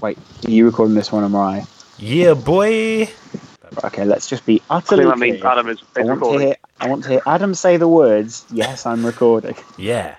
Wait, 0.00 0.18
are 0.44 0.50
you 0.50 0.66
recording 0.66 0.94
this 0.94 1.12
one 1.12 1.22
or 1.22 1.26
am 1.26 1.36
I? 1.36 1.66
Yeah, 1.98 2.34
boy. 2.34 3.08
Okay, 3.82 4.04
let's 4.04 4.28
just 4.28 4.46
be 4.46 4.62
utterly 4.70 5.04
think 5.04 5.14
that 5.14 5.18
means. 5.18 5.44
Adam 5.44 5.68
is, 5.68 5.82
I 5.96 6.00
is 6.00 6.06
want, 6.06 6.22
to 6.22 6.38
hear, 6.38 6.56
I 6.80 6.88
want 6.88 7.02
to 7.04 7.10
hear 7.10 7.22
Adam 7.26 7.54
say 7.54 7.76
the 7.76 7.88
words, 7.88 8.44
yes, 8.52 8.86
I'm 8.86 9.04
recording. 9.04 9.56
Yeah. 9.76 10.16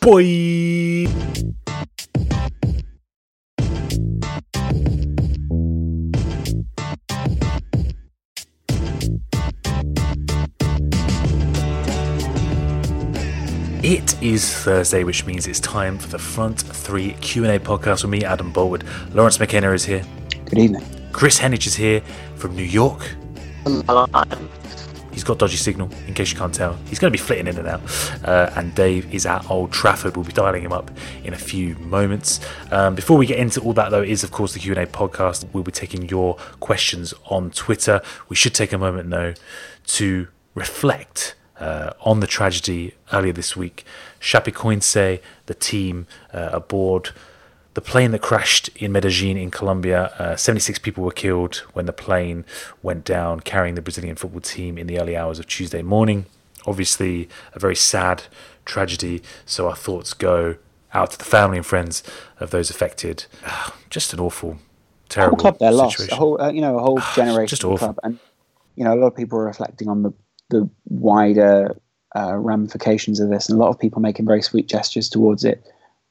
Boy. 0.00 1.06
It 13.90 14.22
is 14.22 14.54
Thursday, 14.54 15.02
which 15.02 15.24
means 15.24 15.46
it's 15.46 15.60
time 15.60 15.96
for 15.96 16.08
the 16.08 16.18
Front 16.18 16.60
Three 16.60 17.14
Q&A 17.22 17.58
podcast 17.58 18.02
with 18.02 18.10
me, 18.10 18.22
Adam 18.22 18.52
Boultwood. 18.52 18.84
Laurence 19.14 19.40
McKenna 19.40 19.72
is 19.72 19.86
here. 19.86 20.04
Good 20.44 20.58
evening. 20.58 20.84
Kris 21.12 21.38
Heneage 21.38 21.66
is 21.66 21.74
here 21.74 22.02
from 22.36 22.54
New 22.54 22.64
York. 22.64 23.00
Hello. 23.64 24.04
He's 25.10 25.24
got 25.24 25.38
dodgy 25.38 25.56
signal, 25.56 25.88
in 26.06 26.12
case 26.12 26.30
you 26.30 26.36
can't 26.36 26.52
tell. 26.52 26.74
He's 26.90 26.98
going 26.98 27.10
to 27.10 27.18
be 27.18 27.22
flitting 27.22 27.46
in 27.46 27.56
and 27.56 27.66
out. 27.66 27.80
Uh, 28.22 28.50
and 28.56 28.74
Dave 28.74 29.10
is 29.14 29.24
at 29.24 29.50
Old 29.50 29.72
Trafford. 29.72 30.18
We'll 30.18 30.26
be 30.26 30.34
dialing 30.34 30.64
him 30.64 30.72
up 30.74 30.90
in 31.24 31.32
a 31.32 31.38
few 31.38 31.74
moments. 31.76 32.40
Um, 32.70 32.94
before 32.94 33.16
we 33.16 33.24
get 33.24 33.38
into 33.38 33.62
all 33.62 33.72
that, 33.72 33.88
though, 33.88 34.02
is 34.02 34.22
of 34.22 34.32
course 34.32 34.52
the 34.52 34.58
Q&A 34.58 34.84
podcast. 34.84 35.46
We'll 35.54 35.64
be 35.64 35.72
taking 35.72 36.10
your 36.10 36.34
questions 36.60 37.14
on 37.30 37.52
Twitter. 37.52 38.02
We 38.28 38.36
should 38.36 38.54
take 38.54 38.74
a 38.74 38.78
moment, 38.78 39.08
though, 39.08 39.32
to 39.86 40.28
reflect 40.54 41.36
uh, 41.60 41.92
on 42.00 42.20
the 42.20 42.26
tragedy 42.26 42.94
earlier 43.12 43.32
this 43.32 43.56
week. 43.56 43.84
Chapecoense, 44.20 45.20
the 45.46 45.54
team 45.54 46.06
uh, 46.32 46.50
aboard 46.52 47.10
the 47.74 47.80
plane 47.82 48.10
that 48.10 48.20
crashed 48.22 48.68
in 48.76 48.90
Medellin 48.90 49.36
in 49.36 49.52
Colombia, 49.52 50.06
uh, 50.18 50.34
76 50.34 50.80
people 50.80 51.04
were 51.04 51.12
killed 51.12 51.56
when 51.74 51.86
the 51.86 51.92
plane 51.92 52.44
went 52.82 53.04
down 53.04 53.38
carrying 53.38 53.76
the 53.76 53.82
Brazilian 53.82 54.16
football 54.16 54.40
team 54.40 54.76
in 54.76 54.88
the 54.88 54.98
early 54.98 55.16
hours 55.16 55.38
of 55.38 55.46
Tuesday 55.46 55.80
morning. 55.82 56.26
Obviously, 56.66 57.28
a 57.54 57.60
very 57.60 57.76
sad 57.76 58.24
tragedy, 58.64 59.22
so 59.46 59.68
our 59.68 59.76
thoughts 59.76 60.12
go 60.12 60.56
out 60.92 61.12
to 61.12 61.18
the 61.18 61.24
family 61.24 61.56
and 61.56 61.64
friends 61.66 62.02
of 62.40 62.50
those 62.50 62.68
affected. 62.68 63.26
Just 63.90 64.12
an 64.12 64.18
awful, 64.18 64.58
A 65.20 65.26
whole 65.26 65.36
terrible 65.36 65.36
club 65.36 65.58
lost. 65.60 65.98
situation. 65.98 66.14
A 66.14 66.16
whole, 66.16 66.40
uh, 66.40 66.50
you 66.50 66.60
know, 66.60 66.78
a 66.78 66.82
whole 66.82 67.00
generation 67.14 67.48
just 67.48 67.62
of 67.64 67.70
awful. 67.72 67.94
club, 67.94 67.98
and 68.02 68.18
you 68.74 68.82
know, 68.84 68.92
a 68.94 68.96
lot 68.98 69.06
of 69.08 69.16
people 69.16 69.38
are 69.38 69.44
reflecting 69.46 69.88
on 69.88 70.02
the 70.02 70.12
the 70.50 70.68
wider 70.88 71.76
uh, 72.16 72.36
ramifications 72.36 73.20
of 73.20 73.28
this, 73.30 73.48
and 73.48 73.58
a 73.58 73.62
lot 73.62 73.70
of 73.70 73.78
people 73.78 74.00
making 74.00 74.26
very 74.26 74.42
sweet 74.42 74.68
gestures 74.68 75.08
towards 75.08 75.44
it, 75.44 75.62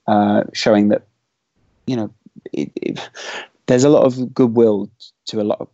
uh, 0.08 0.44
showing 0.54 0.90
that 0.90 1.04
you 1.88 1.96
know, 1.96 2.14
it, 2.54 2.72
it, 2.76 3.10
there's 3.66 3.84
a 3.84 3.90
lot 3.90 4.04
of 4.04 4.34
goodwill 4.34 4.90
to 5.26 5.42
a 5.42 5.44
lot 5.44 5.60
of 5.62 5.68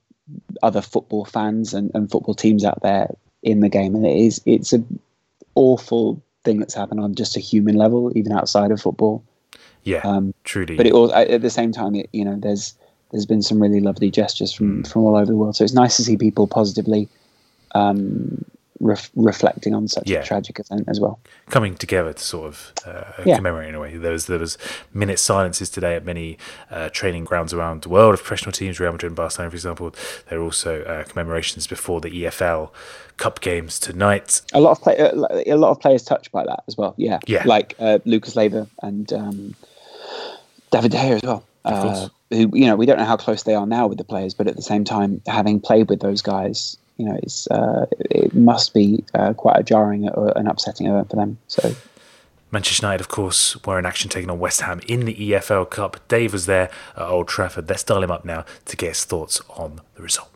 other 0.62 0.81
football 0.81 1.25
fans 1.25 1.74
and, 1.74 1.91
and 1.94 2.09
football 2.09 2.35
teams 2.35 2.63
out 2.63 2.81
there 2.81 3.13
in 3.41 3.59
the 3.59 3.69
game, 3.69 3.96
and 3.96 4.06
it 4.06 4.16
is 4.16 4.41
it's 4.46 4.74
a 4.74 4.84
awful 5.56 6.24
thing 6.44 6.59
that's 6.59 6.74
happened 6.74 7.00
on 7.00 7.16
just 7.16 7.35
a 7.35 7.40
human 7.40 7.75
level, 7.75 8.12
even 8.16 8.31
outside 8.31 8.72
of 8.72 8.81
football. 8.81 9.24
yeah, 9.84 10.01
Um, 10.03 10.34
truly. 10.44 10.75
but 10.75 10.85
it 10.85 10.94
all 10.94 11.13
at 11.13 11.28
at 11.30 11.41
the 11.41 11.50
same 11.50 11.72
time, 11.72 11.95
it, 11.95 12.09
you 12.13 12.24
know, 12.24 12.38
there's 12.38 12.75
there's 13.12 13.25
been 13.25 13.41
some 13.41 13.62
really 13.62 13.81
lovely 13.81 14.09
gestures 14.09 14.53
from 14.53 14.84
from 14.84 15.03
all 15.03 15.16
over 15.16 15.25
the 15.25 15.35
world. 15.35 15.56
So 15.56 15.63
it's 15.63 15.74
nice 15.74 15.97
to 15.97 16.03
see 16.03 16.18
people 16.18 16.47
positively 16.47 17.09
um, 17.75 18.45
ref- 18.80 19.12
reflecting 19.16 19.74
on 19.76 19.88
such 19.88 20.10
Yeah. 20.10 20.20
a 20.20 20.24
tragic 20.24 20.60
event 20.60 20.84
as 20.88 21.00
well. 21.00 21.20
coming 21.50 21.76
together 21.76 22.14
to 22.14 22.24
sort 22.24 22.48
of 22.48 22.74
uh, 22.86 23.04
Yeah. 23.26 23.36
commemorate 23.36 23.70
in 23.70 23.76
a 23.76 23.80
way. 23.80 23.96
There 23.98 24.12
was 24.12 24.26
there 24.26 24.40
was 24.40 24.58
minute 24.94 25.20
silences 25.20 25.70
today 25.70 25.96
at 25.96 26.04
many 26.06 26.38
uh, 26.72 26.90
training 26.90 27.26
grounds 27.26 27.54
around 27.54 27.84
the 27.84 27.90
world 27.90 28.14
of 28.14 28.20
professional 28.24 28.52
teams, 28.52 28.80
Real 28.80 28.92
Madrid 28.92 29.10
and 29.12 29.16
Barcelona, 29.16 29.50
for 29.52 29.56
example. 29.56 29.94
There 30.30 30.40
are 30.40 30.44
also 30.44 30.82
uh, 30.84 31.04
commemorations 31.04 31.68
before 31.68 32.02
the 32.02 32.10
EFL 32.10 32.70
Cup 33.18 33.42
games 33.42 33.78
tonight. 33.80 34.42
A 34.54 34.60
lot 34.60 34.72
of 34.72 34.82
play, 34.82 34.98
uh, 34.98 35.12
a 35.46 35.56
lot 35.56 35.70
of 35.72 35.80
players 35.80 36.04
touched 36.04 36.32
by 36.32 36.44
that 36.46 36.64
as 36.68 36.76
well. 36.78 36.96
Yeah, 36.98 37.20
Yeah. 37.28 37.44
like 37.46 37.76
uh, 37.80 38.00
Lucas 38.06 38.36
Leiva 38.36 38.68
and 38.82 39.12
um, 39.14 39.56
David 40.72 40.92
De 40.92 40.98
Gea 40.98 41.16
as 41.18 41.22
well. 41.24 41.44
Of 41.66 41.74
Uh, 41.74 42.10
who 42.32 42.50
you 42.54 42.66
know 42.66 42.76
we 42.76 42.86
don't 42.86 42.98
know 42.98 43.06
how 43.06 43.16
close 43.16 43.44
they 43.44 43.54
are 43.54 43.66
now 43.68 43.86
with 43.88 43.98
the 43.98 44.04
players, 44.04 44.34
but 44.34 44.48
at 44.48 44.56
the 44.56 44.62
same 44.62 44.84
time, 44.84 45.22
having 45.28 45.60
played 45.60 45.90
with 45.90 46.00
those 46.02 46.22
guys, 46.22 46.78
you 46.98 47.06
know, 47.06 47.18
it's 47.22 47.48
uh, 47.48 47.86
it 48.00 48.34
must 48.34 48.74
be 48.74 49.04
uh, 49.14 49.34
quite 49.34 49.59
a 49.59 49.64
jarring 49.64 50.09
or 50.09 50.31
an 50.38 50.48
upsetting 50.48 50.88
event 50.88 51.09
for 51.09 51.16
them. 51.16 51.38
So 51.48 51.74
Manchester 52.52 52.86
United, 52.86 53.02
of 53.02 53.08
course, 53.08 53.62
were 53.66 53.80
in 53.80 53.86
action 53.86 54.09
taking 54.09 54.30
on 54.30 54.40
West 54.40 54.62
Ham 54.62 54.80
in 54.88 55.06
the 55.06 55.16
EFL 55.16 55.70
Cup. 55.70 56.08
Dave 56.08 56.34
was 56.34 56.46
there 56.46 56.70
at 56.96 57.02
Old 57.02 57.28
Trafford. 57.28 57.68
Let's 57.68 57.84
dial 57.84 58.04
him 58.04 58.12
up 58.12 58.26
now 58.26 58.46
to 58.66 58.78
get 58.78 58.90
his 58.90 59.06
thoughts 59.06 59.42
on 59.50 59.81
the 59.96 60.04
result. 60.04 60.30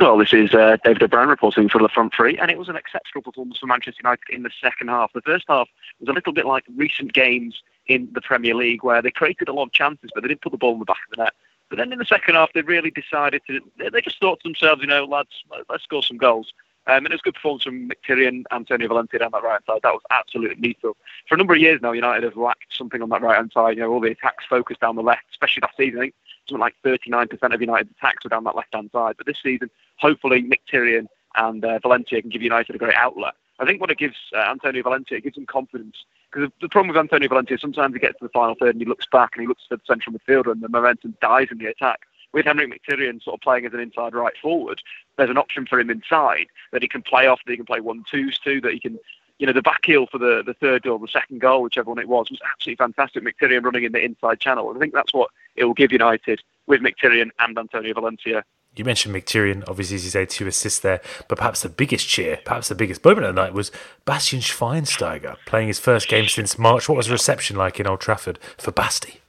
Well, 0.00 0.16
this 0.16 0.32
is 0.32 0.54
uh, 0.54 0.78
David 0.82 1.02
O'Brien 1.02 1.28
reporting 1.28 1.68
for 1.68 1.80
the 1.80 1.88
front 1.88 2.14
three, 2.14 2.38
and 2.38 2.50
it 2.50 2.58
was 2.58 2.70
an 2.70 2.76
exceptional 2.76 3.22
performance 3.22 3.58
for 3.58 3.66
Manchester 3.66 4.00
United 4.02 4.24
in 4.30 4.42
the 4.42 4.50
second 4.62 4.88
half. 4.88 5.12
The 5.12 5.20
first 5.20 5.44
half 5.46 5.68
was 6.00 6.08
a 6.08 6.12
little 6.12 6.32
bit 6.32 6.46
like 6.46 6.64
recent 6.74 7.12
games 7.12 7.62
in 7.86 8.08
the 8.12 8.22
Premier 8.22 8.54
League, 8.54 8.82
where 8.82 9.02
they 9.02 9.10
created 9.10 9.48
a 9.48 9.52
lot 9.52 9.64
of 9.64 9.72
chances, 9.72 10.10
but 10.14 10.22
they 10.22 10.28
didn't 10.28 10.40
put 10.40 10.52
the 10.52 10.58
ball 10.58 10.72
in 10.72 10.78
the 10.78 10.86
back 10.86 10.98
of 11.10 11.16
the 11.16 11.22
net. 11.24 11.34
But 11.70 11.78
then 11.78 11.92
in 11.92 11.98
the 11.98 12.04
second 12.04 12.34
half, 12.34 12.52
they 12.52 12.62
really 12.62 12.90
decided 12.90 13.42
to. 13.46 13.60
They 13.78 14.00
just 14.00 14.20
thought 14.20 14.40
to 14.40 14.48
themselves, 14.48 14.82
you 14.82 14.88
know, 14.88 15.04
lads, 15.04 15.44
let's 15.68 15.84
score 15.84 16.02
some 16.02 16.18
goals. 16.18 16.52
Um, 16.86 17.04
and 17.04 17.08
it 17.08 17.12
was 17.12 17.20
good 17.20 17.34
performance 17.34 17.62
from 17.62 17.88
Mkhitaryan, 17.88 18.44
Antonio 18.50 18.88
Valencia 18.88 19.18
down 19.20 19.30
that 19.32 19.44
right 19.44 19.64
side. 19.66 19.80
That 19.82 19.92
was 19.92 20.02
absolutely 20.10 20.56
needful. 20.56 20.96
For 21.28 21.34
a 21.34 21.38
number 21.38 21.54
of 21.54 21.60
years 21.60 21.80
now, 21.80 21.92
United 21.92 22.24
have 22.24 22.36
lacked 22.36 22.74
something 22.76 23.00
on 23.02 23.10
that 23.10 23.22
right 23.22 23.36
hand 23.36 23.52
side. 23.52 23.76
You 23.76 23.82
know, 23.82 23.92
all 23.92 24.00
the 24.00 24.10
attacks 24.10 24.44
focused 24.48 24.80
down 24.80 24.96
the 24.96 25.02
left, 25.02 25.24
especially 25.30 25.60
last 25.60 25.76
season. 25.76 26.00
I 26.00 26.02
think 26.04 26.14
something 26.48 26.60
like 26.60 26.74
39% 26.84 27.54
of 27.54 27.60
United's 27.60 27.90
attacks 27.96 28.24
were 28.24 28.30
down 28.30 28.44
that 28.44 28.56
left 28.56 28.74
hand 28.74 28.90
side. 28.92 29.14
But 29.16 29.26
this 29.26 29.38
season, 29.42 29.70
hopefully, 29.98 30.42
Mkhitaryan 30.42 31.06
and 31.36 31.64
uh, 31.64 31.78
Valencia 31.80 32.20
can 32.20 32.30
give 32.30 32.42
United 32.42 32.74
a 32.74 32.78
great 32.78 32.94
outlet. 32.94 33.34
I 33.60 33.66
think 33.66 33.80
what 33.80 33.90
it 33.90 33.98
gives 33.98 34.16
uh, 34.34 34.38
Antonio 34.38 34.82
Valencia, 34.82 35.18
it 35.18 35.24
gives 35.24 35.36
him 35.36 35.46
confidence. 35.46 35.96
Because 36.30 36.50
the 36.60 36.68
problem 36.68 36.88
with 36.88 36.96
Antonio 36.96 37.28
Valencia, 37.28 37.56
is 37.56 37.60
sometimes 37.60 37.94
he 37.94 38.00
gets 38.00 38.18
to 38.18 38.24
the 38.24 38.30
final 38.30 38.54
third 38.54 38.74
and 38.74 38.80
he 38.80 38.88
looks 38.88 39.06
back 39.10 39.30
and 39.34 39.42
he 39.42 39.48
looks 39.48 39.64
for 39.68 39.76
the 39.76 39.82
central 39.86 40.14
midfielder 40.14 40.52
and 40.52 40.60
the 40.60 40.68
momentum 40.68 41.16
dies 41.20 41.48
in 41.50 41.58
the 41.58 41.66
attack. 41.66 42.00
With 42.32 42.46
Henrik 42.46 42.70
Mkhitaryan 42.70 43.22
sort 43.22 43.34
of 43.34 43.40
playing 43.40 43.66
as 43.66 43.74
an 43.74 43.80
inside 43.80 44.14
right 44.14 44.36
forward, 44.40 44.80
there's 45.16 45.30
an 45.30 45.38
option 45.38 45.66
for 45.66 45.80
him 45.80 45.90
inside 45.90 46.46
that 46.70 46.82
he 46.82 46.88
can 46.88 47.02
play 47.02 47.26
off, 47.26 47.40
that 47.44 47.50
he 47.50 47.56
can 47.56 47.66
play 47.66 47.80
one 47.80 48.04
twos 48.08 48.38
to, 48.40 48.60
that 48.60 48.72
he 48.72 48.78
can, 48.78 48.98
you 49.40 49.46
know, 49.46 49.52
the 49.52 49.62
back 49.62 49.84
heel 49.84 50.06
for 50.06 50.18
the, 50.18 50.44
the 50.46 50.54
third 50.54 50.84
goal, 50.84 50.98
the 50.98 51.08
second 51.08 51.40
goal, 51.40 51.62
whichever 51.62 51.90
one 51.90 51.98
it 51.98 52.08
was, 52.08 52.30
was 52.30 52.38
absolutely 52.52 52.76
fantastic. 52.76 53.24
Mkhitaryan 53.24 53.64
running 53.64 53.82
in 53.82 53.92
the 53.92 54.04
inside 54.04 54.38
channel. 54.38 54.68
And 54.68 54.78
I 54.78 54.80
think 54.80 54.94
that's 54.94 55.12
what 55.12 55.30
it 55.56 55.64
will 55.64 55.74
give 55.74 55.90
United 55.90 56.40
with 56.68 56.80
Mkhitaryan 56.80 57.30
and 57.40 57.58
Antonio 57.58 57.94
Valencia. 57.94 58.44
You 58.80 58.84
mentioned 58.84 59.14
Mkhitaryan, 59.14 59.64
obviously, 59.68 59.96
as 59.96 60.04
you 60.04 60.10
say, 60.10 60.24
two 60.24 60.46
assists 60.46 60.78
there, 60.78 61.02
but 61.28 61.36
perhaps 61.36 61.60
the 61.60 61.68
biggest 61.68 62.08
cheer, 62.08 62.38
perhaps 62.46 62.68
the 62.68 62.74
biggest 62.74 63.04
moment 63.04 63.26
of 63.26 63.34
the 63.34 63.42
night 63.42 63.52
was 63.52 63.70
Bastian 64.06 64.40
Schweinsteiger 64.40 65.36
playing 65.44 65.68
his 65.68 65.78
first 65.78 66.08
game 66.08 66.26
since 66.28 66.58
March. 66.58 66.88
What 66.88 66.96
was 66.96 67.08
the 67.08 67.12
reception 67.12 67.56
like 67.56 67.78
in 67.78 67.86
Old 67.86 68.00
Trafford 68.00 68.38
for 68.56 68.72
Basti? 68.72 69.20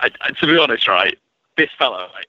I, 0.00 0.10
I, 0.20 0.32
to 0.32 0.46
be 0.48 0.58
honest, 0.58 0.88
right, 0.88 1.16
this 1.56 1.70
fellow, 1.78 2.08
right, 2.12 2.26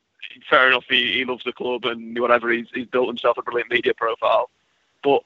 fair 0.48 0.68
enough, 0.68 0.84
he, 0.88 1.12
he 1.12 1.26
loves 1.26 1.44
the 1.44 1.54
club 1.54 1.86
and 1.86 2.20
whatever, 2.20 2.52
he's, 2.52 2.68
he's 2.72 2.86
built 2.86 3.08
himself 3.08 3.40
a 3.40 3.42
brilliant 3.42 3.72
media 3.72 3.96
profile. 3.96 4.52
But 5.04 5.24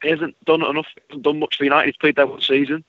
he 0.00 0.10
hasn't 0.10 0.36
done 0.44 0.62
enough, 0.62 0.86
hasn't 1.08 1.24
done 1.24 1.40
much 1.40 1.56
for 1.56 1.64
United. 1.64 1.86
He's 1.86 1.96
played 1.96 2.14
there 2.14 2.28
one 2.28 2.40
season. 2.40 2.84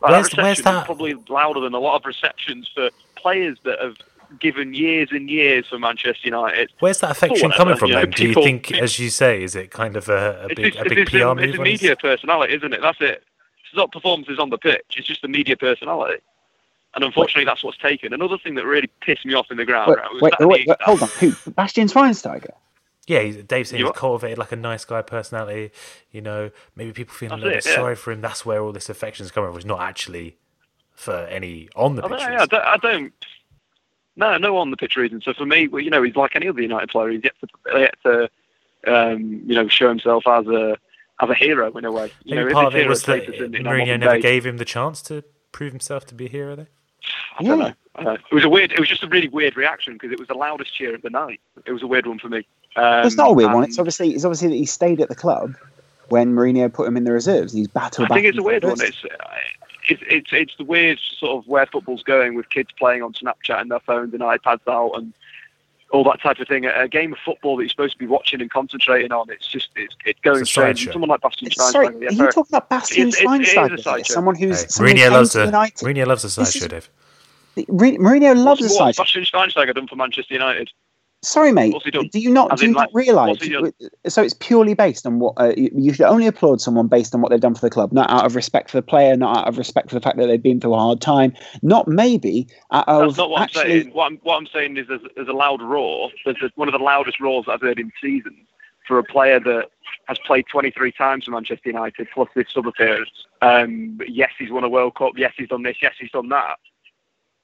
Like, 0.00 0.12
Where's- 0.12 0.28
that 0.30 0.36
where's 0.36 0.58
reception 0.58 0.64
that- 0.74 0.80
is 0.82 0.86
probably 0.86 1.14
louder 1.28 1.58
than 1.58 1.74
a 1.74 1.80
lot 1.80 1.96
of 1.96 2.06
receptions 2.06 2.70
for 2.72 2.90
players 3.16 3.58
that 3.64 3.80
have 3.80 3.96
given 4.40 4.74
years 4.74 5.08
and 5.10 5.28
years 5.30 5.66
for 5.68 5.78
Manchester 5.78 6.20
United. 6.24 6.72
Where's 6.80 7.00
that 7.00 7.10
affection 7.10 7.48
whatever, 7.48 7.56
coming 7.56 7.76
from 7.76 7.88
you 7.88 7.94
know, 7.94 8.00
then? 8.02 8.10
Do 8.10 8.22
you 8.22 8.28
people- 8.30 8.42
think, 8.44 8.72
as 8.72 8.98
you 8.98 9.10
say, 9.10 9.42
is 9.42 9.54
it 9.54 9.70
kind 9.70 9.96
of 9.96 10.08
a, 10.08 10.42
a 10.42 10.46
It's, 10.46 10.54
big, 10.54 10.66
it's, 10.66 10.76
a 10.76 10.84
big 10.88 10.98
it's, 10.98 11.10
PR 11.10 11.16
a, 11.18 11.34
move? 11.34 11.44
it's 11.44 11.56
a 11.56 11.60
on 11.60 11.66
his- 11.66 11.82
media 11.82 11.96
personality, 11.96 12.54
isn't 12.54 12.72
it? 12.72 12.80
That's 12.80 13.00
it. 13.00 13.22
It's 13.64 13.76
not 13.76 13.92
performances 13.92 14.38
on 14.38 14.50
the 14.50 14.58
pitch. 14.58 14.84
It's 14.96 15.06
just 15.06 15.22
the 15.22 15.28
media 15.28 15.56
personality. 15.56 16.20
And 16.94 17.02
unfortunately, 17.02 17.44
that's 17.44 17.64
what's 17.64 17.78
taken. 17.78 18.12
Another 18.12 18.38
thing 18.38 18.54
that 18.54 18.64
really 18.64 18.88
pissed 19.00 19.26
me 19.26 19.34
off 19.34 19.50
in 19.50 19.56
the 19.56 19.64
ground 19.64 19.88
Wait, 19.90 19.98
right, 19.98 20.12
was 20.12 20.22
wait, 20.22 20.32
that 20.38 20.46
wait, 20.46 20.68
wait, 20.68 20.80
hold 20.82 21.02
on. 21.02 21.08
Who? 21.18 21.32
Bastian 21.50 21.88
Schweinsteiger. 21.88 22.50
Yeah, 23.06 23.20
he's, 23.20 23.36
Dave 23.44 23.66
saying 23.66 23.80
You 23.80 23.86
he's 23.86 23.90
what? 23.90 23.96
cultivated 23.96 24.38
like 24.38 24.52
a 24.52 24.56
nice 24.56 24.84
guy 24.84 25.02
personality. 25.02 25.72
You 26.12 26.20
know, 26.20 26.50
maybe 26.76 26.92
people 26.92 27.12
feeling 27.14 27.32
a 27.32 27.36
little 27.36 27.52
it, 27.52 27.64
bit 27.64 27.66
yeah. 27.66 27.74
sorry 27.74 27.96
for 27.96 28.12
him. 28.12 28.20
That's 28.20 28.46
where 28.46 28.62
all 28.62 28.72
this 28.72 28.88
affection's 28.88 29.30
coming 29.32 29.50
from. 29.50 29.56
It's 29.56 29.66
not 29.66 29.80
actually 29.80 30.36
for 30.94 31.12
any 31.26 31.68
on 31.74 31.96
the 31.96 32.02
pitch. 32.02 32.20
yeah, 32.20 32.42
I 32.42 32.46
don't, 32.46 32.64
I 32.64 32.76
don't. 32.76 33.12
No, 34.16 34.36
no 34.38 34.56
on 34.58 34.70
the 34.70 34.76
pitch 34.76 34.96
reason. 34.96 35.20
So 35.22 35.32
for 35.34 35.44
me, 35.46 35.66
well, 35.68 35.82
you 35.82 35.90
know, 35.90 36.02
he's 36.02 36.16
like 36.16 36.36
any 36.36 36.48
other 36.48 36.62
United 36.62 36.88
player. 36.90 37.10
He's 37.10 37.22
yet 37.24 37.34
to, 37.40 37.78
yet 37.80 37.94
to 38.04 38.30
um, 38.86 39.42
you 39.46 39.54
know, 39.54 39.66
show 39.68 39.88
himself 39.88 40.26
as 40.26 40.46
a 40.46 40.76
as 41.20 41.30
a 41.30 41.34
hero 41.34 41.72
in 41.76 41.84
a 41.84 41.92
way. 41.92 42.10
You 42.24 42.36
Maybe 42.36 42.48
know, 42.48 42.54
part 42.54 42.66
of 42.68 42.76
it 42.76 42.88
was 42.88 43.02
that 43.04 43.22
status 43.24 43.40
in- 43.40 43.54
in 43.54 43.66
our 43.66 43.74
Mourinho 43.76 43.98
never 44.00 44.14
day. 44.16 44.20
gave 44.20 44.44
him 44.46 44.56
the 44.58 44.64
chance 44.64 45.00
to 45.02 45.22
prove 45.52 45.72
himself 45.72 46.04
to 46.06 46.14
be 46.14 46.26
a 46.26 46.28
hero. 46.28 46.56
There. 46.56 46.68
I 47.38 47.42
don't 47.44 47.58
Yeah. 47.60 47.64
know. 47.68 48.10
Uh, 48.10 48.14
it 48.14 48.34
was 48.34 48.44
a 48.44 48.48
weird. 48.48 48.72
It 48.72 48.80
was 48.80 48.88
just 48.88 49.02
a 49.04 49.08
really 49.08 49.28
weird 49.28 49.56
reaction 49.56 49.92
because 49.94 50.10
it 50.10 50.18
was 50.18 50.26
the 50.28 50.34
loudest 50.34 50.74
cheer 50.74 50.94
of 50.94 51.02
the 51.02 51.10
night. 51.10 51.40
It 51.64 51.72
was 51.72 51.82
a 51.82 51.86
weird 51.86 52.06
one 52.06 52.18
for 52.18 52.28
me. 52.28 52.38
Um, 52.76 53.06
it's 53.06 53.16
not 53.16 53.30
a 53.30 53.32
weird 53.32 53.52
one. 53.52 53.62
It's 53.64 53.78
obviously 53.78 54.14
it's 54.14 54.24
obviously 54.24 54.48
that 54.48 54.54
he 54.56 54.66
stayed 54.66 55.00
at 55.00 55.08
the 55.08 55.14
club 55.14 55.54
when 56.08 56.34
Mourinho 56.34 56.72
put 56.72 56.88
him 56.88 56.96
in 56.96 57.04
the 57.04 57.12
reserves. 57.12 57.52
He's 57.52 57.68
battled. 57.68 58.06
I 58.06 58.08
back 58.08 58.16
think 58.16 58.26
it's 58.26 58.38
a 58.38 58.42
weird 58.42 58.62
the 58.62 58.68
one. 58.68 58.76
first. 58.76 59.04
It's, 59.04 59.14
uh, 59.90 59.94
it's 59.94 60.02
it's 60.08 60.30
it's 60.32 60.56
the 60.56 60.64
weird 60.64 60.98
sort 61.18 61.38
of 61.42 61.48
where 61.48 61.66
football's 61.66 62.02
going 62.02 62.34
with 62.34 62.48
kids 62.50 62.70
playing 62.78 63.02
on 63.02 63.12
Snapchat 63.12 63.60
and 63.60 63.70
their 63.70 63.80
phones 63.80 64.12
and 64.14 64.22
iPads 64.22 64.66
out 64.68 64.92
and 64.96 65.12
all 65.90 66.02
that 66.04 66.20
type 66.20 66.38
of 66.40 66.48
thing. 66.48 66.64
A, 66.66 66.70
a 66.82 66.88
game 66.88 67.12
of 67.12 67.18
football 67.24 67.56
that 67.56 67.62
you're 67.62 67.68
supposed 67.68 67.92
to 67.92 67.98
be 67.98 68.06
watching 68.06 68.40
and 68.40 68.50
concentrating 68.50 69.12
on. 69.12 69.30
It's 69.30 69.46
just 69.46 69.68
it's, 69.76 69.94
it's 70.04 70.18
going 70.20 70.40
It's 70.40 70.50
strange. 70.50 70.90
someone 70.90 71.08
like 71.10 71.20
Bastian 71.20 71.48
Schweinsteiger. 71.50 71.70
Sorry, 71.72 71.86
Schweinsteiger, 71.88 72.08
are 72.08 72.12
you 72.12 72.30
talking 72.30 72.44
about 72.56 72.68
Bastian 72.70 73.08
It's- 73.08 73.20
it's- 73.22 73.38
it 73.38 73.42
is 73.42 73.48
a 73.86 73.90
Schweinsteiger? 73.90 74.06
Someone 74.06 74.34
who's 74.34 74.62
Hey, 74.62 74.66
someone 74.68 74.94
Mourinho 74.96 75.10
loves 75.12 75.30
to 75.30 75.38
the 75.38 75.44
United. 75.46 75.78
Mourinho 75.78 76.06
loves 76.06 76.22
the 76.22 76.40
This 76.40 76.52
sideshow, 76.52 76.68
Dave. 76.68 76.90
Mourinho 77.56 77.98
Mourinho 77.98 78.36
loves 78.44 78.60
a 78.60 78.64
What's, 78.64 78.76
sideshow. 78.96 79.02
Bastian 79.02 79.24
Schweinsteiger 79.24 79.74
done 79.74 79.86
for 79.86 79.96
Manchester 79.96 80.34
United? 80.34 80.70
Sorry, 81.24 81.52
mate. 81.52 81.74
Do 81.92 82.18
you 82.18 82.30
not 82.30 82.52
As 82.52 82.60
do 82.60 82.66
you 82.66 82.72
not 82.72 82.80
like, 82.80 82.90
realise? 82.92 83.30
what's 83.30 83.44
he 83.44 83.52
done? 83.52 83.72
So 84.06 84.22
it's 84.22 84.34
purely 84.34 84.74
based 84.74 85.06
on 85.06 85.18
what 85.18 85.34
uh, 85.36 85.52
you 85.56 85.70
you 85.74 85.92
should 85.92 86.06
only 86.06 86.26
applaud 86.26 86.60
someone 86.60 86.86
based 86.86 87.14
on 87.14 87.20
what 87.20 87.30
they've 87.30 87.40
done 87.40 87.54
for 87.54 87.62
the 87.62 87.70
club, 87.70 87.92
not 87.92 88.10
out 88.10 88.26
of 88.26 88.34
respect 88.36 88.70
for 88.70 88.76
the 88.78 88.82
player, 88.82 89.16
not 89.16 89.38
out 89.38 89.48
of 89.48 89.58
respect 89.58 89.88
for 89.88 89.94
the 89.94 90.00
fact 90.00 90.18
that 90.18 90.26
they've 90.26 90.42
been 90.42 90.60
through 90.60 90.74
a 90.74 90.78
hard 90.78 91.00
time, 91.00 91.32
not 91.62 91.88
maybe 91.88 92.46
out 92.70 92.86
of 92.88 93.02
That's 93.02 93.18
not 93.18 93.30
what 93.30 93.42
actually. 93.42 93.62
I'm 93.62 93.68
saying. 93.68 93.94
What 93.94 94.06
I'm, 94.06 94.16
what 94.22 94.36
I'm 94.36 94.46
saying 94.46 94.76
is 94.76 94.86
there's, 94.88 95.00
there's 95.16 95.28
a 95.28 95.32
loud 95.32 95.62
roar. 95.62 96.10
There's 96.24 96.42
a, 96.42 96.50
one 96.56 96.68
of 96.68 96.72
the 96.72 96.78
loudest 96.78 97.20
roars 97.20 97.46
I've 97.48 97.62
heard 97.62 97.78
in 97.78 97.90
seasons 98.00 98.46
for 98.86 98.98
a 98.98 99.04
player 99.04 99.40
that 99.40 99.70
has 100.06 100.18
played 100.18 100.46
23 100.50 100.92
times 100.92 101.24
for 101.24 101.30
Manchester 101.30 101.70
United 101.70 102.08
plus 102.12 102.28
this 102.34 102.46
sub 102.52 102.66
appearance. 102.66 103.10
Um, 103.40 103.98
yes, 104.06 104.30
he's 104.38 104.50
won 104.50 104.64
a 104.64 104.68
World 104.68 104.94
Cup. 104.94 105.12
Yes, 105.16 105.32
he's 105.36 105.48
done 105.48 105.62
this. 105.62 105.78
Yes, 105.80 105.94
he's 105.98 106.10
done 106.10 106.28
that. 106.28 106.58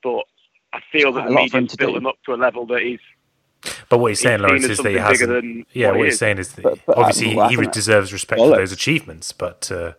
But 0.02 0.24
I 0.72 0.80
feel 0.92 1.12
that 1.12 1.26
the 1.26 1.30
a 1.30 1.32
lot 1.32 1.50
for 1.50 1.56
him 1.56 1.64
media's 1.64 1.72
to 1.72 1.76
built 1.78 1.96
him 1.96 2.06
up 2.06 2.18
to 2.26 2.34
a 2.34 2.36
level 2.36 2.66
that 2.66 2.82
he's 2.82 3.00
But 3.88 3.98
what 3.98 4.08
he's 4.10 4.20
saying, 4.20 4.38
He's 4.40 4.46
seen 4.48 4.48
Laurence, 4.48 4.64
is 4.66 4.78
that 4.78 4.90
he 4.90 4.96
hasn't. 4.96 5.66
Yeah, 5.72 5.88
what 5.88 5.98
what 5.98 6.04
he's 6.06 6.14
is. 6.14 6.18
saying 6.20 6.38
is 6.38 6.52
that 6.54 6.62
But- 6.62 6.78
but, 6.86 6.96
uh, 6.96 7.00
obviously 7.00 7.34
well, 7.34 7.48
he 7.48 7.56
think- 7.56 7.72
deserves 7.72 8.12
respect 8.12 8.40
well, 8.40 8.50
for 8.50 8.56
those 8.56 8.72
achievements, 8.72 9.32
but 9.32 9.70
uh, 9.72 9.92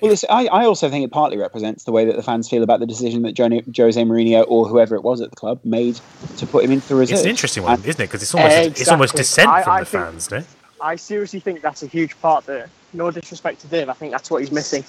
Well, 0.00 0.10
listen, 0.10 0.28
I, 0.30 0.46
I 0.46 0.64
also 0.64 0.88
think 0.90 1.04
it 1.04 1.10
partly 1.10 1.38
represents 1.38 1.84
the 1.84 1.92
way 1.92 2.04
that 2.04 2.16
the 2.16 2.22
fans 2.22 2.48
feel 2.48 2.62
about 2.62 2.80
the 2.80 2.86
decision 2.86 3.22
that 3.22 3.32
Jo- 3.32 3.48
Jose 3.76 4.00
Mourinho 4.02 4.44
or 4.46 4.66
whoever 4.68 4.94
it 4.94 5.02
was 5.02 5.20
at 5.20 5.30
the 5.30 5.36
club 5.36 5.58
made 5.64 5.98
to 6.36 6.46
put 6.46 6.64
him 6.64 6.70
into 6.70 6.86
the 6.88 6.94
reserves. 6.96 7.20
it's 7.20 7.24
an 7.24 7.30
interesting 7.30 7.62
one, 7.64 7.74
And- 7.74 7.86
isn't 7.86 8.00
it? 8.00 8.06
Because 8.06 8.22
it's 8.22 8.34
almost 8.34 8.56
it's 8.80 8.88
almost 8.88 9.14
Exactly. 9.14 9.20
dissent 9.22 9.48
I- 9.48 9.62
from 9.62 9.72
I 9.72 9.80
the 9.80 9.86
think- 9.86 10.04
fans, 10.04 10.30
no? 10.30 10.42
I 10.80 10.94
seriously 10.96 11.40
think 11.40 11.60
that's 11.62 11.82
a 11.82 11.86
huge 11.88 12.20
part 12.20 12.46
there. 12.46 12.68
No 12.92 13.10
disrespect 13.10 13.60
to 13.62 13.66
Dave, 13.66 13.88
I 13.88 13.94
think 13.94 14.12
that's 14.12 14.30
what 14.30 14.40
he's 14.42 14.52
missing. 14.52 14.84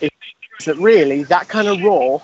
Is 0.00 0.66
that 0.66 0.76
really 0.76 1.22
that 1.24 1.48
kind 1.48 1.66
of 1.68 1.80
role 1.82 2.22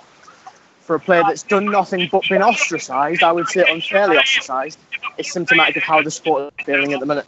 for 0.87 0.97
a 0.97 1.01
player 1.01 1.23
that's 1.27 1.43
done 1.43 1.67
nothing 1.67 2.09
but 2.11 2.23
been 2.29 2.43
ostracised, 2.43 3.23
I 3.23 3.33
would 3.33 3.49
say 3.49 3.65
unfairly 3.69 4.17
ostracised, 4.17 4.79
is 5.19 5.31
symptomatic 5.31 5.77
of 5.77 5.83
how 5.83 6.01
the 6.01 6.11
sport 6.11 6.55
is 6.59 6.65
feeling 6.65 6.93
at 6.93 7.01
the 7.01 7.07
minute. 7.07 7.27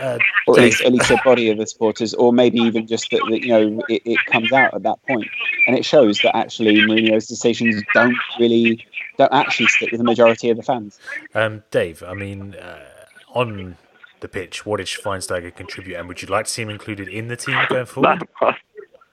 Uh, 0.00 0.18
or 0.48 0.58
at 0.58 0.64
least, 0.64 0.82
at 0.82 0.92
least 0.92 1.08
the 1.08 1.20
body 1.24 1.48
of 1.48 1.58
the 1.58 1.66
supporters, 1.66 2.12
or 2.14 2.32
maybe 2.32 2.58
even 2.58 2.86
just 2.86 3.10
that, 3.12 3.20
that 3.30 3.42
you 3.42 3.48
know 3.48 3.82
it, 3.88 4.02
it 4.04 4.18
comes 4.26 4.52
out 4.52 4.74
at 4.74 4.82
that 4.82 5.00
point, 5.06 5.26
and 5.66 5.78
it 5.78 5.84
shows 5.84 6.18
that 6.22 6.36
actually 6.36 6.74
Mourinho's 6.76 7.26
decisions 7.26 7.82
don't 7.94 8.16
really 8.40 8.84
don't 9.16 9.32
actually 9.32 9.68
stick 9.68 9.92
with 9.92 9.98
the 9.98 10.04
majority 10.04 10.50
of 10.50 10.56
the 10.56 10.62
fans. 10.62 10.98
Um, 11.34 11.62
Dave, 11.70 12.02
I 12.02 12.14
mean, 12.14 12.56
uh, 12.56 12.84
on 13.32 13.76
the 14.20 14.28
pitch, 14.28 14.66
what 14.66 14.78
did 14.78 14.86
Schweinsteiger 14.86 15.54
contribute, 15.54 15.96
and 15.96 16.08
would 16.08 16.20
you 16.20 16.28
like 16.28 16.46
to 16.46 16.50
see 16.50 16.62
him 16.62 16.70
included 16.70 17.08
in 17.08 17.28
the 17.28 17.36
team 17.36 17.56
going 17.68 17.86
forward? 17.86 18.26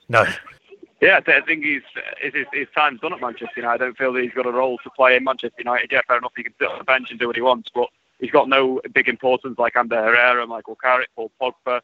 No. 0.09 0.25
Yeah, 1.03 1.19
I 1.27 1.41
think 1.41 1.65
he's 1.65 1.81
his, 2.21 2.33
his, 2.33 2.45
his 2.53 2.67
time's 2.73 3.01
done 3.01 3.13
at 3.13 3.21
Manchester 3.21 3.51
United. 3.57 3.83
I 3.83 3.85
don't 3.85 3.97
feel 3.97 4.13
that 4.13 4.23
he's 4.23 4.33
got 4.33 4.45
a 4.45 4.51
role 4.51 4.77
to 4.83 4.89
play 4.91 5.15
in 5.15 5.23
Manchester 5.23 5.55
United. 5.59 5.91
Yeah, 5.91 6.01
fair 6.07 6.17
enough, 6.17 6.31
he 6.35 6.43
can 6.43 6.53
sit 6.59 6.69
on 6.69 6.77
the 6.77 6.83
bench 6.85 7.11
and 7.11 7.19
do 7.19 7.27
what 7.27 7.35
he 7.35 7.41
wants, 7.41 7.69
but 7.73 7.89
he's 8.19 8.31
got 8.31 8.47
no 8.47 8.79
big 8.93 9.09
importance 9.09 9.59
like 9.59 9.75
Ander 9.75 10.01
Herrera, 10.01 10.47
Michael 10.47 10.75
Carrick, 10.75 11.09
Paul 11.15 11.31
Pogba. 11.41 11.81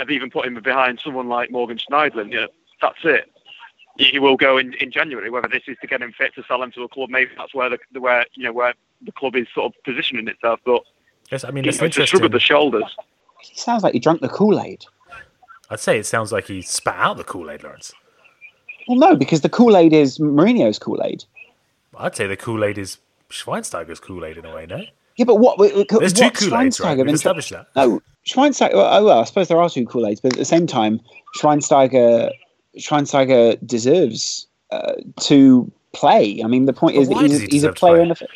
I've 0.00 0.10
even 0.10 0.30
put 0.30 0.46
him 0.46 0.60
behind 0.62 1.00
someone 1.02 1.28
like 1.28 1.50
Morgan 1.50 1.78
Schneiderlin. 1.78 2.32
You 2.32 2.40
know, 2.40 2.48
that's 2.80 3.04
it. 3.04 3.30
He 3.98 4.04
he 4.04 4.18
will 4.18 4.36
go 4.36 4.58
in, 4.58 4.74
in 4.74 4.90
January. 4.90 5.30
Whether 5.30 5.48
this 5.48 5.62
is 5.66 5.76
to 5.80 5.86
get 5.86 6.02
him 6.02 6.12
fit 6.12 6.34
to 6.34 6.44
sell 6.48 6.62
him 6.62 6.70
to 6.72 6.82
a 6.82 6.88
club, 6.88 7.10
maybe 7.10 7.30
that's 7.36 7.54
where 7.54 7.70
the, 7.70 7.78
the 7.92 8.00
where 8.00 8.26
you 8.34 8.44
know 8.44 8.52
where 8.52 8.74
the 9.02 9.12
club 9.12 9.36
is 9.36 9.46
sort 9.54 9.74
of 9.74 9.84
positioning 9.84 10.28
itself. 10.28 10.60
But 10.64 10.82
Yes, 11.30 11.44
I 11.44 11.50
mean, 11.50 11.64
you 11.64 11.70
it's 11.70 11.80
know, 11.80 11.86
it's 11.86 11.98
a 11.98 12.06
shrug 12.06 12.24
of 12.24 12.32
the 12.32 12.40
shoulders. 12.40 12.96
He 13.40 13.56
sounds 13.56 13.82
like 13.82 13.94
he 13.94 14.00
drank 14.00 14.20
the 14.20 14.28
Kool 14.28 14.60
Aid. 14.60 14.84
I'd 15.68 15.80
say 15.80 15.98
it 15.98 16.06
sounds 16.06 16.30
like 16.32 16.46
he 16.46 16.62
spat 16.62 16.96
out 16.98 17.16
the 17.16 17.24
Kool 17.24 17.50
Aid, 17.50 17.64
Laurence. 17.64 17.92
Well, 18.88 18.98
no, 18.98 19.16
because 19.16 19.40
the 19.40 19.48
Kool 19.48 19.76
Aid 19.76 19.92
is 19.92 20.18
Mourinho's 20.18 20.78
Kool 20.78 21.00
Aid. 21.04 21.24
I'd 21.98 22.14
say 22.16 22.26
the 22.26 22.36
Kool 22.36 22.64
Aid 22.64 22.78
is 22.78 22.98
Schweinsteiger's 23.30 24.00
Kool 24.00 24.24
Aid 24.24 24.36
in 24.36 24.44
a 24.44 24.54
way, 24.54 24.66
no? 24.66 24.82
Yeah, 25.16 25.24
but 25.24 25.36
what? 25.36 25.58
what 25.58 25.72
There's 25.88 26.12
two 26.12 26.30
Kool 26.30 26.54
Aids, 26.56 26.78
right? 26.80 26.96
Schweinsteiger 26.96 26.96
We've 26.98 27.06
been- 27.06 27.14
established 27.14 27.50
that. 27.50 27.68
No, 27.74 28.02
Schweinsteiger. 28.26 28.74
Well, 28.74 29.04
well, 29.04 29.20
I 29.20 29.24
suppose 29.24 29.48
there 29.48 29.60
are 29.60 29.70
two 29.70 29.86
Kool 29.86 30.06
Aids, 30.06 30.20
but 30.20 30.32
at 30.34 30.38
the 30.38 30.44
same 30.44 30.66
time, 30.66 31.00
Schweinsteiger 31.38 32.30
Schweinsteiger 32.78 33.56
deserves 33.66 34.46
uh, 34.70 34.92
to 35.22 35.70
play. 35.92 36.42
I 36.44 36.46
mean, 36.46 36.66
the 36.66 36.72
point 36.72 36.96
But 36.96 37.02
is 37.02 37.08
that 37.08 37.14
why 37.14 37.22
he's, 37.28 37.40
he 37.40 37.46
he's 37.50 37.64
a 37.64 37.72
player 37.72 37.94
play? 37.96 38.02
in 38.02 38.08
the 38.10 38.28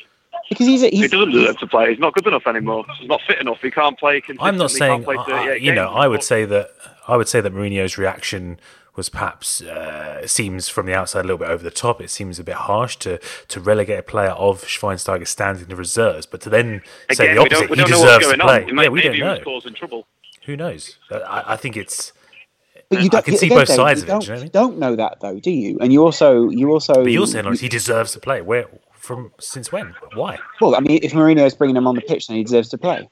because 0.48 0.66
he's 0.66 0.82
a, 0.82 0.88
He 0.90 1.06
doesn't 1.06 1.30
deserve 1.30 1.58
to 1.58 1.66
play. 1.66 1.90
He's 1.90 1.98
not 2.00 2.14
good 2.14 2.26
enough 2.26 2.46
anymore. 2.46 2.84
He's 2.98 3.08
not 3.08 3.20
fit 3.26 3.38
enough. 3.40 3.60
He 3.60 3.70
can't 3.70 3.96
play. 3.98 4.20
I'm 4.40 4.56
not 4.56 4.70
saying, 4.72 5.04
can't 5.04 5.04
play 5.04 5.16
I- 5.16 5.20
I- 5.22 5.44
38 5.46 5.62
you 5.62 5.72
know. 5.74 5.90
I 5.90 6.08
would 6.08 6.22
say 6.24 6.44
that 6.46 6.70
I 7.06 7.16
would 7.16 7.28
say 7.28 7.40
that 7.40 7.52
Mourinho's 7.54 7.98
reaction 7.98 8.58
was 9.00 9.08
perhaps 9.08 9.62
uh, 9.62 10.26
seems 10.26 10.68
from 10.68 10.84
the 10.86 10.94
outside 10.94 11.20
a 11.20 11.28
little 11.28 11.38
bit 11.38 11.48
over 11.48 11.62
the 11.64 11.70
top. 11.70 12.00
It 12.02 12.10
seems 12.10 12.38
a 12.38 12.44
bit 12.44 12.54
harsh 12.54 12.96
to 13.04 13.18
to 13.48 13.60
relegate 13.60 13.98
a 13.98 14.02
player 14.02 14.30
of 14.32 14.62
Schweinsteiger's 14.64 15.30
standing 15.30 15.62
in 15.64 15.68
the 15.70 15.76
reserves, 15.76 16.26
but 16.26 16.40
to 16.42 16.50
then 16.50 16.82
say 17.10 17.32
Again, 17.32 17.36
the 17.36 17.42
we 17.42 17.48
don't, 17.48 17.58
opposite, 17.64 17.70
we 17.70 17.76
he 17.76 17.82
don't 17.82 17.90
know 17.90 17.96
deserves 17.96 18.26
what's 18.26 18.32
to 18.32 18.36
going 18.38 18.40
play. 18.40 18.62
on. 18.64 18.84
Yeah, 18.84 18.88
we 18.90 19.00
don't 19.02 19.18
know. 19.18 19.30
was 19.32 19.40
causing 19.44 19.74
trouble. 19.74 20.06
Who 20.46 20.56
knows? 20.56 20.98
I, 21.10 21.42
I 21.54 21.56
think 21.56 21.76
it's. 21.76 22.12
but 22.90 23.02
you 23.02 23.08
don't, 23.10 23.18
I 23.20 23.22
can 23.22 23.36
see 23.36 23.46
again, 23.46 23.58
both 23.58 23.68
sides 23.68 24.02
you 24.02 24.04
of 24.04 24.08
it, 24.08 24.12
Don't, 24.12 24.20
do 24.20 24.26
you 24.26 24.32
know 24.34 24.38
I 24.40 24.42
mean? 24.42 24.50
don't 24.52 24.78
know 24.78 24.96
that 24.96 25.20
though, 25.20 25.38
do 25.40 25.50
you? 25.50 25.78
And 25.80 25.92
you 25.92 26.02
also 26.02 26.48
you 26.50 26.70
also. 26.70 26.94
But 27.04 27.12
you're 27.12 27.26
saying 27.26 27.44
Laurence, 27.44 27.60
he 27.60 27.68
deserves 27.68 28.12
to 28.12 28.20
play. 28.20 28.42
Where 28.42 28.66
from? 29.10 29.32
Since 29.40 29.72
when? 29.72 29.94
Why? 30.14 30.38
well, 30.60 30.76
I 30.76 30.80
mean, 30.80 31.00
if 31.02 31.12
Mourinho 31.12 31.44
is 31.44 31.54
bringing 31.54 31.76
him 31.76 31.86
on 31.88 31.96
the 31.96 32.00
pitch, 32.00 32.28
then 32.28 32.36
he 32.36 32.44
deserves 32.44 32.68
to 32.68 32.78
play. 32.78 33.08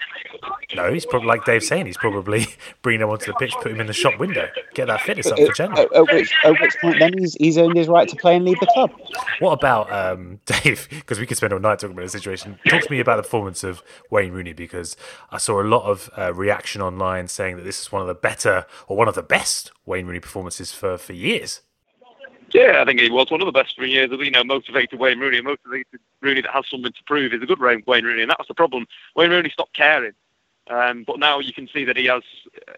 No, 0.77 0.93
he's 0.93 1.05
probably 1.05 1.27
like 1.29 1.45
Dave's 1.45 1.67
saying. 1.67 1.87
He's 1.87 1.97
probably 1.97 2.47
bringing 2.83 3.01
him 3.03 3.09
onto 3.11 3.27
the 3.27 3.35
pitch, 3.35 3.53
put 3.61 3.73
him 3.73 3.81
in 3.81 3.89
the 3.89 3.93
shop 3.93 4.19
window, 4.21 4.49
get 4.75 4.87
that 4.87 5.01
fitness 5.01 5.27
up 5.27 5.39
for 5.39 5.53
January. 5.53 5.87
at- 5.87 5.97
at 5.97 6.03
which, 6.13 6.33
at 6.45 6.53
which 6.61 6.77
point, 6.81 6.97
then 7.01 7.19
he's, 7.19 7.35
he's 7.41 7.59
earned 7.59 7.77
his 7.77 7.89
right 7.89 8.09
to 8.09 8.17
play 8.17 8.37
and 8.37 8.45
leave 8.45 8.61
the 8.61 8.67
club. 8.75 8.93
What 9.41 9.53
about 9.53 9.93
um, 9.93 10.41
Dave? 10.47 10.89
Because 10.91 11.19
we 11.19 11.27
could 11.27 11.37
spend 11.37 11.53
all 11.53 11.59
night 11.59 11.81
talking 11.81 11.97
about 11.97 12.05
the 12.05 12.11
situation. 12.11 12.59
Talk 12.69 12.83
to 12.83 12.91
me 12.91 13.01
about 13.01 13.17
the 13.17 13.23
performance 13.23 13.65
of 13.65 13.83
Wayne 14.11 14.33
Rooney 14.33 14.53
because 14.53 14.97
I 15.31 15.39
saw 15.39 15.61
a 15.61 15.65
lot 15.65 15.85
of 15.85 16.11
uh, 16.17 16.33
reaction 16.33 16.81
online 16.81 17.29
saying 17.29 17.57
that 17.57 17.65
this 17.65 17.81
is 17.81 17.91
one 17.91 18.03
of 18.03 18.09
the 18.09 18.15
better 18.15 18.67
or 18.87 18.97
one 18.97 19.09
of 19.09 19.15
the 19.17 19.23
best 19.23 19.73
Wayne 19.87 20.07
Rooney 20.07 20.21
performances 20.21 20.73
for, 20.73 20.97
for 20.99 21.13
years. 21.13 21.63
Yeah, 22.53 22.81
I 22.81 22.85
think 22.85 23.01
he 23.01 23.11
was 23.11 23.31
one 23.31 23.43
of 23.43 23.47
the 23.47 23.53
best 23.53 23.77
for 23.77 23.85
years. 23.85 24.11
You 24.11 24.31
know, 24.31 24.45
motivated 24.45 24.99
Wayne 24.99 25.19
Rooney, 25.19 25.39
a 25.39 25.43
motivated 25.43 26.01
Rooney 26.23 26.41
that 26.41 26.51
has 26.51 26.67
something 26.69 26.93
to 26.93 27.05
prove 27.07 27.33
is 27.35 27.43
a 27.43 27.47
good 27.47 27.61
Wayne 27.61 27.85
Rooney, 27.87 28.23
and 28.23 28.31
that 28.31 28.39
was 28.39 28.49
the 28.49 28.55
problem. 28.55 28.87
Wayne 29.15 29.31
Rooney 29.31 29.51
stopped 29.51 29.75
caring, 29.75 30.13
um, 30.71 31.05
but 31.07 31.19
now 31.19 31.41
you 31.41 31.53
can 31.53 31.69
see 31.69 31.85
that 31.85 31.97
he 31.97 32.07
has 32.07 32.23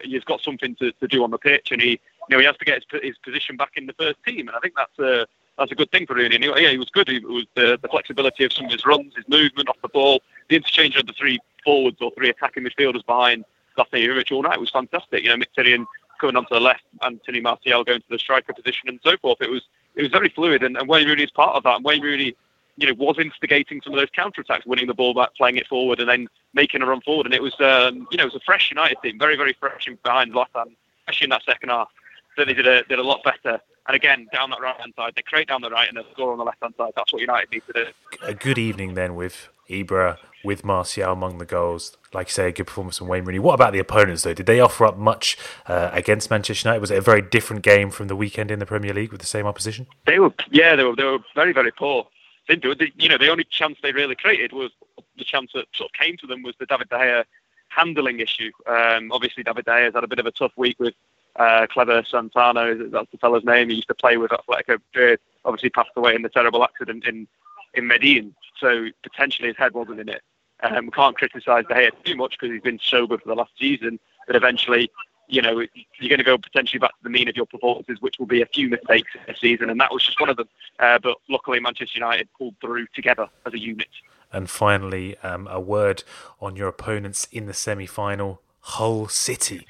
he's 0.01 0.25
got 0.25 0.41
something 0.41 0.75
to, 0.75 0.91
to 0.91 1.07
do 1.07 1.23
on 1.23 1.31
the 1.31 1.37
pitch, 1.37 1.71
and 1.71 1.81
he 1.81 1.91
you 1.91 1.99
know 2.31 2.39
he 2.39 2.45
has 2.45 2.57
to 2.57 2.65
get 2.65 2.83
his, 2.91 3.01
his 3.01 3.17
position 3.19 3.55
back 3.55 3.71
in 3.75 3.85
the 3.85 3.93
first 3.93 4.17
team, 4.25 4.47
and 4.47 4.57
I 4.57 4.59
think 4.59 4.73
that's 4.75 4.99
a 4.99 5.25
that's 5.57 5.71
a 5.71 5.75
good 5.75 5.91
thing 5.91 6.05
for 6.05 6.15
Rooney. 6.15 6.35
And 6.35 6.43
he, 6.43 6.49
yeah, 6.49 6.71
he 6.71 6.77
was 6.77 6.89
good. 6.89 7.07
He 7.07 7.19
was 7.19 7.45
the, 7.55 7.79
the 7.81 7.87
flexibility 7.87 8.43
of 8.43 8.51
some 8.51 8.65
of 8.65 8.71
his 8.71 8.85
runs, 8.85 9.15
his 9.15 9.27
movement 9.29 9.69
off 9.69 9.77
the 9.81 9.89
ball, 9.89 10.21
the 10.49 10.57
interchange 10.57 10.97
of 10.97 11.07
the 11.07 11.13
three 11.13 11.39
forwards 11.63 11.97
or 12.01 12.11
three 12.11 12.29
attacking 12.29 12.63
midfielders 12.63 13.05
behind 13.05 13.45
Zlatan 13.77 14.05
Ibrahimovic 14.05 14.31
all 14.31 14.43
night 14.43 14.59
was 14.59 14.69
fantastic. 14.69 15.23
You 15.23 15.29
know, 15.29 15.45
Mkhitaryan 15.45 15.85
coming 16.21 16.37
onto 16.37 16.53
the 16.53 16.61
left, 16.61 16.83
Anthony 17.01 17.41
Martial 17.41 17.83
going 17.83 17.99
to 17.99 18.09
the 18.09 18.19
striker 18.19 18.53
position, 18.53 18.87
and 18.87 18.99
so 19.03 19.17
forth. 19.17 19.41
It 19.41 19.49
was 19.49 19.63
it 19.95 20.03
was 20.03 20.11
very 20.11 20.29
fluid, 20.29 20.63
and, 20.63 20.77
and 20.77 20.87
Wayne 20.87 21.07
Rooney 21.07 21.23
is 21.23 21.31
part 21.31 21.55
of 21.55 21.63
that. 21.63 21.75
And 21.75 21.83
Wayne 21.83 22.01
Rooney, 22.01 22.35
you 22.77 22.87
know, 22.87 22.93
was 22.93 23.17
instigating 23.19 23.81
some 23.83 23.93
of 23.93 23.99
those 23.99 24.09
counter 24.15 24.41
attacks, 24.41 24.65
winning 24.65 24.87
the 24.87 24.93
ball 24.93 25.13
back, 25.13 25.35
playing 25.35 25.57
it 25.57 25.67
forward, 25.67 25.99
and 25.99 26.07
then 26.07 26.29
making 26.53 26.81
a 26.81 26.85
run 26.85 27.01
forward. 27.01 27.25
And 27.25 27.35
it 27.35 27.41
was, 27.41 27.53
um, 27.59 28.07
you 28.11 28.17
know, 28.17 28.23
it 28.23 28.33
was 28.33 28.35
a 28.35 28.45
fresh 28.45 28.71
United 28.71 28.97
team, 29.03 29.19
very 29.19 29.35
very 29.35 29.53
fresh 29.59 29.87
in 29.87 29.97
behind 30.03 30.31
Zlatan, 30.31 30.75
especially 31.01 31.25
in 31.25 31.31
that 31.31 31.43
second 31.43 31.69
half. 31.69 31.89
So 32.37 32.45
they 32.45 32.53
did 32.53 32.67
a 32.67 32.83
did 32.83 32.99
a 32.99 33.03
lot 33.03 33.23
better. 33.23 33.59
And 33.87 33.95
again, 33.95 34.27
down 34.31 34.51
that 34.51 34.61
right 34.61 34.79
hand 34.79 34.93
side, 34.95 35.13
they 35.15 35.23
create 35.23 35.47
down 35.47 35.61
the 35.61 35.69
right 35.69 35.89
and 35.89 35.97
they 35.97 36.03
score 36.13 36.31
on 36.31 36.37
the 36.37 36.43
left 36.43 36.61
hand 36.61 36.75
side. 36.77 36.93
That's 36.95 37.11
what 37.11 37.19
United 37.19 37.51
need 37.51 37.63
to 37.67 37.73
do. 37.73 37.85
A 38.21 38.33
good 38.33 38.59
evening 38.59 38.93
then 38.93 39.15
with 39.15 39.49
Ibra, 39.71 40.17
with 40.43 40.63
Martial 40.63 41.11
among 41.11 41.37
the 41.37 41.45
goals. 41.45 41.97
Like 42.13 42.27
you 42.27 42.33
say, 42.33 42.47
a 42.49 42.51
good 42.51 42.67
performance 42.67 42.97
from 42.97 43.07
Wayne 43.07 43.25
Rooney. 43.25 43.39
What 43.39 43.53
about 43.53 43.73
the 43.73 43.79
opponents 43.79 44.23
though? 44.23 44.33
Did 44.33 44.45
they 44.45 44.59
offer 44.59 44.85
up 44.85 44.97
much 44.97 45.37
uh, 45.67 45.89
against 45.93 46.29
Manchester 46.29 46.67
United? 46.67 46.81
Was 46.81 46.91
it 46.91 46.97
a 46.97 47.01
very 47.01 47.21
different 47.21 47.61
game 47.61 47.89
from 47.89 48.07
the 48.07 48.15
weekend 48.15 48.51
in 48.51 48.59
the 48.59 48.65
Premier 48.65 48.93
League 48.93 49.11
with 49.11 49.21
the 49.21 49.27
same 49.27 49.45
opposition? 49.45 49.87
They 50.05 50.19
were, 50.19 50.33
yeah, 50.51 50.75
they 50.75 50.83
were, 50.83 50.95
they 50.95 51.03
were 51.03 51.19
very, 51.35 51.53
very 51.53 51.71
poor. 51.71 52.07
They 52.47 52.55
they, 52.55 52.91
you 52.97 53.07
know, 53.07 53.17
the 53.17 53.29
only 53.29 53.45
chance 53.45 53.77
they 53.81 53.91
really 53.91 54.15
created 54.15 54.51
was 54.51 54.71
the 55.17 55.23
chance 55.23 55.51
that 55.53 55.65
sort 55.73 55.89
of 55.89 55.93
came 55.93 56.17
to 56.17 56.27
them 56.27 56.43
was 56.43 56.55
the 56.59 56.65
David 56.65 56.89
De 56.89 56.97
Gea 56.97 57.23
handling 57.69 58.19
issue. 58.19 58.51
Um, 58.67 59.11
obviously, 59.11 59.43
David 59.43 59.65
De 59.65 59.71
Gea 59.71 59.85
has 59.85 59.93
had 59.93 60.03
a 60.03 60.07
bit 60.07 60.19
of 60.19 60.25
a 60.25 60.31
tough 60.31 60.51
week 60.57 60.77
with 60.79 60.95
uh, 61.37 61.65
Cleber 61.71 62.03
Santana, 62.09 62.75
that's 62.89 63.11
the 63.11 63.17
fellow's 63.17 63.45
name. 63.45 63.69
He 63.69 63.75
used 63.75 63.87
to 63.87 63.93
play 63.93 64.17
with 64.17 64.31
Atletico 64.31 64.79
Madrid. 64.93 65.19
Obviously, 65.45 65.69
passed 65.69 65.91
away 65.95 66.15
in 66.15 66.21
the 66.21 66.29
terrible 66.29 66.63
accident 66.63 67.05
in 67.05 67.27
in 67.73 67.87
Medellin. 67.87 68.35
So 68.59 68.87
potentially 69.03 69.47
his 69.47 69.57
head 69.57 69.73
wasn't 69.73 69.99
in 69.99 70.09
it. 70.09 70.21
Um, 70.63 70.85
we 70.85 70.91
can't 70.91 71.17
criticise 71.17 71.65
De 71.67 71.73
Gea 71.73 71.91
too 72.03 72.15
much 72.15 72.37
because 72.39 72.53
he's 72.53 72.61
been 72.61 72.79
sober 72.81 73.17
for 73.17 73.27
the 73.27 73.35
last 73.35 73.51
season. 73.59 73.99
But 74.27 74.35
eventually, 74.35 74.91
you 75.27 75.41
know, 75.41 75.59
you're 75.99 76.09
going 76.09 76.19
to 76.19 76.23
go 76.23 76.37
potentially 76.37 76.79
back 76.79 76.91
to 76.91 77.03
the 77.03 77.09
mean 77.09 77.27
of 77.27 77.35
your 77.35 77.45
performances, 77.45 77.97
which 78.01 78.15
will 78.19 78.27
be 78.27 78.41
a 78.41 78.45
few 78.45 78.69
mistakes 78.69 79.11
this 79.25 79.39
season, 79.39 79.69
and 79.69 79.79
that 79.79 79.91
was 79.91 80.03
just 80.03 80.19
one 80.19 80.29
of 80.29 80.37
them. 80.37 80.49
Uh, 80.79 80.99
but 80.99 81.17
luckily, 81.29 81.59
Manchester 81.59 81.97
United 81.97 82.27
pulled 82.37 82.55
through 82.61 82.85
together 82.93 83.27
as 83.45 83.53
a 83.53 83.59
unit. 83.59 83.87
And 84.33 84.49
finally, 84.49 85.17
um, 85.19 85.47
a 85.47 85.59
word 85.59 86.03
on 86.39 86.55
your 86.55 86.67
opponents 86.67 87.27
in 87.31 87.47
the 87.47 87.53
semi-final, 87.53 88.41
Hull 88.59 89.07
City. 89.07 89.65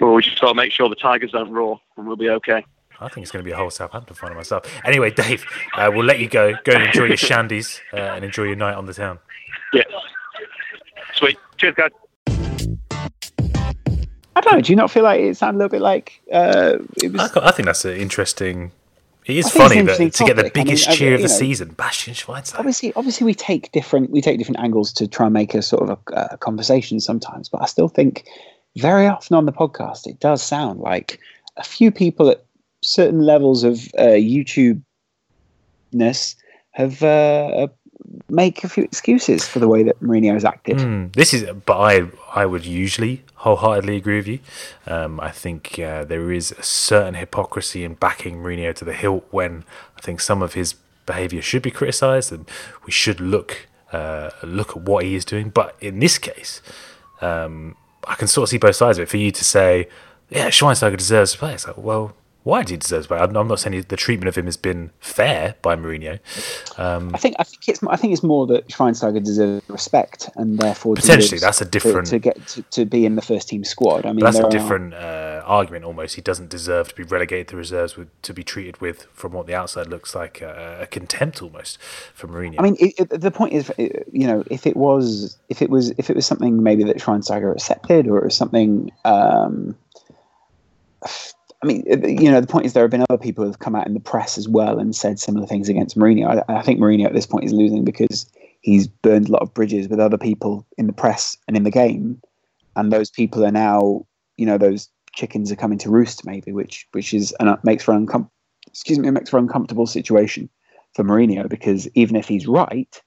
Well, 0.00 0.14
we 0.14 0.22
just 0.22 0.40
got 0.40 0.48
to 0.48 0.54
make 0.54 0.72
sure 0.72 0.88
the 0.88 0.94
Tigers 0.94 1.32
don't 1.32 1.50
roar, 1.50 1.80
and 1.96 2.06
we'll 2.06 2.16
be 2.16 2.30
okay. 2.30 2.64
I 3.00 3.08
think 3.08 3.22
it's 3.24 3.30
going 3.32 3.42
to 3.44 3.48
be 3.48 3.52
a 3.52 3.56
whole 3.56 3.70
Southampton 3.70 4.14
final 4.16 4.36
myself. 4.36 4.64
Anyway, 4.84 5.10
Dave, 5.10 5.44
uh, 5.76 5.90
we'll 5.92 6.04
let 6.04 6.20
you 6.20 6.28
go. 6.28 6.52
Go 6.64 6.72
and 6.72 6.84
enjoy 6.84 7.04
your 7.04 7.16
shandies 7.16 7.80
uh, 7.92 7.96
and 7.96 8.24
enjoy 8.24 8.44
your 8.44 8.56
night 8.56 8.74
on 8.74 8.86
the 8.86 8.94
town. 8.94 9.18
Yeah. 9.72 9.82
Sweet. 11.14 11.38
Cheers, 11.56 11.74
guys. 11.74 11.90
I 14.36 14.40
don't 14.40 14.54
know. 14.54 14.60
Do 14.60 14.72
you 14.72 14.76
not 14.76 14.90
feel 14.90 15.04
like 15.04 15.20
it 15.20 15.36
sounded 15.36 15.58
a 15.58 15.58
little 15.58 15.70
bit 15.70 15.80
like 15.80 16.20
uh, 16.32 16.78
it 17.02 17.12
was? 17.12 17.36
I, 17.36 17.48
I 17.48 17.50
think 17.52 17.66
that's 17.66 17.84
an 17.84 17.96
interesting. 17.96 18.72
It 19.26 19.36
is 19.38 19.46
I 19.46 19.50
funny 19.50 19.78
it's 19.78 19.98
an 19.98 20.04
that 20.04 20.12
to 20.14 20.24
get 20.24 20.36
the 20.36 20.44
interesting 20.44 20.52
topic. 20.52 20.56
I 20.56 20.58
mean, 20.58 20.66
biggest 20.66 20.88
I- 20.88 20.94
cheer 20.94 21.14
of 21.14 21.22
the 21.22 21.28
know- 21.28 21.34
season, 21.34 21.68
Bastian 21.70 22.14
Schweinsteiger. 22.14 22.58
obviously 22.58 22.92
obviously 22.94 23.24
we 23.24 23.34
take 23.34 23.72
different 23.72 24.10
we 24.10 24.20
take 24.20 24.38
different 24.38 24.60
angles 24.60 24.92
to 24.94 25.06
try 25.08 25.26
and 25.26 25.32
make 25.32 25.54
a 25.54 25.62
sort 25.62 25.88
of 25.88 25.98
a, 26.12 26.28
a 26.32 26.36
conversation 26.36 27.00
sometimes 27.00 27.48
but 27.48 27.62
i 27.62 27.64
still 27.64 27.88
think 27.88 28.28
very 28.76 29.06
often 29.06 29.34
on 29.34 29.46
the 29.46 29.52
podcast 29.52 30.06
it 30.06 30.20
does 30.20 30.42
sound 30.42 30.78
like 30.80 31.18
a 31.56 31.64
few 31.64 31.90
people 31.90 32.28
at 32.28 32.44
certain 32.84 33.22
levels 33.22 33.64
of 33.64 33.78
uh, 33.98 34.16
youtube 34.16 34.82
ness 35.92 36.36
have 36.72 37.02
uh, 37.02 37.68
make 38.28 38.64
a 38.64 38.68
few 38.68 38.84
excuses 38.84 39.46
for 39.46 39.58
the 39.58 39.68
way 39.68 39.82
that 39.82 40.00
Mourinho 40.00 40.32
has 40.34 40.44
acted 40.44 40.80
Hmm, 40.80 41.06
this 41.12 41.32
is, 41.32 41.44
but 41.64 41.78
I 41.78 42.06
I 42.34 42.46
would 42.46 42.66
usually 42.66 43.22
wholeheartedly 43.36 43.96
agree 43.96 44.16
with 44.16 44.26
you. 44.26 44.38
Um, 44.86 45.20
I 45.20 45.30
think 45.30 45.78
uh, 45.78 46.04
there 46.04 46.32
is 46.32 46.52
a 46.52 46.62
certain 46.62 47.14
hypocrisy 47.14 47.84
in 47.84 47.94
backing 47.94 48.38
Mourinho 48.38 48.74
to 48.74 48.84
the 48.84 48.92
hilt 48.92 49.26
when 49.30 49.64
I 49.96 50.00
think 50.00 50.20
some 50.20 50.42
of 50.42 50.54
his 50.54 50.74
behaviour 51.06 51.42
should 51.42 51.62
be 51.62 51.70
criticised 51.70 52.32
and 52.32 52.48
we 52.86 52.92
should 52.92 53.20
look 53.20 53.68
uh, 53.92 54.30
look 54.42 54.70
at 54.70 54.82
what 54.82 55.04
he 55.04 55.14
is 55.14 55.24
doing. 55.24 55.50
But 55.50 55.76
in 55.80 56.00
this 56.00 56.18
case, 56.18 56.60
um, 57.20 57.76
I 58.06 58.14
can 58.14 58.28
sort 58.28 58.44
of 58.44 58.48
see 58.50 58.58
both 58.58 58.76
sides 58.76 58.98
of 58.98 59.02
it. 59.02 59.08
For 59.08 59.18
you 59.18 59.30
to 59.30 59.44
say, 59.44 59.88
yeah, 60.30 60.48
Schweinsteiger 60.48 60.96
deserves 60.96 61.32
to 61.32 61.38
play, 61.38 61.54
it's 61.54 61.66
like, 61.66 61.78
well. 61.78 62.14
Why 62.44 62.62
he 62.62 62.76
deserve 62.76 63.08
to? 63.08 63.14
I'm 63.14 63.32
not 63.32 63.58
saying 63.58 63.86
the 63.88 63.96
treatment 63.96 64.28
of 64.28 64.36
him 64.36 64.44
has 64.44 64.58
been 64.58 64.90
fair 65.00 65.54
by 65.62 65.76
Mourinho. 65.76 66.18
I 66.78 67.16
think 67.16 67.36
I 67.38 67.42
think 67.42 67.66
it's 67.66 67.82
I 67.82 67.96
think 67.96 68.12
it's 68.12 68.22
more 68.22 68.46
that 68.48 68.68
Schweinsteiger 68.68 69.24
deserves 69.24 69.66
respect 69.68 70.28
and 70.36 70.58
therefore 70.58 70.94
Potentially, 70.94 71.38
that's 71.38 71.62
a 71.62 71.64
different- 71.64 72.08
to, 72.08 72.18
get 72.18 72.46
to, 72.48 72.62
to 72.62 72.84
be 72.84 73.06
in 73.06 73.16
the 73.16 73.22
first 73.22 73.48
team 73.48 73.64
squad. 73.64 74.04
I 74.04 74.12
mean, 74.12 74.24
that's 74.24 74.38
a 74.38 74.44
are- 74.44 74.50
different 74.50 74.92
uh, 74.92 75.42
argument 75.46 75.86
almost. 75.86 76.16
He 76.16 76.20
doesn't 76.20 76.50
deserve 76.50 76.88
to 76.88 76.94
be 76.94 77.02
relegated 77.02 77.48
to 77.48 77.56
reserves 77.56 77.96
with 77.96 78.08
to 78.22 78.34
be 78.34 78.44
treated 78.44 78.78
with, 78.78 79.06
from 79.14 79.32
what 79.32 79.46
the 79.46 79.54
outside 79.54 79.86
looks 79.86 80.14
like, 80.14 80.42
uh, 80.42 80.76
a 80.80 80.86
contempt 80.86 81.42
almost 81.42 81.80
for 82.12 82.28
Mourinho. 82.28 82.56
I 82.58 82.62
mean, 82.62 82.76
it, 82.78 82.94
it, 82.98 83.20
the 83.22 83.30
point 83.30 83.54
is, 83.54 83.70
uh, 83.70 83.74
you 84.12 84.26
know, 84.26 84.44
if 84.50 84.66
it 84.66 84.76
was, 84.76 85.38
if 85.48 85.62
it 85.62 85.70
was, 85.70 85.90
if 85.96 86.10
it 86.10 86.16
was 86.16 86.26
something 86.26 86.62
maybe 86.62 86.84
that 86.84 86.98
Schweinsteiger 86.98 87.50
accepted, 87.52 88.06
or 88.06 88.18
it 88.18 88.24
was 88.24 88.36
something, 88.36 88.92
um, 89.06 89.76
I 91.64 91.66
mean, 91.66 91.82
uh, 91.90 92.06
you 92.06 92.30
know, 92.30 92.42
the 92.42 92.46
point 92.46 92.66
is 92.66 92.74
there 92.74 92.84
have 92.84 92.90
been 92.90 93.06
other 93.08 93.16
people 93.16 93.42
who 93.42 93.50
have 93.50 93.58
come 93.58 93.74
out 93.74 93.86
in 93.86 93.94
the 93.94 94.00
press 94.00 94.36
as 94.36 94.46
well 94.46 94.78
and 94.78 94.94
said 94.94 95.18
similar 95.18 95.46
things 95.46 95.70
against 95.70 95.96
Mourinho. 95.96 96.44
I, 96.46 96.58
I 96.58 96.60
think 96.60 96.78
Mourinho 96.78 97.06
at 97.06 97.14
this 97.14 97.24
point 97.24 97.46
is 97.46 97.54
losing 97.54 97.84
because 97.84 98.30
he's 98.60 98.86
burned 98.86 99.30
a 99.30 99.32
lot 99.32 99.40
of 99.40 99.54
bridges 99.54 99.88
with 99.88 99.98
other 99.98 100.18
people 100.18 100.66
in 100.76 100.86
the 100.86 100.92
press 100.92 101.38
and 101.48 101.56
in 101.56 101.62
the 101.62 101.70
game, 101.70 102.20
and 102.76 102.92
those 102.92 103.10
people 103.10 103.42
are 103.46 103.50
now, 103.50 104.04
you 104.36 104.44
know, 104.44 104.58
those 104.58 104.90
chickens 105.14 105.50
are 105.50 105.56
coming 105.56 105.78
to 105.78 105.88
roost 105.88 106.26
maybe, 106.26 106.52
which 106.52 106.86
which 106.92 107.14
is 107.14 107.32
and 107.40 107.56
makes 107.64 107.82
for 107.82 107.94
an 107.94 108.06
uncom- 108.06 108.28
excuse 108.66 108.98
me, 108.98 109.10
makes 109.10 109.30
for 109.30 109.38
an 109.38 109.44
uncomfortable 109.44 109.86
situation 109.86 110.50
for 110.94 111.02
Mourinho 111.02 111.48
because 111.48 111.88
even 111.94 112.14
if 112.14 112.28
he's 112.28 112.46
right, 112.46 113.00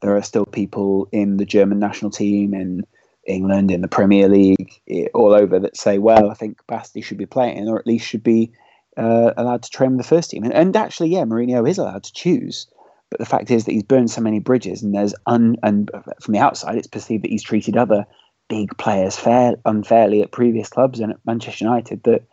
there 0.00 0.16
are 0.16 0.22
still 0.22 0.44
people 0.46 1.08
in 1.12 1.36
the 1.36 1.44
German 1.44 1.78
national 1.78 2.10
team, 2.10 2.52
in 2.52 2.84
England, 3.26 3.70
in 3.70 3.80
the 3.80 3.88
Premier 3.88 4.28
League, 4.28 4.80
all 5.14 5.32
over 5.32 5.58
that 5.58 5.76
say, 5.76 5.98
well, 5.98 6.30
I 6.30 6.34
think 6.34 6.60
Basti 6.66 7.00
should 7.00 7.18
be 7.18 7.26
playing, 7.26 7.68
or 7.68 7.78
at 7.78 7.86
least 7.86 8.06
should 8.06 8.22
be 8.22 8.52
uh, 8.96 9.32
allowed 9.36 9.62
to 9.62 9.70
train 9.70 9.96
with 9.96 10.04
the 10.04 10.08
first 10.08 10.30
team. 10.30 10.44
And, 10.44 10.52
and 10.52 10.76
actually, 10.76 11.10
yeah, 11.10 11.24
Mourinho 11.24 11.68
is 11.68 11.78
allowed 11.78 12.04
to 12.04 12.12
choose. 12.12 12.66
But 13.10 13.18
the 13.18 13.26
fact 13.26 13.50
is 13.50 13.64
that 13.64 13.72
he's 13.72 13.82
burned 13.82 14.10
so 14.10 14.22
many 14.22 14.38
bridges, 14.38 14.82
and 14.82 14.94
there's 14.94 15.14
un 15.26 15.56
and 15.62 15.90
from 16.20 16.32
the 16.32 16.40
outside, 16.40 16.76
it's 16.76 16.86
perceived 16.86 17.24
that 17.24 17.30
he's 17.30 17.42
treated 17.42 17.76
other 17.76 18.06
big 18.48 18.76
players 18.78 19.16
fair 19.16 19.54
unfairly 19.64 20.22
at 20.22 20.30
previous 20.32 20.68
clubs 20.68 20.98
and 21.00 21.12
at 21.12 21.18
Manchester 21.24 21.64
United 21.64 22.02
that 22.04 22.24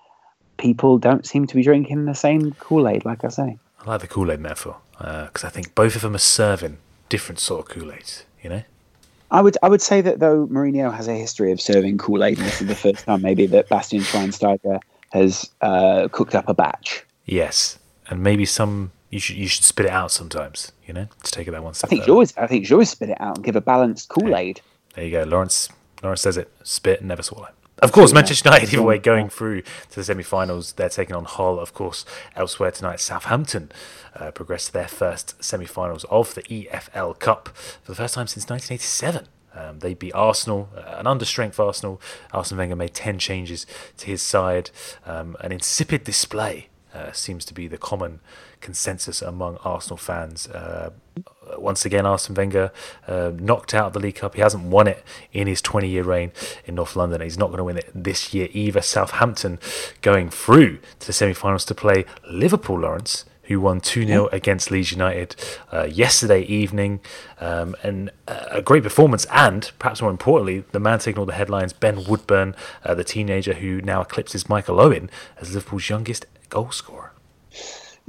people 0.57 0.97
don't 0.97 1.25
seem 1.25 1.47
to 1.47 1.55
be 1.55 1.63
drinking 1.63 2.05
the 2.05 2.13
same 2.13 2.51
Kool 2.53 2.87
Aid, 2.87 3.05
like 3.05 3.23
I 3.23 3.29
say. 3.29 3.57
I 3.79 3.89
like 3.89 4.01
the 4.01 4.07
Kool 4.07 4.31
Aid 4.31 4.39
metaphor 4.39 4.77
because 4.97 5.43
I 5.43 5.49
think 5.49 5.75
both 5.75 5.95
of 5.95 6.01
them 6.01 6.15
are 6.15 6.17
serving 6.17 6.77
different 7.07 7.39
sort 7.39 7.61
of 7.61 7.73
Kool 7.73 7.91
Aids. 7.91 8.25
You 8.41 8.49
know, 8.49 8.63
I 9.31 9.41
would 9.41 9.57
I 9.61 9.69
would 9.69 9.81
say 9.81 10.01
that 10.01 10.19
though 10.19 10.47
Mourinho 10.47 10.93
has 10.93 11.07
a 11.07 11.13
history 11.13 11.51
of 11.51 11.61
serving 11.61 11.97
Kool 11.97 12.23
Aid, 12.23 12.37
and 12.37 12.47
this 12.47 12.61
is 12.61 12.67
the 12.67 12.75
first 12.75 13.05
time 13.05 13.21
maybe 13.21 13.45
that 13.47 13.69
Bastian 13.69 14.01
Schweinsteiger 14.01 14.79
has 15.11 15.49
uh, 15.61 16.07
cooked 16.11 16.35
up 16.35 16.47
a 16.47 16.53
batch. 16.53 17.03
yes, 17.25 17.77
and 18.09 18.21
maybe 18.23 18.45
some 18.45 18.91
you 19.09 19.19
should 19.19 19.37
you 19.37 19.47
should 19.47 19.63
spit 19.63 19.85
it 19.85 19.91
out 19.91 20.11
sometimes. 20.11 20.71
You 20.85 20.93
know, 20.93 21.07
to 21.23 21.31
take 21.31 21.47
it 21.47 21.51
that 21.51 21.63
one 21.63 21.73
step. 21.73 21.87
I 21.87 21.89
think 21.89 22.07
you 22.07 22.13
always 22.13 22.35
I 22.37 22.47
think 22.47 22.69
you 22.69 22.75
always 22.75 22.89
spit 22.89 23.09
it 23.09 23.21
out 23.21 23.37
and 23.37 23.45
give 23.45 23.55
a 23.55 23.61
balanced 23.61 24.09
Kool 24.09 24.35
Aid. 24.35 24.61
There 24.95 25.05
you 25.05 25.11
go, 25.11 25.23
Laurence. 25.23 25.69
Laurence 26.01 26.21
says 26.21 26.37
it: 26.37 26.51
spit, 26.63 27.03
never 27.03 27.21
swallow. 27.21 27.49
Of 27.81 27.93
course, 27.93 28.11
Manchester 28.11 28.49
United, 28.49 28.73
either 28.73 28.83
way, 28.83 28.97
going 28.97 29.29
through 29.29 29.61
to 29.61 29.95
the 29.95 30.03
semi-finals. 30.03 30.73
They're 30.73 30.89
taking 30.89 31.15
on 31.15 31.23
Hull. 31.23 31.59
Of 31.59 31.73
course, 31.73 32.03
elsewhere 32.35 32.71
tonight, 32.71 32.99
Southampton 32.99 33.71
uh, 34.15 34.31
progressed 34.31 34.67
to 34.67 34.73
their 34.73 34.87
first 34.87 35.41
semi-finals 35.41 36.03
of 36.05 36.35
the 36.35 36.41
EFL 36.43 37.17
Cup 37.19 37.49
for 37.49 37.91
the 37.91 37.95
first 37.95 38.15
time 38.15 38.27
since 38.27 38.49
1987. 38.49 39.27
Um, 39.55 39.79
they 39.79 39.93
beat 39.93 40.13
Arsenal, 40.13 40.69
uh, 40.75 40.95
an 40.97 41.07
under-strength 41.07 41.57
Arsenal. 41.57 42.01
Arsene 42.33 42.57
Wenger 42.57 42.75
made 42.75 42.93
10 42.93 43.17
changes 43.17 43.65
to 43.97 44.07
his 44.07 44.21
side. 44.21 44.71
Um, 45.05 45.37
an 45.39 45.53
insipid 45.53 46.03
display 46.03 46.67
uh, 46.93 47.13
seems 47.13 47.45
to 47.45 47.53
be 47.53 47.67
the 47.67 47.77
common 47.77 48.19
consensus 48.59 49.21
among 49.21 49.57
Arsenal 49.63 49.97
fans. 49.97 50.47
Uh, 50.47 50.91
once 51.57 51.85
again, 51.85 52.05
Arsene 52.05 52.35
Wenger 52.35 52.71
uh, 53.07 53.31
knocked 53.35 53.73
out 53.73 53.93
the 53.93 53.99
League 53.99 54.15
Cup. 54.15 54.35
He 54.35 54.41
hasn't 54.41 54.65
won 54.65 54.87
it 54.87 55.03
in 55.33 55.47
his 55.47 55.61
20 55.61 55.87
year 55.87 56.03
reign 56.03 56.31
in 56.65 56.75
North 56.75 56.95
London. 56.95 57.21
He's 57.21 57.37
not 57.37 57.47
going 57.47 57.57
to 57.57 57.63
win 57.63 57.77
it 57.77 57.89
this 57.93 58.33
year 58.33 58.49
either. 58.51 58.81
Southampton 58.81 59.59
going 60.01 60.29
through 60.29 60.79
to 60.99 61.07
the 61.07 61.13
semi 61.13 61.33
finals 61.33 61.65
to 61.65 61.75
play 61.75 62.05
Liverpool, 62.29 62.79
Laurence. 62.79 63.25
Who 63.43 63.59
won 63.59 63.81
2 63.81 64.05
0 64.05 64.27
against 64.27 64.69
Leeds 64.69 64.91
United 64.91 65.35
uh, 65.73 65.85
yesterday 65.85 66.43
evening? 66.43 66.99
Um, 67.39 67.75
and 67.81 68.11
a 68.27 68.61
great 68.61 68.83
performance, 68.83 69.25
and 69.31 69.71
perhaps 69.79 70.03
more 70.03 70.11
importantly, 70.11 70.65
the 70.71 70.79
man 70.79 70.99
taking 70.99 71.17
all 71.17 71.25
the 71.25 71.33
headlines, 71.33 71.73
Ben 71.73 72.03
Woodburn, 72.03 72.55
uh, 72.85 72.93
the 72.93 73.03
teenager 73.03 73.53
who 73.53 73.81
now 73.81 74.01
eclipses 74.01 74.47
Michael 74.47 74.79
Owen 74.79 75.09
as 75.41 75.51
Liverpool's 75.51 75.89
youngest 75.89 76.27
goal 76.49 76.69
scorer. 76.69 77.08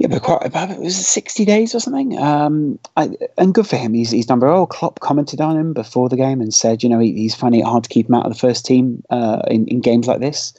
Yeah, 0.01 0.07
but 0.07 0.23
quite 0.23 0.43
about 0.43 0.71
it 0.71 0.79
was 0.79 0.95
sixty 0.95 1.45
days 1.45 1.75
or 1.75 1.79
something. 1.79 2.17
Um, 2.17 2.79
I, 2.97 3.11
and 3.37 3.53
good 3.53 3.67
for 3.67 3.75
him. 3.75 3.93
He's 3.93 4.09
he's 4.09 4.25
very 4.25 4.39
well. 4.41 4.65
Klopp 4.65 4.99
commented 4.99 5.39
on 5.39 5.55
him 5.55 5.73
before 5.73 6.09
the 6.09 6.15
game 6.15 6.41
and 6.41 6.51
said, 6.51 6.81
you 6.81 6.89
know, 6.89 6.97
he, 6.97 7.13
he's 7.13 7.35
finding 7.35 7.61
it 7.61 7.67
hard 7.67 7.83
to 7.83 7.89
keep 7.89 8.09
him 8.09 8.15
out 8.15 8.25
of 8.25 8.33
the 8.33 8.39
first 8.39 8.65
team 8.65 9.03
uh, 9.11 9.43
in 9.47 9.67
in 9.67 9.79
games 9.79 10.07
like 10.07 10.19
this. 10.19 10.53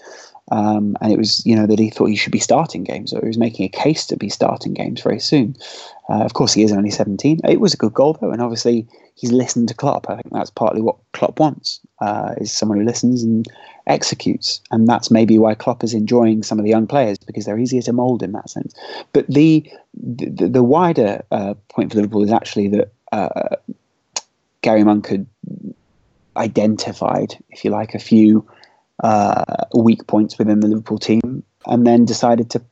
Um, 0.52 0.96
and 1.00 1.12
it 1.12 1.18
was, 1.18 1.44
you 1.44 1.56
know, 1.56 1.66
that 1.66 1.80
he 1.80 1.90
thought 1.90 2.06
he 2.06 2.14
should 2.14 2.30
be 2.30 2.38
starting 2.38 2.84
games, 2.84 3.12
or 3.12 3.20
he 3.20 3.26
was 3.26 3.38
making 3.38 3.66
a 3.66 3.68
case 3.68 4.06
to 4.06 4.16
be 4.16 4.28
starting 4.28 4.74
games 4.74 5.00
very 5.00 5.18
soon. 5.18 5.56
Uh, 6.08 6.22
of 6.22 6.34
course, 6.34 6.52
he 6.52 6.62
is 6.62 6.72
only 6.72 6.90
17. 6.90 7.40
It 7.42 7.60
was 7.60 7.74
a 7.74 7.76
good 7.76 7.94
goal, 7.94 8.16
though, 8.20 8.30
and 8.30 8.42
obviously 8.42 8.86
he's 9.16 9.32
listened 9.32 9.68
to 9.68 9.74
Klopp. 9.74 10.08
I 10.08 10.14
think 10.14 10.32
that's 10.32 10.50
partly 10.50 10.82
what 10.82 10.98
Klopp 11.14 11.40
wants, 11.40 11.80
uh, 12.00 12.34
is 12.38 12.52
someone 12.52 12.78
who 12.78 12.84
listens 12.84 13.24
and 13.24 13.48
executes. 13.86 14.60
And 14.70 14.86
that's 14.86 15.10
maybe 15.10 15.38
why 15.38 15.54
Klopp 15.54 15.82
is 15.82 15.94
enjoying 15.94 16.42
some 16.42 16.58
of 16.58 16.64
the 16.64 16.70
young 16.70 16.86
players, 16.86 17.18
because 17.18 17.44
they're 17.44 17.58
easier 17.58 17.82
to 17.82 17.92
mould 17.92 18.22
in 18.22 18.32
that 18.32 18.50
sense. 18.50 18.74
But 19.12 19.26
the, 19.28 19.68
the, 19.94 20.48
the 20.48 20.62
wider 20.62 21.24
uh, 21.30 21.54
point 21.68 21.90
for 21.90 21.96
Liverpool 21.98 22.22
is 22.22 22.32
actually 22.32 22.68
that 22.68 22.92
uh, 23.10 23.56
Gary 24.60 24.84
Monk 24.84 25.08
had 25.08 25.26
identified, 26.36 27.36
if 27.50 27.64
you 27.64 27.70
like, 27.70 27.94
a 27.94 27.98
few 27.98 28.48
uh, 29.02 29.64
weak 29.74 30.06
points 30.06 30.38
within 30.38 30.60
the 30.60 30.68
Liverpool 30.68 30.98
team, 30.98 31.42
and 31.66 31.86
then 31.86 32.04
decided 32.04 32.50
to 32.50 32.62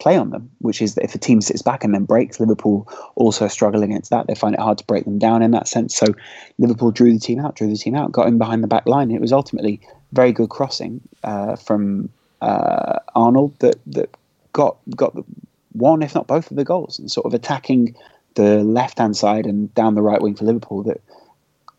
play 0.00 0.16
on 0.16 0.30
them. 0.30 0.50
Which 0.58 0.82
is 0.82 0.94
that 0.94 1.04
if 1.04 1.14
a 1.14 1.18
team 1.18 1.40
sits 1.40 1.62
back 1.62 1.84
and 1.84 1.94
then 1.94 2.04
breaks, 2.04 2.40
Liverpool 2.40 2.88
also 3.14 3.46
struggle 3.48 3.82
against 3.82 4.10
that. 4.10 4.26
They 4.26 4.34
find 4.34 4.54
it 4.54 4.60
hard 4.60 4.78
to 4.78 4.84
break 4.84 5.04
them 5.04 5.18
down 5.18 5.42
in 5.42 5.50
that 5.52 5.68
sense. 5.68 5.94
So 5.94 6.06
Liverpool 6.58 6.90
drew 6.90 7.12
the 7.12 7.20
team 7.20 7.38
out, 7.38 7.56
drew 7.56 7.68
the 7.68 7.76
team 7.76 7.94
out, 7.94 8.12
got 8.12 8.26
in 8.26 8.38
behind 8.38 8.62
the 8.62 8.68
back 8.68 8.86
line. 8.86 9.10
It 9.10 9.20
was 9.20 9.32
ultimately 9.32 9.80
very 10.14 10.32
good 10.32 10.48
crossing 10.48 11.00
uh, 11.24 11.56
from 11.56 12.08
uh, 12.40 13.00
Arnold 13.14 13.58
that 13.58 13.76
that 13.86 14.16
got 14.52 14.76
got 14.96 15.14
one, 15.72 16.02
if 16.02 16.14
not 16.14 16.26
both, 16.26 16.50
of 16.50 16.56
the 16.56 16.64
goals, 16.64 16.98
and 16.98 17.10
sort 17.10 17.26
of 17.26 17.34
attacking 17.34 17.94
the 18.34 18.64
left 18.64 18.98
hand 18.98 19.16
side 19.16 19.44
and 19.44 19.72
down 19.74 19.94
the 19.94 20.02
right 20.02 20.22
wing 20.22 20.34
for 20.34 20.44
Liverpool 20.44 20.82
that 20.84 21.00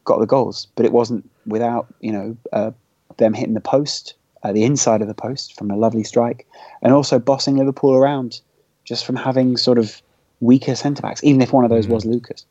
got 0.03 0.19
the 0.19 0.25
goals. 0.25 0.67
But 0.75 0.85
it 0.85 0.91
wasn't 0.91 1.29
without 1.47 1.87
you 2.01 2.11
know 2.11 2.37
uh, 2.53 2.71
them 3.17 3.33
hitting 3.33 3.53
the 3.53 3.61
post, 3.61 4.13
uh, 4.43 4.51
the 4.51 4.63
inside 4.63 5.01
of 5.01 5.07
the 5.07 5.13
post 5.13 5.57
from 5.57 5.71
a 5.71 5.77
lovely 5.77 6.03
strike, 6.03 6.45
and 6.81 6.93
also 6.93 7.17
bossing 7.19 7.57
Liverpool 7.57 7.95
around 7.95 8.41
just 8.83 9.05
from 9.05 9.15
having 9.15 9.57
sort 9.57 9.79
of 9.79 10.01
weaker 10.41 10.75
centre 10.75 11.01
backs, 11.01 11.23
even 11.23 11.41
if 11.41 11.53
one 11.53 11.63
of 11.63 11.69
those 11.69 11.87
mm. 11.87 11.91
was 11.91 12.05
Lucas. 12.05 12.45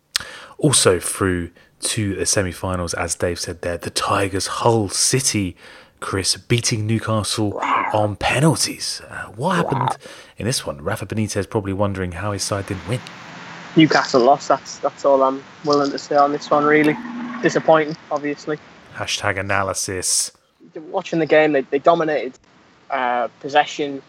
Also 0.65 0.99
through 0.99 1.51
to 1.81 2.15
the 2.15 2.25
semi-finals, 2.25 2.95
as 2.95 3.15
Dave 3.15 3.39
said 3.39 3.61
there, 3.61 3.77
the 3.77 3.91
Tigers' 3.91 4.47
Hull 4.47 4.89
City, 4.89 5.59
Kris 6.01 6.39
beating 6.39 6.87
Newcastle 6.87 7.61
on 7.93 8.17
penalties. 8.17 9.03
Uh, 9.07 9.25
what 9.37 9.57
happened 9.57 9.99
in 10.39 10.47
this 10.47 10.65
one? 10.65 10.83
Rafa 10.83 11.05
Benitez 11.05 11.51
probably 11.51 11.75
wondering 11.75 12.13
how 12.13 12.33
his 12.33 12.43
side 12.43 12.65
didn't 12.65 12.89
win. 12.89 12.99
Newcastle 13.77 14.23
lost. 14.23 14.49
That's 14.49 14.79
that's 14.79 15.05
all 15.05 15.23
I'm 15.23 15.45
willing 15.67 15.91
to 15.91 15.99
say 15.99 16.17
on 16.17 16.33
this 16.33 16.51
one. 16.51 16.65
Really 16.65 16.97
disappointing, 17.43 17.95
obviously. 18.11 18.59
Hashtag 18.95 19.39
analysis. 19.39 20.33
Watching 20.89 21.19
the 21.19 21.27
game, 21.27 21.53
they, 21.53 21.61
they 21.61 21.79
dominated 21.79 22.39
uh, 22.89 23.29
possession, 23.41 24.01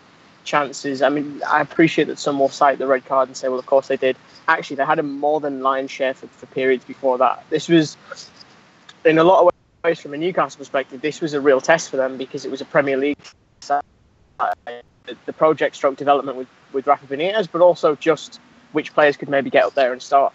chances. 0.45 1.01
I 1.01 1.09
mean, 1.09 1.41
I 1.47 1.61
appreciate 1.61 2.05
that 2.05 2.19
some 2.19 2.39
will 2.39 2.49
cite 2.49 2.77
the 2.77 2.87
red 2.87 3.05
card 3.05 3.27
and 3.27 3.35
say, 3.35 3.49
well, 3.49 3.59
of 3.59 3.65
course 3.65 3.87
they 3.87 3.97
did. 3.97 4.15
Actually, 4.47 4.77
they 4.77 4.85
had 4.85 4.99
a 4.99 5.03
more 5.03 5.39
than 5.39 5.61
lion's 5.61 5.91
share 5.91 6.13
for, 6.13 6.27
for 6.27 6.45
periods 6.47 6.85
before 6.85 7.17
that. 7.17 7.43
This 7.49 7.67
was, 7.67 7.97
in 9.03 9.17
a 9.17 9.23
lot 9.23 9.45
of 9.45 9.51
ways, 9.83 9.99
from 9.99 10.13
a 10.13 10.17
Newcastle 10.17 10.59
perspective, 10.59 11.01
this 11.01 11.19
was 11.19 11.33
a 11.33 11.41
real 11.41 11.59
test 11.59 11.89
for 11.89 11.97
them 11.97 12.17
because 12.17 12.45
it 12.45 12.51
was 12.51 12.61
a 12.61 12.65
Premier 12.65 12.97
League 12.97 13.17
the 15.25 15.33
project 15.33 15.75
stroke 15.75 15.97
development 15.97 16.37
with, 16.37 16.47
with 16.73 16.87
Rafa 16.87 17.05
Benitez, 17.05 17.47
but 17.51 17.61
also 17.61 17.95
just 17.95 18.39
which 18.71 18.93
players 18.93 19.17
could 19.17 19.29
maybe 19.29 19.49
get 19.49 19.63
up 19.63 19.73
there 19.73 19.93
and 19.93 20.01
start. 20.01 20.33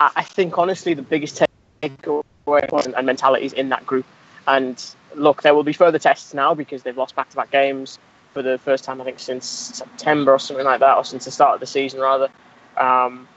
I, 0.00 0.22
think, 0.22 0.56
honestly, 0.56 0.94
the 0.94 1.02
biggest 1.02 1.42
takeaway 1.82 2.84
and, 2.84 2.94
and 2.94 3.06
mentalities 3.06 3.52
in 3.52 3.68
that 3.68 3.86
group. 3.86 4.06
And 4.48 4.82
look, 5.14 5.42
there 5.42 5.54
will 5.54 5.62
be 5.62 5.74
further 5.74 5.98
tests 5.98 6.32
now 6.32 6.54
because 6.54 6.82
they've 6.82 6.96
lost 6.96 7.14
back 7.14 7.28
to 7.30 7.36
back 7.36 7.50
games 7.50 7.98
for 8.32 8.42
the 8.42 8.58
first 8.58 8.84
time, 8.84 9.00
I 9.00 9.04
think, 9.04 9.18
since 9.18 9.46
September 9.46 10.32
or 10.32 10.38
something 10.38 10.64
like 10.64 10.80
that, 10.80 10.96
or 10.96 11.04
since 11.04 11.24
the 11.24 11.30
start 11.30 11.54
of 11.54 11.60
the 11.60 11.66
season, 11.66 12.00
rather. 12.00 12.28
Um, 12.76 13.28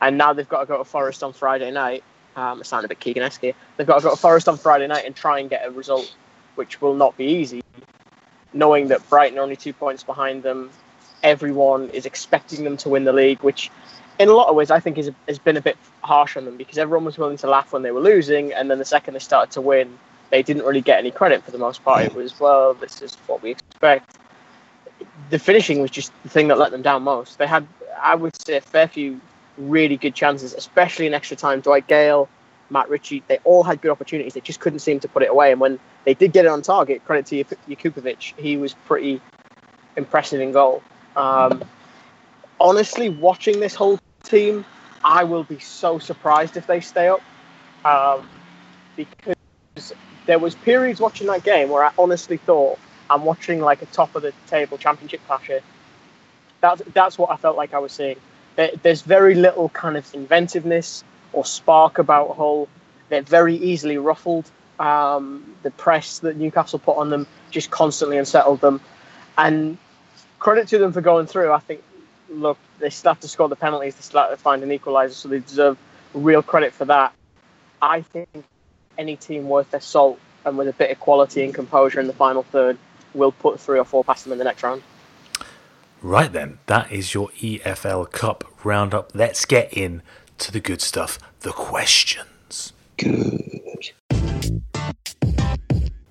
and 0.00 0.18
now 0.18 0.32
they've 0.32 0.48
got 0.48 0.60
to 0.60 0.66
go 0.66 0.78
to 0.78 0.84
Forest 0.84 1.22
on 1.22 1.32
Friday 1.32 1.70
night. 1.70 2.04
Um, 2.36 2.60
I 2.60 2.62
sound 2.62 2.84
a 2.84 2.88
bit 2.88 3.00
Keegan-esque 3.00 3.40
here. 3.40 3.54
They've 3.76 3.86
got 3.86 3.98
to 3.98 4.04
go 4.04 4.10
to 4.10 4.16
Forest 4.16 4.48
on 4.48 4.58
Friday 4.58 4.86
night 4.86 5.04
and 5.06 5.14
try 5.14 5.38
and 5.38 5.48
get 5.48 5.66
a 5.66 5.70
result, 5.70 6.14
which 6.56 6.80
will 6.80 6.94
not 6.94 7.16
be 7.16 7.24
easy. 7.24 7.62
Knowing 8.52 8.88
that 8.88 9.08
Brighton 9.08 9.38
are 9.38 9.42
only 9.42 9.56
two 9.56 9.72
points 9.72 10.02
behind 10.02 10.42
them, 10.42 10.70
everyone 11.22 11.88
is 11.90 12.06
expecting 12.06 12.64
them 12.64 12.76
to 12.78 12.88
win 12.88 13.04
the 13.04 13.12
league, 13.12 13.40
which 13.42 13.70
in 14.18 14.28
a 14.28 14.32
lot 14.32 14.48
of 14.48 14.56
ways 14.56 14.70
I 14.70 14.78
think 14.78 14.98
is, 14.98 15.10
has 15.26 15.38
been 15.38 15.56
a 15.56 15.60
bit 15.60 15.76
harsh 16.02 16.36
on 16.36 16.44
them 16.44 16.56
because 16.56 16.76
everyone 16.76 17.04
was 17.04 17.18
willing 17.18 17.38
to 17.38 17.48
laugh 17.48 17.72
when 17.72 17.82
they 17.82 17.90
were 17.90 18.00
losing, 18.00 18.52
and 18.52 18.70
then 18.70 18.78
the 18.78 18.84
second 18.84 19.14
they 19.14 19.20
started 19.20 19.52
to 19.52 19.60
win, 19.60 19.98
they 20.30 20.42
didn't 20.42 20.64
really 20.64 20.80
get 20.80 20.98
any 20.98 21.10
credit 21.10 21.42
for 21.42 21.50
the 21.50 21.58
most 21.58 21.82
part. 21.82 22.04
It 22.04 22.14
was, 22.14 22.38
well, 22.38 22.74
this 22.74 23.00
is 23.00 23.16
what 23.26 23.42
we 23.42 23.52
expect 23.52 24.18
the 25.30 25.38
finishing 25.38 25.80
was 25.80 25.90
just 25.90 26.12
the 26.22 26.28
thing 26.28 26.48
that 26.48 26.58
let 26.58 26.70
them 26.70 26.82
down 26.82 27.02
most. 27.02 27.38
They 27.38 27.46
had, 27.46 27.66
I 28.00 28.14
would 28.14 28.34
say, 28.36 28.56
a 28.56 28.60
fair 28.60 28.88
few 28.88 29.20
really 29.56 29.96
good 29.96 30.14
chances, 30.14 30.52
especially 30.54 31.06
in 31.06 31.14
extra 31.14 31.36
time. 31.36 31.60
Dwight 31.60 31.86
Gayle, 31.86 32.28
Matt 32.70 32.88
Ritchie, 32.88 33.22
they 33.28 33.38
all 33.44 33.62
had 33.62 33.80
good 33.80 33.90
opportunities. 33.90 34.34
They 34.34 34.40
just 34.40 34.60
couldn't 34.60 34.80
seem 34.80 35.00
to 35.00 35.08
put 35.08 35.22
it 35.22 35.30
away. 35.30 35.52
And 35.52 35.60
when 35.60 35.78
they 36.04 36.14
did 36.14 36.32
get 36.32 36.44
it 36.44 36.48
on 36.48 36.62
target, 36.62 37.04
credit 37.04 37.26
to 37.26 37.44
Jakupovic, 37.68 38.38
he 38.38 38.56
was 38.56 38.74
pretty 38.86 39.20
impressive 39.96 40.40
in 40.40 40.52
goal. 40.52 40.82
Um, 41.16 41.62
honestly, 42.60 43.08
watching 43.08 43.60
this 43.60 43.74
whole 43.74 43.98
team, 44.24 44.64
I 45.04 45.24
will 45.24 45.44
be 45.44 45.58
so 45.58 45.98
surprised 45.98 46.56
if 46.56 46.66
they 46.66 46.80
stay 46.80 47.08
up. 47.08 47.20
Um, 47.84 48.28
because 48.96 49.92
there 50.26 50.38
was 50.38 50.54
periods 50.54 51.00
watching 51.00 51.26
that 51.26 51.44
game 51.44 51.68
where 51.68 51.84
I 51.84 51.90
honestly 51.98 52.38
thought 52.38 52.78
I'm 53.10 53.24
watching 53.24 53.60
like 53.60 53.82
a 53.82 53.86
top 53.86 54.14
of 54.14 54.22
the 54.22 54.32
table 54.46 54.78
championship 54.78 55.20
clash 55.26 55.46
here. 55.46 55.60
That's 56.60 56.82
that's 56.92 57.18
what 57.18 57.30
I 57.30 57.36
felt 57.36 57.56
like 57.56 57.74
I 57.74 57.78
was 57.78 57.92
seeing. 57.92 58.16
there's 58.56 59.02
very 59.02 59.34
little 59.34 59.68
kind 59.70 59.96
of 59.96 60.12
inventiveness 60.14 61.04
or 61.32 61.44
spark 61.44 61.98
about 61.98 62.36
Hull. 62.36 62.68
They're 63.08 63.22
very 63.22 63.56
easily 63.56 63.98
ruffled. 63.98 64.50
Um, 64.78 65.54
the 65.62 65.70
press 65.70 66.18
that 66.20 66.36
Newcastle 66.36 66.78
put 66.78 66.96
on 66.96 67.10
them 67.10 67.26
just 67.50 67.70
constantly 67.70 68.18
unsettled 68.18 68.60
them. 68.60 68.80
And 69.36 69.78
credit 70.38 70.68
to 70.68 70.78
them 70.78 70.92
for 70.92 71.00
going 71.00 71.26
through. 71.26 71.52
I 71.52 71.58
think, 71.58 71.82
look, 72.28 72.58
they 72.78 72.90
still 72.90 73.12
have 73.12 73.20
to 73.20 73.28
score 73.28 73.48
the 73.48 73.56
penalties, 73.56 73.94
they 73.94 74.02
still 74.02 74.20
have 74.20 74.30
to 74.30 74.36
find 74.36 74.62
an 74.62 74.70
equaliser, 74.70 75.12
so 75.12 75.28
they 75.28 75.40
deserve 75.40 75.78
real 76.12 76.42
credit 76.42 76.72
for 76.72 76.84
that. 76.86 77.12
I 77.82 78.02
think 78.02 78.28
any 78.96 79.16
team 79.16 79.48
worth 79.48 79.70
their 79.70 79.80
salt 79.80 80.18
and 80.44 80.56
with 80.56 80.68
a 80.68 80.72
bit 80.72 80.90
of 80.90 81.00
quality 81.00 81.44
and 81.44 81.54
composure 81.54 82.00
in 82.00 82.06
the 82.06 82.12
final 82.12 82.42
third 82.42 82.78
will 83.14 83.32
put 83.32 83.60
three 83.60 83.78
or 83.78 83.84
four 83.84 84.04
past 84.04 84.24
them 84.24 84.32
in 84.32 84.38
the 84.38 84.44
next 84.44 84.62
round. 84.62 84.82
Right 86.02 86.30
then, 86.30 86.58
that 86.66 86.92
is 86.92 87.14
your 87.14 87.30
EFL 87.30 88.10
Cup 88.12 88.44
roundup. 88.62 89.12
Let's 89.14 89.44
get 89.44 89.72
in 89.72 90.02
to 90.38 90.52
the 90.52 90.60
good 90.60 90.82
stuff, 90.82 91.18
the 91.40 91.52
questions. 91.52 92.72
Good. 92.98 93.92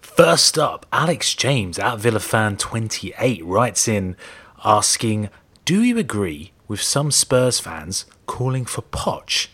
First 0.01 0.57
up, 0.57 0.85
Alex 0.91 1.33
James 1.35 1.79
at 1.79 1.99
VillaFan28 1.99 3.41
writes 3.43 3.87
in 3.87 4.15
asking, 4.63 5.29
Do 5.65 5.83
you 5.83 5.97
agree 5.97 6.53
with 6.67 6.81
some 6.81 7.11
Spurs 7.11 7.59
fans 7.59 8.05
calling 8.25 8.65
for 8.65 8.81
Poch 8.83 9.47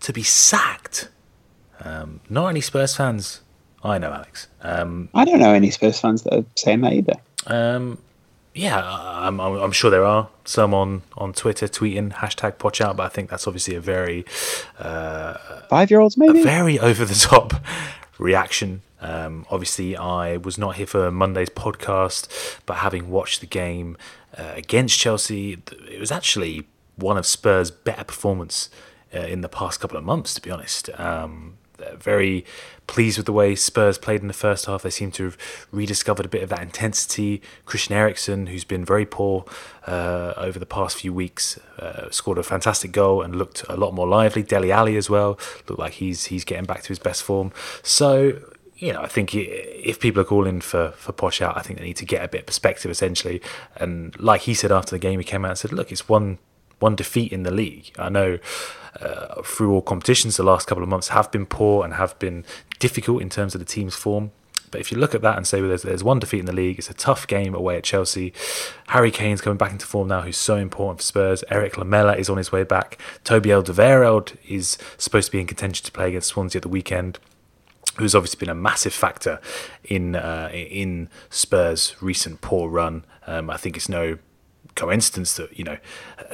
to 0.00 0.12
be 0.12 0.22
sacked? 0.22 1.08
Um, 1.80 2.20
not 2.28 2.48
any 2.48 2.60
Spurs 2.60 2.96
fans 2.96 3.40
I 3.82 3.98
know, 3.98 4.12
Alex. 4.12 4.48
Um, 4.62 5.08
I 5.14 5.24
don't 5.24 5.38
know 5.38 5.52
any 5.52 5.70
Spurs 5.70 5.98
fans 6.00 6.22
that 6.24 6.34
are 6.34 6.44
saying 6.56 6.82
that 6.82 6.92
either. 6.92 7.14
Um, 7.46 7.98
yeah, 8.54 8.82
I'm, 8.84 9.40
I'm, 9.40 9.72
sure 9.72 9.90
there 9.90 10.04
are 10.04 10.28
some 10.44 10.74
on, 10.74 11.02
on 11.16 11.32
Twitter 11.32 11.66
tweeting 11.68 12.12
hashtag 12.12 12.56
Poch 12.56 12.80
out, 12.80 12.96
but 12.96 13.04
I 13.04 13.08
think 13.08 13.30
that's 13.30 13.46
obviously 13.46 13.76
a 13.76 13.80
very 13.80 14.24
uh, 14.78 15.34
five 15.68 15.90
year 15.90 16.00
olds 16.00 16.16
maybe 16.16 16.40
a 16.40 16.44
very 16.44 16.78
over 16.80 17.04
the 17.04 17.14
top 17.14 17.54
reaction. 18.18 18.82
Um, 19.00 19.46
obviously, 19.50 19.96
I 19.96 20.36
was 20.36 20.58
not 20.58 20.76
here 20.76 20.86
for 20.86 21.10
Monday's 21.10 21.48
podcast, 21.48 22.58
but 22.66 22.78
having 22.78 23.08
watched 23.08 23.40
the 23.40 23.46
game 23.46 23.96
uh, 24.36 24.52
against 24.56 24.98
Chelsea, 24.98 25.62
it 25.88 26.00
was 26.00 26.12
actually 26.12 26.66
one 26.96 27.16
of 27.16 27.24
Spurs' 27.24 27.70
better 27.70 28.04
performance 28.04 28.68
uh, 29.14 29.20
in 29.20 29.40
the 29.40 29.48
past 29.48 29.80
couple 29.80 29.96
of 29.96 30.04
months. 30.04 30.34
To 30.34 30.42
be 30.42 30.50
honest, 30.50 30.90
um, 31.00 31.56
very 31.98 32.44
pleased 32.86 33.18
with 33.18 33.26
the 33.26 33.32
way 33.32 33.54
Spurs 33.54 33.98
played 33.98 34.20
in 34.20 34.26
the 34.26 34.34
first 34.34 34.66
half. 34.66 34.82
They 34.82 34.90
seem 34.90 35.12
to 35.12 35.24
have 35.24 35.38
rediscovered 35.70 36.26
a 36.26 36.28
bit 36.28 36.42
of 36.42 36.48
that 36.48 36.60
intensity. 36.60 37.40
Christian 37.64 37.94
Eriksen, 37.94 38.48
who's 38.48 38.64
been 38.64 38.84
very 38.84 39.06
poor 39.06 39.44
uh, 39.86 40.34
over 40.36 40.58
the 40.58 40.66
past 40.66 40.98
few 40.98 41.14
weeks, 41.14 41.58
uh, 41.78 42.10
scored 42.10 42.38
a 42.38 42.42
fantastic 42.42 42.92
goal 42.92 43.22
and 43.22 43.36
looked 43.36 43.64
a 43.68 43.76
lot 43.76 43.94
more 43.94 44.08
lively. 44.08 44.42
Dele 44.42 44.72
Alli 44.72 44.96
as 44.96 45.08
well 45.08 45.38
looked 45.68 45.78
like 45.78 45.94
he's 45.94 46.26
he's 46.26 46.44
getting 46.44 46.66
back 46.66 46.82
to 46.82 46.88
his 46.88 46.98
best 46.98 47.22
form. 47.22 47.52
So 47.82 48.40
you 48.80 48.94
know, 48.94 49.02
I 49.02 49.08
think 49.08 49.34
if 49.34 50.00
people 50.00 50.22
are 50.22 50.24
calling 50.24 50.60
for 50.60 50.92
for 50.92 51.12
Poch 51.12 51.42
out, 51.42 51.56
I 51.56 51.60
think 51.60 51.78
they 51.78 51.84
need 51.84 51.98
to 51.98 52.06
get 52.06 52.24
a 52.24 52.28
bit 52.28 52.40
of 52.40 52.46
perspective 52.46 52.90
essentially. 52.90 53.42
And 53.76 54.18
like 54.18 54.42
he 54.42 54.54
said 54.54 54.72
after 54.72 54.92
the 54.92 54.98
game, 54.98 55.20
he 55.20 55.24
came 55.24 55.44
out 55.44 55.50
and 55.50 55.58
said, 55.58 55.72
"Look, 55.72 55.92
it's 55.92 56.08
one 56.08 56.38
one 56.80 56.96
defeat 56.96 57.32
in 57.32 57.44
the 57.44 57.50
league. 57.50 57.92
I 57.98 58.08
know 58.08 58.38
uh, 59.00 59.42
through 59.42 59.72
all 59.72 59.82
competitions, 59.82 60.36
the 60.36 60.42
last 60.42 60.66
couple 60.66 60.82
of 60.82 60.88
months 60.88 61.08
have 61.08 61.30
been 61.30 61.46
poor 61.46 61.84
and 61.84 61.94
have 61.94 62.18
been 62.18 62.44
difficult 62.78 63.22
in 63.22 63.30
terms 63.30 63.54
of 63.54 63.60
the 63.60 63.64
team's 63.64 63.94
form. 63.94 64.32
But 64.70 64.80
if 64.80 64.92
you 64.92 64.98
look 64.98 65.14
at 65.14 65.22
that 65.22 65.36
and 65.36 65.46
say, 65.46 65.60
well, 65.60 65.68
there's, 65.68 65.82
there's 65.82 66.04
one 66.04 66.20
defeat 66.20 66.40
in 66.40 66.46
the 66.46 66.52
league, 66.52 66.78
it's 66.78 66.90
a 66.90 66.94
tough 66.94 67.26
game 67.26 67.54
away 67.54 67.76
at 67.76 67.84
Chelsea. 67.84 68.32
Harry 68.88 69.10
Kane's 69.10 69.40
coming 69.40 69.56
back 69.56 69.72
into 69.72 69.86
form 69.86 70.08
now, 70.08 70.22
who's 70.22 70.36
so 70.36 70.56
important 70.56 71.00
for 71.00 71.04
Spurs. 71.04 71.44
Erik 71.50 71.76
Lamela 71.76 72.16
is 72.16 72.30
on 72.30 72.36
his 72.36 72.52
way 72.52 72.62
back. 72.62 72.96
Toby 73.24 73.50
Alderweireld 73.50 74.36
is 74.48 74.78
supposed 74.96 75.26
to 75.26 75.32
be 75.32 75.40
in 75.40 75.46
contention 75.46 75.84
to 75.84 75.92
play 75.92 76.08
against 76.08 76.28
Swansea 76.28 76.58
at 76.58 76.62
the 76.62 76.68
weekend 76.68 77.18
who's 77.98 78.14
obviously 78.14 78.38
been 78.38 78.48
a 78.48 78.54
massive 78.54 78.94
factor 78.94 79.40
in 79.84 80.14
uh, 80.14 80.48
in 80.52 81.08
Spurs' 81.28 81.96
recent 82.00 82.40
poor 82.40 82.68
run. 82.68 83.04
Um, 83.26 83.50
I 83.50 83.56
think 83.56 83.76
it's 83.76 83.88
no 83.88 84.18
coincidence 84.74 85.34
that 85.36 85.56
you 85.58 85.64
know 85.64 85.78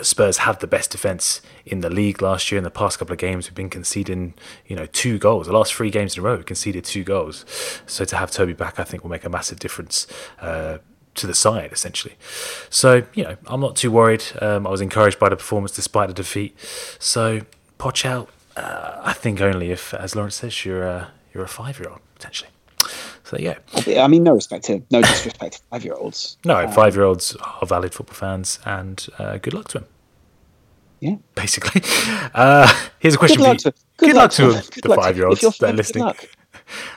Spurs 0.02 0.38
have 0.38 0.58
the 0.58 0.66
best 0.66 0.90
defense 0.90 1.40
in 1.64 1.80
the 1.80 1.90
league 1.90 2.22
last 2.22 2.50
year. 2.50 2.58
In 2.58 2.64
the 2.64 2.70
past 2.70 2.98
couple 2.98 3.12
of 3.12 3.18
games, 3.18 3.48
we've 3.48 3.54
been 3.54 3.70
conceding 3.70 4.34
you 4.66 4.76
know 4.76 4.86
two 4.86 5.18
goals. 5.18 5.46
The 5.46 5.52
last 5.52 5.74
three 5.74 5.90
games 5.90 6.16
in 6.16 6.20
a 6.20 6.26
row, 6.26 6.36
we 6.36 6.44
conceded 6.44 6.84
two 6.84 7.04
goals. 7.04 7.44
So 7.86 8.04
to 8.04 8.16
have 8.16 8.30
Toby 8.30 8.52
back, 8.52 8.78
I 8.78 8.84
think 8.84 9.02
will 9.02 9.10
make 9.10 9.24
a 9.24 9.30
massive 9.30 9.58
difference. 9.58 10.06
Uh, 10.40 10.78
to 11.14 11.26
the 11.26 11.34
side 11.34 11.72
essentially, 11.72 12.14
so 12.68 13.02
you 13.14 13.24
know 13.24 13.36
I'm 13.46 13.58
not 13.58 13.74
too 13.74 13.90
worried. 13.90 14.22
Um, 14.42 14.66
I 14.66 14.70
was 14.70 14.82
encouraged 14.82 15.18
by 15.18 15.30
the 15.30 15.36
performance 15.36 15.72
despite 15.72 16.08
the 16.08 16.14
defeat. 16.14 16.54
So 16.98 17.40
Poch 17.78 18.04
out, 18.04 18.28
uh, 18.54 19.00
I 19.02 19.14
think 19.14 19.40
only 19.40 19.70
if, 19.70 19.94
as 19.94 20.14
Laurence 20.14 20.36
says, 20.36 20.66
you're 20.66 20.86
uh, 20.86 21.06
you're 21.32 21.44
a 21.44 21.48
five 21.48 21.78
year 21.78 21.88
old 21.88 22.00
potentially. 22.14 22.50
So 23.26 23.36
yeah, 23.40 23.58
I 23.98 24.06
mean, 24.06 24.22
no 24.22 24.34
respect 24.34 24.66
to 24.66 24.80
no 24.92 25.02
disrespect 25.02 25.54
to 25.54 25.60
five 25.68 25.84
year 25.84 25.94
olds. 25.94 26.38
No, 26.44 26.64
um, 26.64 26.70
five 26.70 26.94
year 26.94 27.04
olds 27.04 27.34
are 27.34 27.66
valid 27.66 27.92
football 27.92 28.14
fans, 28.14 28.60
and 28.64 29.04
uh, 29.18 29.38
good 29.38 29.52
luck 29.52 29.66
to 29.68 29.80
them. 29.80 29.88
Yeah, 31.00 31.16
basically. 31.34 31.82
Uh, 32.34 32.70
here's 32.98 33.14
a 33.14 33.18
question 33.18 33.38
good 33.38 33.60
for 33.62 33.68
you. 33.68 33.72
To, 33.72 33.78
good, 33.96 34.06
good, 34.08 34.16
luck, 34.16 34.38
luck 34.38 34.64
to, 34.64 34.70
to 34.70 34.88
the 34.88 34.94
five 34.94 35.16
year 35.16 35.26
olds 35.26 35.40
that 35.40 35.62
are 35.62 35.72
listening. 35.72 36.04
Good 36.04 36.08
luck. 36.08 36.28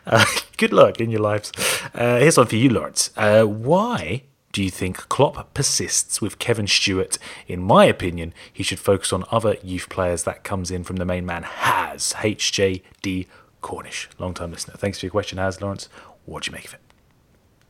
Uh, 0.07 0.25
good 0.57 0.73
luck 0.73 0.99
in 0.99 1.11
your 1.11 1.19
lives. 1.19 1.51
Uh, 1.93 2.17
here's 2.17 2.37
one 2.37 2.47
for 2.47 2.55
you, 2.55 2.69
Laurence. 2.69 3.11
Uh, 3.15 3.43
why 3.43 4.23
do 4.51 4.63
you 4.63 4.71
think 4.71 4.97
Klopp 5.09 5.53
persists 5.53 6.21
with 6.21 6.39
Kevin 6.39 6.65
Stewart? 6.65 7.19
In 7.47 7.61
my 7.61 7.85
opinion, 7.85 8.33
he 8.51 8.63
should 8.63 8.79
focus 8.79 9.13
on 9.13 9.25
other 9.31 9.57
youth 9.61 9.87
players 9.89 10.23
that 10.23 10.43
comes 10.43 10.71
in 10.71 10.83
from 10.83 10.95
the 10.95 11.05
main 11.05 11.25
man 11.25 11.43
has 11.43 12.13
HJD 12.13 13.27
Cornish, 13.61 14.09
long 14.17 14.33
time 14.33 14.51
listener. 14.51 14.75
Thanks 14.77 14.99
for 14.99 15.05
your 15.05 15.11
question, 15.11 15.37
Has 15.37 15.61
Laurence. 15.61 15.89
What 16.29 16.43
do 16.43 16.51
you 16.51 16.55
make 16.55 16.65
of 16.65 16.75
it? 16.75 16.81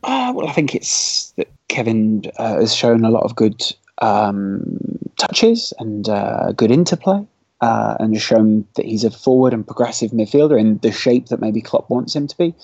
Uh, 0.02 0.32
well, 0.34 0.46
I 0.46 0.52
think 0.52 0.74
it's 0.74 1.32
that 1.32 1.48
Kevin 1.68 2.24
uh, 2.36 2.60
has 2.60 2.74
shown 2.74 3.04
a 3.04 3.10
lot 3.10 3.22
of 3.22 3.34
good 3.34 3.62
um, 4.02 4.78
touches 5.16 5.72
and 5.78 6.08
uh, 6.08 6.52
good 6.52 6.70
interplay, 6.70 7.26
uh, 7.62 7.96
and 7.98 8.14
has 8.14 8.22
shown 8.22 8.66
that 8.76 8.84
he's 8.84 9.04
a 9.04 9.10
forward 9.10 9.54
and 9.54 9.66
progressive 9.66 10.10
midfielder 10.10 10.60
in 10.60 10.78
the 10.78 10.92
shape 10.92 11.26
that 11.28 11.40
maybe 11.40 11.62
Klopp 11.62 11.88
wants 11.88 12.14
him 12.14 12.26
to 12.26 12.36
be. 12.36 12.54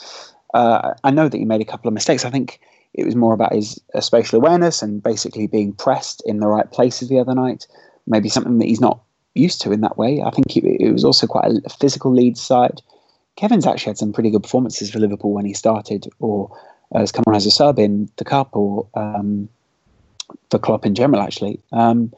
Uh, 0.53 0.95
I 1.03 1.11
know 1.11 1.29
that 1.29 1.39
he 1.39 1.45
made 1.45 1.63
a 1.63 1.67
couple 1.67 1.89
of 1.89 1.95
mistakes. 1.95 2.25
I 2.25 2.31
think 2.31 2.61
it 2.93 3.05
was 3.05 3.17
more 3.17 3.33
about 3.33 3.55
his 3.55 3.81
uh, 3.95 4.01
spatial 4.01 4.39
awareness 4.39 4.83
and 4.83 5.03
basically 5.03 5.47
being 5.47 5.73
pressed 5.73 6.23
in 6.27 6.41
the 6.41 6.47
right 6.47 6.71
places 6.71 7.09
the 7.09 7.19
other 7.19 7.35
night. 7.35 7.67
Maybe 8.07 8.29
something 8.29 8.59
that 8.59 8.69
he's 8.69 8.81
not 8.81 9.01
used 9.35 9.61
to 9.63 9.73
in 9.73 9.81
that 9.81 9.99
way. 9.99 10.23
I 10.23 10.31
think 10.31 10.57
it, 10.57 10.65
it 10.65 10.93
was 10.93 11.05
also 11.05 11.27
quite 11.27 11.51
a 11.65 11.71
physical 11.71 12.13
lead 12.13 12.37
side. 12.37 12.81
Kevin's 13.37 13.67
actually 13.67 13.91
had 13.91 13.99
some 13.99 14.13
pretty 14.13 14.31
good 14.31 14.43
performances 14.43 14.91
for 14.91 14.99
Liverpool 14.99 15.33
when 15.33 15.45
he 15.45 15.53
started, 15.53 16.09
or 16.19 16.51
has 16.95 17.13
come 17.13 17.25
on 17.27 17.35
as 17.35 17.47
a 17.47 17.51
sub 17.51 17.79
in 17.79 18.11
the 18.17 18.25
cup, 18.25 18.55
or 18.55 18.87
um, 18.95 19.49
for 20.51 20.59
Klopp 20.59 20.87
in 20.87 20.95
general, 20.95 21.21
actually. 21.21 21.61
Um, 21.73 22.13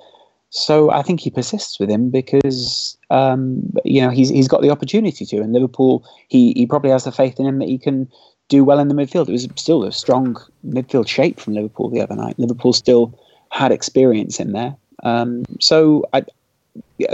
so 0.50 0.90
I 0.90 1.02
think 1.02 1.20
he 1.20 1.30
persists 1.30 1.78
with 1.78 1.90
him 1.90 2.10
because 2.10 2.96
um, 3.10 3.72
you 3.84 4.00
know 4.00 4.10
he's 4.10 4.28
he's 4.28 4.48
got 4.48 4.62
the 4.62 4.70
opportunity 4.70 5.26
to, 5.26 5.36
and 5.38 5.52
Liverpool 5.52 6.04
he 6.28 6.52
he 6.56 6.66
probably 6.66 6.90
has 6.90 7.04
the 7.04 7.12
faith 7.12 7.38
in 7.38 7.46
him 7.46 7.58
that 7.58 7.68
he 7.68 7.78
can 7.78 8.10
do 8.48 8.64
well 8.64 8.78
in 8.78 8.88
the 8.88 8.94
midfield. 8.94 9.28
It 9.28 9.32
was 9.32 9.46
still 9.56 9.84
a 9.84 9.92
strong 9.92 10.36
midfield 10.66 11.06
shape 11.06 11.38
from 11.38 11.54
Liverpool 11.54 11.90
the 11.90 12.00
other 12.00 12.16
night. 12.16 12.38
Liverpool 12.38 12.72
still 12.72 13.18
had 13.50 13.72
experience 13.72 14.40
in 14.40 14.52
there. 14.52 14.74
Um, 15.02 15.44
so 15.60 16.04
I, 16.12 16.24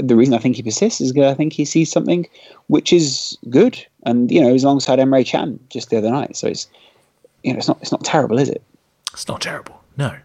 the 0.01 0.17
reason 0.17 0.35
I 0.35 0.39
think 0.39 0.57
he 0.57 0.63
persists 0.63 1.01
is 1.01 1.13
because 1.13 1.31
I 1.31 1.35
think 1.35 1.53
he 1.53 1.65
sees 1.65 1.91
something 1.91 2.27
which 2.69 2.93
is 2.93 3.37
good, 3.51 3.85
and 4.05 4.31
you 4.31 4.41
know, 4.41 4.49
he 4.49 4.53
was 4.53 4.65
alongside 4.65 4.99
Emre 4.99 5.27
Can 5.27 5.59
just 5.71 5.91
the 5.91 5.99
other 5.99 6.11
night. 6.11 6.37
So 6.37 6.49
it's 6.49 6.69
you 7.43 7.53
know, 7.53 7.59
it's 7.59 7.69
not 7.69 7.79
it's 7.81 7.93
not 7.93 8.05
terrible, 8.05 8.39
is 8.39 8.49
it? 8.49 8.63
It's 9.13 9.29
not 9.29 9.41
terrible. 9.41 9.83
No. 9.97 10.17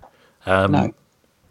Um, 0.45 0.71
no. 0.71 0.93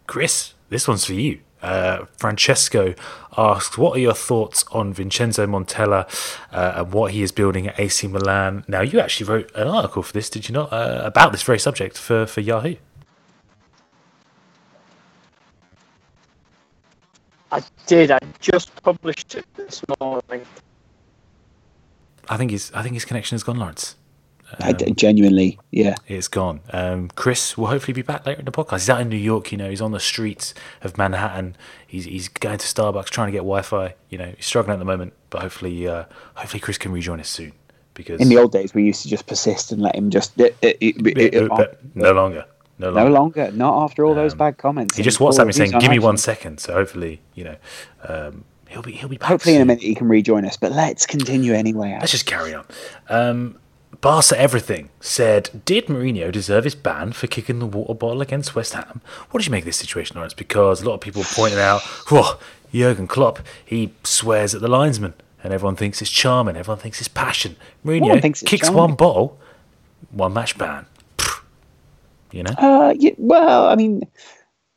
Kris, 0.07 0.53
this 0.69 0.87
one's 0.87 1.05
for 1.05 1.13
you. 1.13 1.39
Uh, 1.61 2.05
Francesco 2.17 2.95
asks, 3.37 3.77
"What 3.77 3.97
are 3.97 3.99
your 3.99 4.13
thoughts 4.13 4.63
on 4.71 4.93
Vincenzo 4.93 5.45
Montella 5.45 6.07
uh, 6.51 6.73
and 6.77 6.93
what 6.93 7.11
he 7.11 7.21
is 7.21 7.31
building 7.31 7.67
at 7.67 7.79
AC 7.79 8.07
Milan?" 8.07 8.63
Now, 8.67 8.81
you 8.81 8.99
actually 8.99 9.29
wrote 9.29 9.51
an 9.55 9.67
article 9.67 10.01
for 10.01 10.13
this, 10.13 10.29
did 10.29 10.47
you 10.47 10.53
not, 10.53 10.71
uh, 10.71 11.01
about 11.03 11.31
this 11.31 11.43
very 11.43 11.59
subject 11.59 11.97
for 11.97 12.25
for 12.25 12.41
Yahoo? 12.41 12.75
I 17.51 17.63
did. 17.87 18.11
I 18.11 18.19
just 18.39 18.75
published 18.83 19.35
it 19.35 19.45
this 19.55 19.83
morning. 19.99 20.45
I 22.29 22.37
think 22.37 22.51
his 22.51 22.71
I 22.73 22.83
think 22.83 22.93
his 22.93 23.05
connection 23.05 23.35
has 23.35 23.43
gone, 23.43 23.57
Laurence. 23.57 23.95
Um, 24.61 24.95
genuinely, 24.95 25.59
yeah, 25.69 25.95
it's 26.07 26.27
gone. 26.27 26.61
Um, 26.71 27.09
Kris 27.09 27.55
will 27.55 27.67
hopefully 27.67 27.93
be 27.93 28.01
back 28.01 28.25
later 28.25 28.39
in 28.39 28.45
the 28.45 28.51
podcast. 28.51 28.79
He's 28.79 28.89
out 28.89 28.99
in 28.99 29.09
New 29.09 29.17
York, 29.17 29.51
you 29.51 29.59
know. 29.59 29.69
He's 29.69 29.81
on 29.81 29.91
the 29.91 29.99
streets 29.99 30.55
of 30.81 30.97
Manhattan. 30.97 31.55
He's 31.85 32.05
he's 32.05 32.27
going 32.29 32.57
to 32.57 32.65
Starbucks 32.65 33.05
trying 33.05 33.27
to 33.27 33.31
get 33.31 33.39
Wi-Fi. 33.39 33.93
You 34.09 34.17
know, 34.17 34.33
he's 34.35 34.45
struggling 34.45 34.73
at 34.73 34.79
the 34.79 34.85
moment, 34.85 35.13
but 35.29 35.41
hopefully, 35.41 35.87
uh, 35.87 36.05
hopefully 36.33 36.61
Kris 36.61 36.79
can 36.79 36.91
rejoin 36.91 37.19
us 37.19 37.29
soon. 37.29 37.53
Because 37.93 38.21
in 38.21 38.29
the 38.29 38.37
old 38.37 38.51
days, 38.51 38.73
we 38.73 38.83
used 38.83 39.03
to 39.03 39.09
just 39.09 39.27
persist 39.27 39.71
and 39.71 39.81
let 39.81 39.95
him 39.95 40.09
just. 40.09 40.39
It, 40.39 40.55
it, 40.61 40.77
it, 40.81 41.33
no 41.33 41.47
longer. 41.47 41.77
No 41.93 42.11
longer. 42.11 42.45
No 42.79 43.07
longer. 43.09 43.51
Not 43.51 43.83
after 43.83 44.05
all 44.05 44.11
um, 44.11 44.17
those 44.17 44.33
bad 44.33 44.57
comments. 44.57 44.95
He 44.95 45.03
just 45.03 45.19
WhatsApp 45.19 45.47
me 45.47 45.51
saying, 45.53 45.71
"Give 45.79 45.91
me 45.91 45.99
one 45.99 46.17
second. 46.17 46.59
So 46.59 46.73
hopefully, 46.73 47.21
you 47.35 47.43
know, 47.43 47.55
um, 48.07 48.45
he'll 48.69 48.81
be 48.81 48.93
he'll 48.93 49.09
be 49.09 49.17
back. 49.17 49.27
Hopefully, 49.27 49.53
soon. 49.53 49.61
in 49.61 49.61
a 49.63 49.65
minute 49.65 49.83
he 49.83 49.95
can 49.95 50.07
rejoin 50.07 50.45
us. 50.45 50.57
But 50.57 50.71
let's 50.71 51.05
continue 51.05 51.53
anyway. 51.53 51.97
Let's 51.99 52.11
just 52.11 52.25
carry 52.25 52.53
on. 52.53 52.65
Um, 53.09 53.59
Barca 54.01 54.39
Everything 54.39 54.89
said, 55.01 55.61
Did 55.65 55.87
Mourinho 55.87 56.31
deserve 56.31 56.63
his 56.63 56.75
ban 56.75 57.11
for 57.11 57.27
kicking 57.27 57.59
the 57.59 57.65
water 57.65 57.93
bottle 57.93 58.21
against 58.21 58.55
West 58.55 58.73
Ham? 58.73 59.01
What 59.29 59.41
did 59.41 59.47
you 59.47 59.51
make 59.51 59.63
of 59.63 59.65
this 59.65 59.77
situation, 59.77 60.15
Laurence? 60.15 60.33
Because 60.33 60.81
a 60.81 60.85
lot 60.85 60.95
of 60.95 61.01
people 61.01 61.23
pointed 61.23 61.59
out, 61.59 61.81
whoa, 62.09 62.39
Jurgen 62.73 63.07
Klopp, 63.07 63.39
he 63.65 63.93
swears 64.03 64.55
at 64.55 64.61
the 64.61 64.69
linesman, 64.69 65.15
and 65.43 65.51
everyone 65.51 65.75
thinks 65.75 66.01
it's 66.01 66.11
charming, 66.11 66.55
everyone 66.55 66.79
thinks 66.79 66.99
it's 66.99 67.09
passion. 67.09 67.57
Mourinho 67.85 68.21
kicks 68.45 68.67
charming. 68.67 68.77
one 68.77 68.95
bottle, 68.95 69.37
one 70.11 70.33
match 70.33 70.57
ban. 70.57 70.85
You 72.31 72.43
know? 72.43 72.51
Uh, 72.51 72.93
yeah, 72.97 73.11
well, 73.17 73.67
I 73.67 73.75
mean, 73.75 74.03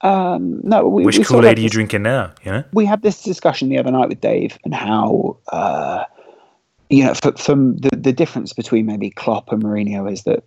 um, 0.02 0.60
no. 0.64 0.88
We, 0.88 1.04
Which 1.04 1.24
Kool 1.26 1.46
Aid 1.46 1.58
are 1.58 1.60
you 1.60 1.70
drinking 1.70 2.02
now? 2.02 2.32
You 2.44 2.52
know? 2.52 2.64
We 2.72 2.84
had 2.84 3.02
this 3.02 3.22
discussion 3.22 3.68
the 3.68 3.78
other 3.78 3.90
night 3.90 4.08
with 4.08 4.20
Dave 4.20 4.58
and 4.64 4.74
how, 4.74 5.36
uh, 5.48 6.04
you 6.90 7.04
know, 7.04 7.14
for, 7.14 7.32
from 7.36 7.76
the, 7.76 7.90
the 7.96 8.12
difference 8.12 8.52
between 8.52 8.86
maybe 8.86 9.10
Klopp 9.10 9.52
and 9.52 9.62
Mourinho 9.62 10.10
is 10.10 10.24
that 10.24 10.44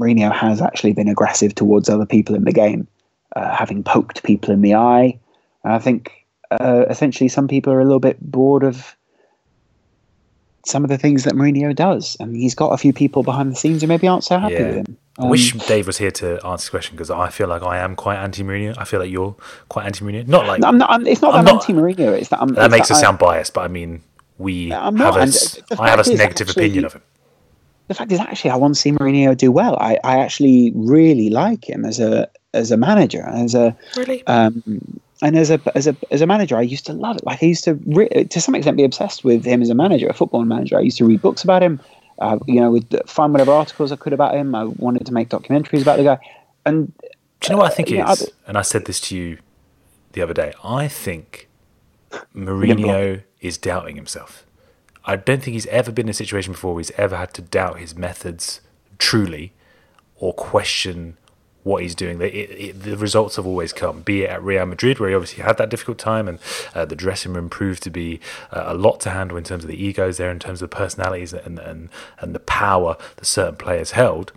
Mourinho 0.00 0.32
has 0.32 0.60
actually 0.60 0.92
been 0.92 1.08
aggressive 1.08 1.54
towards 1.54 1.88
other 1.88 2.06
people 2.06 2.34
in 2.34 2.44
the 2.44 2.52
game, 2.52 2.86
uh, 3.34 3.54
having 3.54 3.82
poked 3.82 4.22
people 4.22 4.52
in 4.52 4.60
the 4.60 4.74
eye. 4.74 5.18
And 5.64 5.72
I 5.72 5.78
think 5.78 6.12
uh, 6.50 6.84
essentially 6.88 7.28
some 7.28 7.48
people 7.48 7.72
are 7.72 7.80
a 7.80 7.84
little 7.84 8.00
bit 8.00 8.18
bored 8.20 8.62
of 8.62 8.94
some 10.66 10.84
of 10.84 10.90
the 10.90 10.98
things 10.98 11.24
that 11.24 11.34
Mourinho 11.34 11.74
does, 11.74 12.16
and 12.20 12.36
he's 12.36 12.54
got 12.54 12.72
a 12.72 12.76
few 12.76 12.92
people 12.92 13.22
behind 13.22 13.50
the 13.50 13.56
scenes 13.56 13.80
who 13.80 13.88
maybe 13.88 14.06
aren't 14.06 14.24
so 14.24 14.38
happy 14.38 14.54
yeah. 14.54 14.66
with 14.66 14.76
him. 14.88 14.98
Um, 15.18 15.26
I 15.26 15.30
wish 15.30 15.52
Dave 15.52 15.86
was 15.86 15.98
here 15.98 16.12
to 16.12 16.46
answer 16.46 16.66
the 16.66 16.70
question 16.70 16.96
because 16.96 17.10
I 17.10 17.28
feel 17.28 17.48
like 17.48 17.62
I 17.62 17.78
am 17.78 17.96
quite 17.96 18.16
anti 18.18 18.44
Mourinho. 18.44 18.76
I 18.78 18.84
feel 18.84 19.00
like 19.00 19.10
you're 19.10 19.34
quite 19.68 19.86
anti 19.86 20.04
Mourinho. 20.04 20.28
Not 20.28 20.46
like 20.46 20.64
I'm 20.64 20.78
not. 20.78 20.90
I'm, 20.90 21.06
it's 21.06 21.20
not 21.20 21.34
I'm 21.34 21.44
that 21.44 21.54
anti 21.54 21.72
Mourinho. 21.72 22.12
It's 22.12 22.28
that 22.28 22.40
I'm, 22.40 22.54
that 22.54 22.66
it's 22.66 22.72
makes 22.72 22.88
that 22.88 22.94
us 22.94 23.02
I, 23.02 23.06
sound 23.06 23.18
biased, 23.18 23.52
but 23.52 23.62
I 23.62 23.68
mean 23.68 24.02
we 24.38 24.72
I'm 24.72 24.96
have 24.96 25.16
not, 25.16 25.70
a, 25.72 25.82
I 25.82 25.90
have 25.90 26.06
a 26.06 26.14
negative 26.14 26.48
actually, 26.48 26.66
opinion 26.66 26.84
of 26.84 26.92
him. 26.94 27.02
The 27.88 27.94
fact 27.94 28.12
is, 28.12 28.20
actually, 28.20 28.50
I 28.50 28.56
want 28.56 28.74
to 28.74 28.80
see 28.80 28.92
Mourinho 28.92 29.36
do 29.36 29.50
well. 29.50 29.76
I, 29.80 29.98
I 30.04 30.18
actually 30.18 30.72
really 30.74 31.30
like 31.30 31.68
him 31.68 31.84
as 31.84 31.98
a 31.98 32.30
as 32.54 32.70
a 32.70 32.76
manager, 32.76 33.24
as 33.26 33.54
a 33.54 33.76
really. 33.96 34.24
Um, 34.26 35.00
and 35.20 35.36
as 35.36 35.50
a 35.50 35.60
as 35.74 35.88
a 35.88 35.96
as 36.12 36.20
a 36.20 36.26
manager, 36.26 36.56
I 36.56 36.62
used 36.62 36.86
to 36.86 36.92
love 36.92 37.16
it. 37.16 37.26
Like 37.26 37.42
I 37.42 37.46
used 37.46 37.64
to, 37.64 37.74
re- 37.86 38.08
to 38.08 38.40
some 38.40 38.54
extent, 38.54 38.76
be 38.76 38.84
obsessed 38.84 39.24
with 39.24 39.44
him 39.44 39.62
as 39.62 39.70
a 39.70 39.74
manager, 39.74 40.06
a 40.06 40.14
football 40.14 40.44
manager. 40.44 40.78
I 40.78 40.82
used 40.82 40.98
to 40.98 41.04
read 41.04 41.20
books 41.20 41.42
about 41.42 41.62
him. 41.62 41.80
Uh, 42.18 42.38
you 42.46 42.60
know, 42.60 42.78
find 43.06 43.32
whatever 43.32 43.52
articles 43.52 43.92
I 43.92 43.96
could 43.96 44.12
about 44.12 44.34
him. 44.34 44.54
I 44.54 44.64
wanted 44.64 45.06
to 45.06 45.12
make 45.12 45.28
documentaries 45.28 45.82
about 45.82 45.98
the 45.98 46.04
guy. 46.04 46.18
And 46.66 46.92
do 46.98 47.08
you 47.44 47.50
know 47.50 47.58
what 47.58 47.72
I 47.72 47.74
think 47.74 47.90
uh, 47.90 47.94
it 47.94 48.08
is? 48.10 48.22
Know, 48.22 48.28
and 48.46 48.58
I 48.58 48.62
said 48.62 48.86
this 48.86 49.00
to 49.02 49.16
you 49.16 49.38
the 50.12 50.22
other 50.22 50.34
day. 50.34 50.52
I 50.64 50.88
think 50.88 51.48
Mourinho 52.34 53.22
is 53.40 53.56
doubting 53.58 53.96
himself. 53.96 54.44
I 55.04 55.16
don't 55.16 55.42
think 55.42 55.54
he's 55.54 55.66
ever 55.66 55.92
been 55.92 56.06
in 56.06 56.10
a 56.10 56.14
situation 56.14 56.52
before 56.52 56.74
where 56.74 56.80
he's 56.80 56.90
ever 56.92 57.16
had 57.16 57.32
to 57.34 57.42
doubt 57.42 57.78
his 57.78 57.96
methods 57.96 58.60
truly 58.98 59.52
or 60.16 60.34
question 60.34 61.16
what 61.68 61.82
he's 61.82 61.94
doing. 61.94 62.20
It, 62.20 62.34
it, 62.34 62.82
the 62.82 62.96
results 62.96 63.36
have 63.36 63.46
always 63.46 63.72
come, 63.72 64.00
be 64.00 64.22
it 64.24 64.30
at 64.30 64.42
Real 64.42 64.66
Madrid, 64.66 64.98
where 64.98 65.10
he 65.10 65.14
obviously 65.14 65.44
had 65.44 65.58
that 65.58 65.68
difficult 65.68 65.98
time, 65.98 66.26
and 66.28 66.38
uh, 66.74 66.84
the 66.84 66.96
dressing 66.96 67.34
room 67.34 67.48
proved 67.48 67.82
to 67.82 67.90
be 67.90 68.20
uh, 68.50 68.64
a 68.66 68.74
lot 68.74 69.00
to 69.00 69.10
handle 69.10 69.36
in 69.36 69.44
terms 69.44 69.64
of 69.64 69.70
the 69.70 69.84
egos 69.88 70.16
there, 70.16 70.30
in 70.30 70.38
terms 70.38 70.62
of 70.62 70.70
the 70.70 70.76
personalities 70.76 71.32
and, 71.32 71.58
and, 71.58 71.88
and 72.20 72.34
the 72.34 72.40
power 72.40 72.96
that 73.16 73.24
certain 73.24 73.56
players 73.56 73.92
held. 73.92 74.32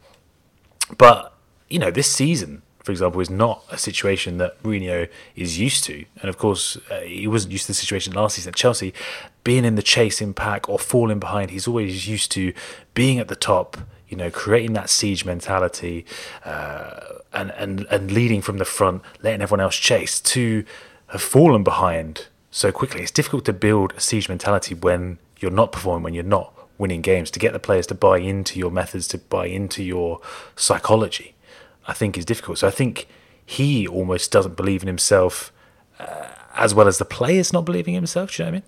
But, 0.97 1.33
you 1.69 1.79
know, 1.79 1.91
this 1.91 2.11
season, 2.11 2.61
for 2.83 2.91
example, 2.91 3.21
is 3.21 3.29
not 3.29 3.63
a 3.71 3.77
situation 3.77 4.37
that 4.39 4.61
Mourinho 4.63 5.07
is 5.35 5.59
used 5.59 5.83
to. 5.85 6.03
And 6.21 6.29
of 6.29 6.37
course, 6.37 6.77
uh, 6.89 7.01
he 7.01 7.27
wasn't 7.27 7.53
used 7.53 7.65
to 7.67 7.71
the 7.71 7.75
situation 7.75 8.13
last 8.13 8.35
season 8.35 8.49
at 8.49 8.55
Chelsea, 8.55 8.93
being 9.43 9.65
in 9.65 9.75
the 9.75 9.83
chasing 9.83 10.33
pack 10.33 10.67
or 10.67 10.79
falling 10.79 11.19
behind. 11.19 11.51
He's 11.51 11.67
always 11.67 12.07
used 12.07 12.31
to 12.31 12.53
being 12.93 13.19
at 13.19 13.27
the 13.27 13.35
top, 13.35 13.77
you 14.11 14.17
know, 14.17 14.29
creating 14.29 14.73
that 14.73 14.89
siege 14.89 15.25
mentality 15.25 16.05
uh, 16.45 16.99
and, 17.33 17.51
and, 17.51 17.87
and 17.89 18.11
leading 18.11 18.41
from 18.41 18.57
the 18.57 18.65
front, 18.65 19.01
letting 19.23 19.41
everyone 19.41 19.61
else 19.61 19.75
chase, 19.75 20.19
to 20.19 20.63
have 21.07 21.21
fallen 21.21 21.63
behind 21.63 22.27
so 22.51 22.71
quickly. 22.71 23.01
It's 23.01 23.09
difficult 23.11 23.45
to 23.45 23.53
build 23.53 23.93
a 23.95 24.01
siege 24.01 24.27
mentality 24.29 24.75
when 24.75 25.17
you're 25.39 25.49
not 25.49 25.71
performing, 25.71 26.03
when 26.03 26.13
you're 26.13 26.23
not 26.23 26.53
winning 26.77 27.01
games, 27.01 27.31
to 27.31 27.39
get 27.39 27.53
the 27.53 27.59
players 27.59 27.87
to 27.87 27.95
buy 27.95 28.19
into 28.19 28.59
your 28.59 28.69
methods, 28.69 29.07
to 29.07 29.17
buy 29.17 29.47
into 29.47 29.81
your 29.81 30.19
psychology. 30.55 31.33
I 31.87 31.93
think 31.93 32.17
is 32.17 32.25
difficult. 32.25 32.59
So 32.59 32.67
I 32.67 32.71
think 32.71 33.07
he 33.45 33.87
almost 33.87 34.31
doesn't 34.31 34.55
believe 34.55 34.83
in 34.83 34.87
himself 34.87 35.51
uh, 35.99 36.27
as 36.55 36.75
well 36.75 36.87
as 36.87 36.97
the 36.97 37.05
players 37.05 37.51
not 37.53 37.65
believing 37.65 37.95
in 37.95 37.99
himself. 37.99 38.35
Do 38.35 38.43
you 38.43 38.51
know 38.51 38.57
what 38.59 38.63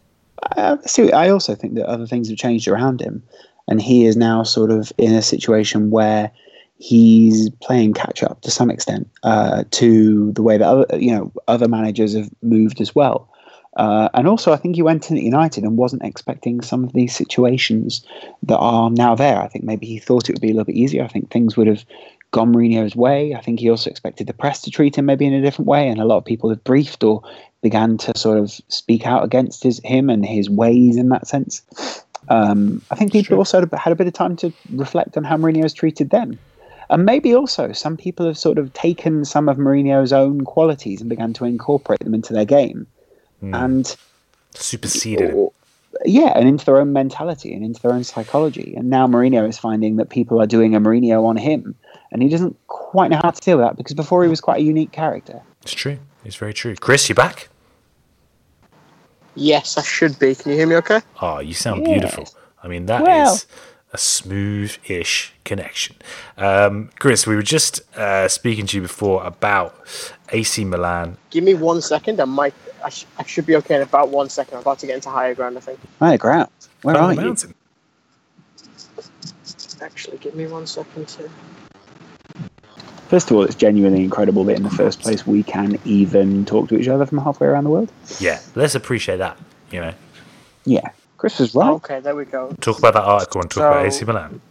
I 0.57 0.63
mean? 0.65 0.79
Uh, 0.81 0.87
see, 0.87 1.11
I 1.11 1.29
also 1.29 1.55
think 1.55 1.75
that 1.75 1.85
other 1.85 2.07
things 2.07 2.29
have 2.29 2.37
changed 2.37 2.67
around 2.67 3.01
him, 3.01 3.23
and 3.67 3.81
he 3.81 4.05
is 4.05 4.15
now 4.15 4.43
sort 4.43 4.71
of 4.71 4.91
in 4.97 5.13
a 5.13 5.21
situation 5.21 5.89
where 5.89 6.31
he's 6.77 7.49
playing 7.61 7.93
catch 7.93 8.23
up 8.23 8.41
to 8.41 8.51
some 8.51 8.69
extent 8.69 9.09
uh, 9.23 9.63
to 9.71 10.31
the 10.33 10.41
way 10.41 10.57
that 10.57 10.67
other 10.67 10.97
you 10.97 11.11
know 11.11 11.31
other 11.47 11.67
managers 11.67 12.15
have 12.15 12.29
moved 12.41 12.81
as 12.81 12.93
well. 12.95 13.29
Uh, 13.75 14.07
and 14.13 14.27
also, 14.27 14.53
I 14.53 14.57
think 14.57 14.75
he 14.75 14.83
went 14.83 15.09
in 15.09 15.17
at 15.17 15.23
United 15.23 15.63
and 15.63 15.77
wasn't 15.77 16.03
expecting 16.03 16.61
some 16.61 16.83
of 16.83 16.93
these 16.93 17.15
situations 17.15 18.05
that 18.43 18.57
are 18.57 18.91
now 18.91 19.15
there. 19.15 19.41
I 19.41 19.47
think 19.47 19.65
maybe 19.65 19.87
he 19.87 19.97
thought 19.97 20.29
it 20.29 20.33
would 20.33 20.41
be 20.41 20.51
a 20.51 20.53
little 20.53 20.65
bit 20.65 20.75
easier. 20.75 21.03
I 21.03 21.07
think 21.07 21.31
things 21.31 21.57
would 21.57 21.65
have 21.65 21.83
gone 22.29 22.53
Mourinho's 22.53 22.95
way. 22.95 23.33
I 23.33 23.41
think 23.41 23.59
he 23.59 23.69
also 23.69 23.89
expected 23.89 24.27
the 24.27 24.33
press 24.33 24.61
to 24.61 24.71
treat 24.71 24.95
him 24.95 25.05
maybe 25.05 25.25
in 25.25 25.33
a 25.33 25.41
different 25.41 25.67
way, 25.67 25.87
and 25.87 25.99
a 25.99 26.05
lot 26.05 26.17
of 26.17 26.25
people 26.25 26.49
have 26.49 26.63
briefed 26.63 27.03
or 27.03 27.23
began 27.61 27.97
to 27.97 28.11
sort 28.15 28.37
of 28.37 28.51
speak 28.67 29.07
out 29.07 29.23
against 29.23 29.63
his 29.63 29.79
him 29.83 30.09
and 30.09 30.25
his 30.25 30.49
ways 30.49 30.97
in 30.97 31.09
that 31.09 31.27
sense. 31.27 31.63
Um, 32.29 32.81
I 32.91 32.95
think 32.95 33.11
people 33.11 33.37
also 33.37 33.57
had 33.59 33.91
a, 33.91 33.95
bit 33.95 34.07
of 34.07 34.13
time 34.13 34.35
to 34.37 34.53
reflect 34.71 35.17
on 35.17 35.23
how 35.23 35.37
Mourinho 35.37 35.63
has 35.63 35.73
treated 35.73 36.09
them. 36.09 36.39
And 36.89 37.05
maybe 37.05 37.35
also 37.35 37.71
some 37.71 37.97
people 37.97 38.25
have 38.25 38.37
sort 38.37 38.57
of 38.57 38.73
taken 38.73 39.25
some 39.25 39.49
of 39.49 39.57
Mourinho's 39.57 40.13
own 40.13 40.45
qualities 40.45 41.01
and 41.01 41.09
began 41.09 41.33
to 41.33 41.45
incorporate 41.45 41.99
them 41.99 42.13
into 42.13 42.33
their 42.33 42.45
game. 42.45 42.87
Mm. 43.41 43.63
And 43.63 43.95
superseded 44.53 45.31
it 45.31 45.53
yeah, 46.05 46.33
and 46.35 46.47
into 46.47 46.65
their 46.65 46.77
own 46.77 46.93
mentality 46.93 47.53
and 47.53 47.63
into 47.63 47.81
their 47.81 47.93
own 47.93 48.03
psychology. 48.03 48.73
And 48.75 48.89
now 48.89 49.07
Mourinho 49.07 49.47
is 49.47 49.57
finding 49.57 49.97
that 49.97 50.09
people 50.09 50.41
are 50.41 50.47
doing 50.47 50.75
a 50.75 50.79
Mourinho 50.79 51.25
on 51.25 51.37
him, 51.37 51.75
and 52.11 52.21
he 52.21 52.29
doesn't 52.29 52.57
quite 52.67 53.09
know 53.09 53.19
how 53.21 53.31
to 53.31 53.41
deal 53.41 53.57
with 53.57 53.65
that 53.65 53.77
because 53.77 53.93
before 53.93 54.23
he 54.23 54.29
was 54.29 54.41
quite 54.41 54.59
a 54.59 54.63
unique 54.63 54.91
character. 54.91 55.41
It's 55.61 55.73
true. 55.73 55.99
It's 56.25 56.35
very 56.35 56.53
true. 56.53 56.75
Kris, 56.75 57.07
you 57.09 57.15
back? 57.15 57.49
Yes, 59.35 59.77
I 59.77 59.83
should 59.83 60.17
be. 60.19 60.35
Can 60.35 60.51
you 60.51 60.57
hear 60.57 60.67
me 60.67 60.75
okay? 60.77 61.01
Oh, 61.21 61.39
you 61.39 61.53
sound 61.53 61.83
beautiful. 61.85 62.27
I 62.61 62.67
mean, 62.67 62.85
that 62.85 63.03
well. 63.03 63.33
is 63.33 63.45
a 63.91 63.97
smooth-ish 63.97 65.33
connection. 65.43 65.95
Um, 66.37 66.89
Kris, 66.99 67.27
we 67.27 67.35
were 67.35 67.43
just 67.43 67.81
uh, 67.97 68.27
speaking 68.27 68.65
to 68.67 68.77
you 68.77 68.81
before 68.81 69.23
about 69.23 69.75
AC 70.29 70.65
Milan. 70.65 71.17
Give 71.29 71.43
me 71.43 71.53
one 71.53 71.81
second. 71.81 72.19
I 72.19 72.25
might. 72.25 72.53
I, 72.83 72.89
sh- 72.89 73.05
I 73.17 73.23
should 73.23 73.45
be 73.45 73.55
okay 73.57 73.75
in 73.75 73.81
about 73.81 74.09
one 74.09 74.29
second. 74.29 74.55
I'm 74.55 74.61
about 74.61 74.79
to 74.79 74.87
get 74.87 74.95
into 74.95 75.09
higher 75.09 75.35
ground. 75.35 75.57
I 75.57 75.61
think. 75.61 75.79
Higher 75.99 76.17
ground. 76.17 76.49
Where 76.81 76.97
are 76.97 77.13
you? 77.13 77.21
Mountain. 77.21 77.53
Actually, 79.81 80.17
give 80.17 80.35
me 80.35 80.47
one 80.47 80.65
second 80.67 81.07
to. 81.09 81.29
First 83.13 83.29
of 83.29 83.37
all, 83.37 83.43
it's 83.43 83.53
genuinely 83.53 84.03
incredible 84.03 84.43
that 84.45 84.55
in 84.55 84.63
the 84.63 84.71
first 84.71 84.99
place 84.99 85.27
we 85.27 85.43
can 85.43 85.77
even 85.85 86.45
talk 86.45 86.67
to 86.69 86.79
each 86.79 86.87
other 86.87 87.05
from 87.05 87.19
halfway 87.19 87.45
around 87.45 87.65
the 87.65 87.69
world. 87.69 87.91
Yeah, 88.19 88.39
let's 88.55 88.73
appreciate 88.73 89.17
that. 89.17 89.37
You 89.69 89.81
know. 89.81 89.93
Yeah, 90.65 90.89
Kris 91.17 91.37
was 91.37 91.53
right. 91.53 91.69
Okay, 91.73 91.99
there 91.99 92.15
we 92.15 92.25
go. 92.25 92.51
Talk 92.59 92.79
about 92.79 92.95
that 92.95 93.03
article 93.03 93.41
and 93.41 93.51
talk 93.51 93.61
so, 93.61 93.67
about 93.67 93.85
AC 93.85 94.03
Milan. 94.05 94.41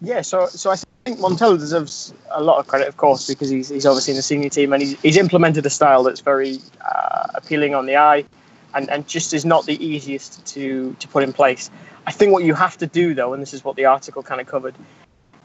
Yeah, 0.00 0.22
so 0.22 0.46
so 0.46 0.70
I 0.70 0.76
think 1.04 1.18
Montella 1.18 1.58
deserves 1.58 2.14
a 2.30 2.42
lot 2.42 2.58
of 2.58 2.66
credit, 2.66 2.88
of 2.88 2.96
course, 2.96 3.26
because 3.26 3.50
he's, 3.50 3.68
he's 3.68 3.84
obviously 3.84 4.12
in 4.12 4.16
the 4.16 4.22
senior 4.22 4.48
team 4.48 4.72
and 4.72 4.80
he's, 4.80 4.98
he's 5.02 5.18
implemented 5.18 5.66
a 5.66 5.70
style 5.70 6.02
that's 6.02 6.20
very 6.20 6.60
uh, 6.80 7.26
appealing 7.34 7.74
on 7.74 7.84
the 7.84 7.96
eye, 7.96 8.24
and, 8.72 8.88
and 8.88 9.06
just 9.06 9.34
is 9.34 9.44
not 9.44 9.66
the 9.66 9.76
easiest 9.84 10.42
to 10.46 10.96
to 11.00 11.08
put 11.08 11.22
in 11.22 11.34
place. 11.34 11.70
I 12.06 12.12
think 12.12 12.32
what 12.32 12.44
you 12.44 12.54
have 12.54 12.78
to 12.78 12.86
do 12.86 13.12
though, 13.12 13.34
and 13.34 13.42
this 13.42 13.52
is 13.52 13.62
what 13.62 13.76
the 13.76 13.84
article 13.84 14.22
kind 14.22 14.40
of 14.40 14.46
covered, 14.46 14.74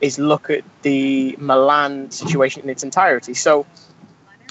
is 0.03 0.19
look 0.19 0.49
at 0.49 0.63
the 0.81 1.33
Milan 1.39 2.11
situation 2.11 2.61
in 2.63 2.69
its 2.69 2.83
entirety. 2.83 3.33
So 3.33 3.65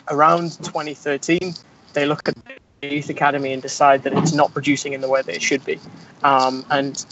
around 0.09 0.53
2013, 0.65 1.53
they 1.93 2.07
look 2.07 2.27
at 2.27 2.35
the 2.81 2.89
youth 2.89 3.11
academy 3.11 3.53
and 3.53 3.61
decide 3.61 4.03
that 4.05 4.15
it's 4.15 4.33
not 4.33 4.51
producing 4.55 4.95
in 4.95 5.03
the 5.03 5.11
way 5.11 5.21
that 5.21 5.35
it 5.35 5.43
should 5.43 5.63
be. 5.67 5.79
Um, 6.23 6.65
and 6.71 7.05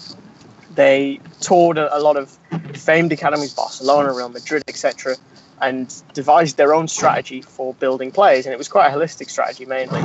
they 0.74 1.20
toured 1.40 1.76
a, 1.76 1.94
a, 1.94 2.00
lot 2.00 2.16
of 2.16 2.30
famed 2.74 3.12
academies, 3.12 3.52
Barcelona, 3.52 4.14
Real 4.14 4.30
Madrid, 4.30 4.62
etc., 4.68 5.16
and 5.60 6.02
devised 6.14 6.56
their 6.56 6.72
own 6.72 6.88
strategy 6.88 7.42
for 7.42 7.74
building 7.74 8.10
players. 8.10 8.46
And 8.46 8.54
it 8.54 8.58
was 8.58 8.68
quite 8.68 8.88
a 8.88 8.96
holistic 8.96 9.28
strategy 9.28 9.66
mainly. 9.66 10.00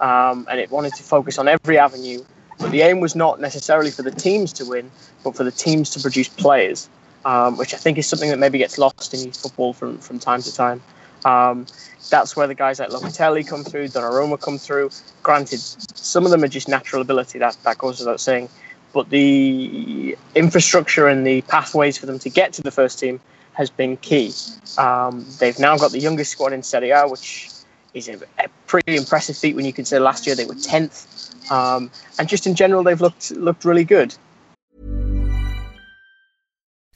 Um, 0.00 0.46
and 0.50 0.58
it 0.58 0.70
wanted 0.70 0.94
to 0.94 1.02
focus 1.02 1.38
on 1.38 1.48
every 1.48 1.76
avenue. 1.76 2.24
But 2.58 2.70
the 2.70 2.80
aim 2.80 3.00
was 3.00 3.14
not 3.14 3.42
necessarily 3.42 3.90
for 3.90 4.00
the 4.00 4.10
teams 4.10 4.54
to 4.54 4.64
win, 4.64 4.90
but 5.22 5.36
for 5.36 5.44
the 5.44 5.50
teams 5.50 5.90
to 5.90 6.00
produce 6.00 6.28
players 6.28 6.88
um, 7.24 7.56
which 7.56 7.74
I 7.74 7.76
think 7.76 7.98
is 7.98 8.06
something 8.06 8.30
that 8.30 8.38
maybe 8.38 8.58
gets 8.58 8.78
lost 8.78 9.14
in 9.14 9.20
youth 9.20 9.40
football 9.40 9.72
from, 9.72 9.98
from 9.98 10.18
time 10.18 10.42
to 10.42 10.54
time. 10.54 10.82
Um, 11.24 11.66
that's 12.10 12.36
where 12.36 12.46
the 12.46 12.54
guys 12.54 12.78
like 12.78 12.90
Locatelli 12.90 13.46
come 13.46 13.64
through, 13.64 13.88
Donnarumma 13.88 14.40
come 14.40 14.58
through. 14.58 14.90
Granted, 15.22 15.60
some 15.60 16.24
of 16.24 16.30
them 16.30 16.42
are 16.44 16.48
just 16.48 16.68
natural 16.68 17.00
ability, 17.00 17.38
that, 17.38 17.56
that 17.64 17.78
goes 17.78 17.98
without 17.98 18.20
saying. 18.20 18.48
But 18.92 19.10
the 19.10 20.16
infrastructure 20.34 21.08
and 21.08 21.26
the 21.26 21.40
pathways 21.42 21.98
for 21.98 22.06
them 22.06 22.18
to 22.20 22.28
get 22.28 22.52
to 22.54 22.62
the 22.62 22.70
first 22.70 22.98
team 22.98 23.20
has 23.54 23.70
been 23.70 23.96
key. 23.98 24.32
Um, 24.78 25.26
they've 25.38 25.58
now 25.58 25.76
got 25.76 25.92
the 25.92 25.98
youngest 25.98 26.32
squad 26.32 26.52
in 26.52 26.62
Serie 26.62 26.90
A, 26.90 27.08
which 27.08 27.50
is 27.94 28.08
a, 28.08 28.18
a 28.38 28.48
pretty 28.66 28.96
impressive 28.96 29.36
feat 29.36 29.56
when 29.56 29.64
you 29.64 29.72
consider 29.72 30.00
last 30.00 30.26
year 30.26 30.36
they 30.36 30.44
were 30.44 30.54
10th. 30.54 31.50
Um, 31.50 31.90
and 32.18 32.28
just 32.28 32.46
in 32.46 32.54
general, 32.54 32.82
they've 32.82 33.00
looked 33.00 33.30
looked 33.32 33.64
really 33.64 33.84
good. 33.84 34.14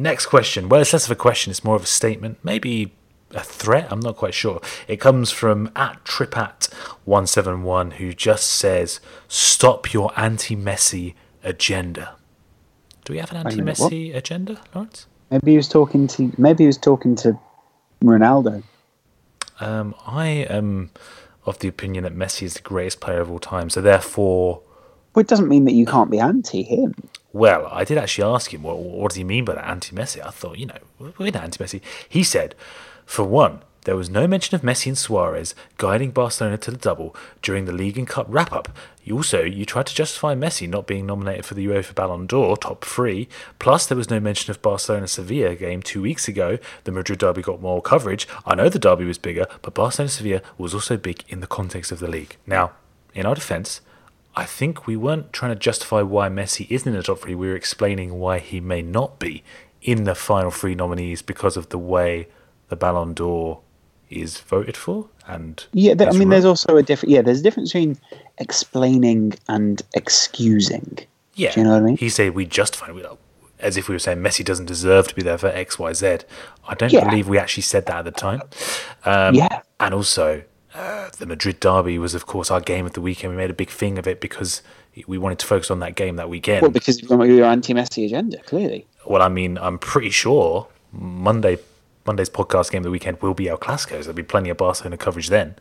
Next 0.00 0.26
question. 0.26 0.70
Well, 0.70 0.80
it's 0.80 0.94
less 0.94 1.04
of 1.04 1.10
a 1.10 1.14
question, 1.14 1.50
it's 1.50 1.62
more 1.62 1.76
of 1.76 1.82
a 1.82 1.86
statement, 1.86 2.38
maybe 2.42 2.94
a 3.32 3.42
threat. 3.42 3.86
I'm 3.90 4.00
not 4.00 4.16
quite 4.16 4.32
sure. 4.32 4.62
It 4.88 4.96
comes 4.96 5.30
from 5.30 5.70
at 5.76 6.02
Tripat171, 6.04 7.92
who 7.94 8.14
just 8.14 8.48
says, 8.48 9.00
Stop 9.28 9.92
your 9.92 10.10
anti 10.18 10.56
Messi 10.56 11.14
agenda. 11.44 12.16
Do 13.04 13.12
we 13.12 13.18
have 13.18 13.30
an 13.30 13.46
anti 13.46 13.60
Messi 13.60 14.14
agenda, 14.16 14.62
Laurence? 14.74 15.06
Maybe 15.30 15.50
he 15.50 15.56
was 15.58 15.68
talking 15.68 16.06
to. 16.08 16.32
Maybe 16.38 16.64
he 16.64 16.66
was 16.66 16.78
talking 16.78 17.14
to 17.16 17.38
Ronaldo. 18.02 18.62
Um, 19.60 19.94
I 20.06 20.26
am 20.48 20.92
of 21.44 21.58
the 21.58 21.68
opinion 21.68 22.04
that 22.04 22.16
Messi 22.16 22.44
is 22.44 22.54
the 22.54 22.62
greatest 22.62 23.00
player 23.00 23.20
of 23.20 23.30
all 23.30 23.38
time. 23.38 23.68
So 23.68 23.82
therefore, 23.82 24.62
Well, 25.14 25.20
it 25.20 25.28
doesn't 25.28 25.48
mean 25.48 25.66
that 25.66 25.74
you 25.74 25.84
can't 25.84 26.10
be 26.10 26.18
anti 26.18 26.62
him. 26.62 26.94
Well, 27.32 27.68
I 27.70 27.84
did 27.84 27.98
actually 27.98 28.24
ask 28.24 28.52
him, 28.52 28.62
what, 28.62 28.78
what 28.78 29.10
does 29.10 29.16
he 29.16 29.24
mean 29.24 29.44
by 29.44 29.54
that 29.54 29.68
anti-Messi? 29.68 30.24
I 30.24 30.30
thought, 30.30 30.58
you 30.58 30.66
know, 30.66 30.78
we're 30.98 31.30
not 31.30 31.44
anti-Messi. 31.44 31.80
He 32.08 32.22
said, 32.22 32.54
for 33.06 33.24
one, 33.24 33.62
there 33.84 33.96
was 33.96 34.10
no 34.10 34.26
mention 34.26 34.54
of 34.54 34.60
Messi 34.60 34.88
and 34.88 34.98
Suarez 34.98 35.54
guiding 35.78 36.10
Barcelona 36.10 36.58
to 36.58 36.70
the 36.70 36.76
double 36.76 37.16
during 37.40 37.64
the 37.64 37.72
League 37.72 37.96
and 37.96 38.06
Cup 38.06 38.26
wrap-up. 38.28 38.68
You 39.02 39.16
also, 39.16 39.42
you 39.42 39.64
tried 39.64 39.86
to 39.86 39.94
justify 39.94 40.34
Messi 40.34 40.68
not 40.68 40.86
being 40.86 41.06
nominated 41.06 41.46
for 41.46 41.54
the 41.54 41.66
UEFA 41.66 41.94
Ballon 41.94 42.26
d'Or 42.26 42.58
top 42.58 42.84
three. 42.84 43.26
Plus, 43.58 43.86
there 43.86 43.96
was 43.96 44.10
no 44.10 44.20
mention 44.20 44.50
of 44.50 44.60
Barcelona-Sevilla 44.60 45.54
game 45.56 45.82
two 45.82 46.02
weeks 46.02 46.28
ago. 46.28 46.58
The 46.84 46.92
Madrid 46.92 47.20
derby 47.20 47.40
got 47.40 47.62
more 47.62 47.80
coverage. 47.80 48.28
I 48.44 48.54
know 48.54 48.68
the 48.68 48.78
derby 48.78 49.06
was 49.06 49.18
bigger, 49.18 49.46
but 49.62 49.74
Barcelona-Sevilla 49.74 50.42
was 50.58 50.74
also 50.74 50.98
big 50.98 51.24
in 51.28 51.40
the 51.40 51.46
context 51.46 51.90
of 51.90 52.00
the 52.00 52.10
league. 52.10 52.36
Now, 52.46 52.72
in 53.14 53.24
our 53.24 53.34
defence, 53.34 53.80
I 54.40 54.46
think 54.46 54.86
we 54.86 54.96
weren't 54.96 55.34
trying 55.34 55.52
to 55.52 55.58
justify 55.58 56.00
why 56.00 56.30
Messi 56.30 56.66
isn't 56.70 56.88
in 56.90 56.96
the 56.96 57.02
top 57.02 57.18
three. 57.20 57.34
We 57.34 57.48
were 57.48 57.54
explaining 57.56 58.18
why 58.18 58.38
he 58.38 58.58
may 58.58 58.80
not 58.80 59.18
be 59.18 59.44
in 59.82 60.04
the 60.04 60.14
final 60.14 60.50
three 60.50 60.74
nominees 60.74 61.20
because 61.20 61.58
of 61.58 61.68
the 61.68 61.78
way 61.78 62.26
the 62.70 62.76
Ballon 62.76 63.12
d'Or 63.12 63.60
is 64.08 64.38
voted 64.40 64.78
for. 64.78 65.08
And 65.26 65.62
Yeah, 65.74 65.92
there, 65.92 66.08
I 66.08 66.12
mean, 66.12 66.20
run. 66.22 66.30
there's 66.30 66.46
also 66.46 66.76
a 66.78 66.82
different. 66.82 67.10
Yeah, 67.12 67.20
there's 67.20 67.40
a 67.40 67.42
difference 67.42 67.70
between 67.72 67.98
explaining 68.38 69.34
and 69.48 69.82
excusing. 69.94 70.98
yeah. 71.34 71.52
Do 71.52 71.60
you 71.60 71.64
know 71.66 71.72
what 71.74 71.82
I 71.82 71.86
mean? 71.86 71.96
He 71.98 72.08
said 72.08 72.34
we 72.34 72.46
justify 72.46 72.90
it 72.96 73.06
as 73.60 73.76
if 73.76 73.88
we 73.88 73.94
were 73.94 73.98
saying 73.98 74.18
Messi 74.20 74.42
doesn't 74.42 74.66
deserve 74.66 75.06
to 75.08 75.14
be 75.14 75.22
there 75.22 75.36
for 75.36 75.48
X, 75.48 75.78
Y, 75.78 75.92
Z. 75.92 76.06
I 76.66 76.74
don't 76.74 76.90
Yeah. 76.92 77.04
believe 77.08 77.28
we 77.28 77.36
actually 77.38 77.62
said 77.64 77.84
that 77.86 77.98
at 77.98 78.04
the 78.06 78.10
time. 78.10 78.40
Um, 79.04 79.34
Yeah. 79.34 79.60
And 79.78 79.92
also, 79.94 80.42
uh, 80.74 81.08
the 81.18 81.26
Madrid 81.26 81.60
derby 81.60 81.98
was, 81.98 82.14
of 82.14 82.26
course, 82.26 82.50
our 82.50 82.60
game 82.60 82.86
of 82.86 82.92
the 82.92 83.00
weekend. 83.00 83.32
We 83.32 83.36
made 83.36 83.50
a 83.50 83.54
big 83.54 83.70
thing 83.70 83.98
of 83.98 84.06
it 84.06 84.20
because 84.20 84.62
we 85.06 85.18
wanted 85.18 85.38
to 85.40 85.46
focus 85.46 85.70
on 85.70 85.78
that 85.80 85.94
game 85.94 86.16
that 86.16 86.28
weekend. 86.28 86.62
Well, 86.62 86.70
because 86.70 87.02
of 87.02 87.08
your 87.26 87.44
anti-Messi 87.46 88.04
agenda, 88.06 88.38
clearly. 88.42 88.86
Well, 89.06 89.22
I 89.22 89.28
mean, 89.28 89.56
I'm 89.58 89.78
pretty 89.78 90.10
sure 90.10 90.66
Monday 90.92 91.58
Monday's 92.06 92.30
podcast 92.30 92.70
game 92.72 92.78
of 92.80 92.84
the 92.84 92.90
weekend 92.90 93.20
will 93.20 93.34
be 93.34 93.50
our 93.50 93.58
Clasico. 93.58 93.90
There'll 94.00 94.14
be 94.14 94.22
plenty 94.22 94.48
of 94.48 94.56
Barcelona 94.56 94.96
coverage 94.96 95.28
then. 95.28 95.54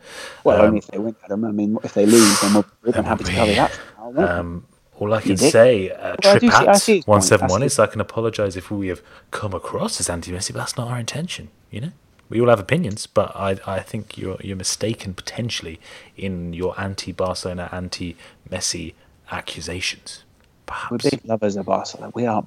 Well, 0.46 0.58
Um, 0.60 0.66
only 0.68 0.78
if 0.80 0.88
they 0.88 0.98
win, 0.98 1.16
Adam. 1.26 1.44
I 1.46 1.52
mean, 1.52 1.78
if 1.84 1.94
they 1.94 2.06
lose, 2.06 2.40
then 2.42 2.54
we're, 2.56 2.92
Then 2.92 3.04
happy 3.04 3.26
to 3.26 3.32
cover 3.34 3.54
that. 3.54 3.78
Um, 4.18 4.66
all 4.98 5.14
I 5.14 5.22
can 5.22 5.36
say, 5.38 5.90
uh, 5.92 5.98
Well, 5.98 6.12
I 6.14 6.16
Trip 6.40 6.42
do 6.42 6.50
see- 6.50 6.56
I 6.56 6.64
Hats 6.66 6.84
see 6.84 6.96
his 6.96 7.06
point. 7.06 7.08
one 7.08 7.22
seven 7.22 7.48
one 7.50 7.62
is 7.62 7.78
I 7.78 7.88
can 7.88 8.00
apologise 8.02 8.56
if 8.56 8.72
we 8.72 8.88
have 8.88 9.02
come 9.32 9.54
across 9.54 10.00
as 10.00 10.10
anti-Messi, 10.10 10.54
but 10.54 10.60
that's 10.60 10.78
not 10.78 10.88
our 10.88 10.98
intention. 10.98 11.50
You 11.72 11.82
know, 11.82 11.92
we 12.30 12.40
all 12.40 12.48
have 12.48 12.60
opinions, 12.60 13.08
but 13.08 13.36
I 13.36 13.58
I 13.66 13.80
think 13.80 14.18
you're 14.18 14.38
you're 14.42 14.56
mistaken 14.56 15.14
potentially 15.14 15.80
in 16.16 16.54
your 16.54 16.80
anti-Barcelona, 16.80 17.70
anti-Messi 17.72 18.94
accusations. 19.32 20.24
Perhaps 20.66 20.92
we're 20.92 21.10
big 21.10 21.26
lovers 21.26 21.56
of 21.56 21.66
Barcelona. 21.66 22.12
We 22.14 22.26
are. 22.26 22.46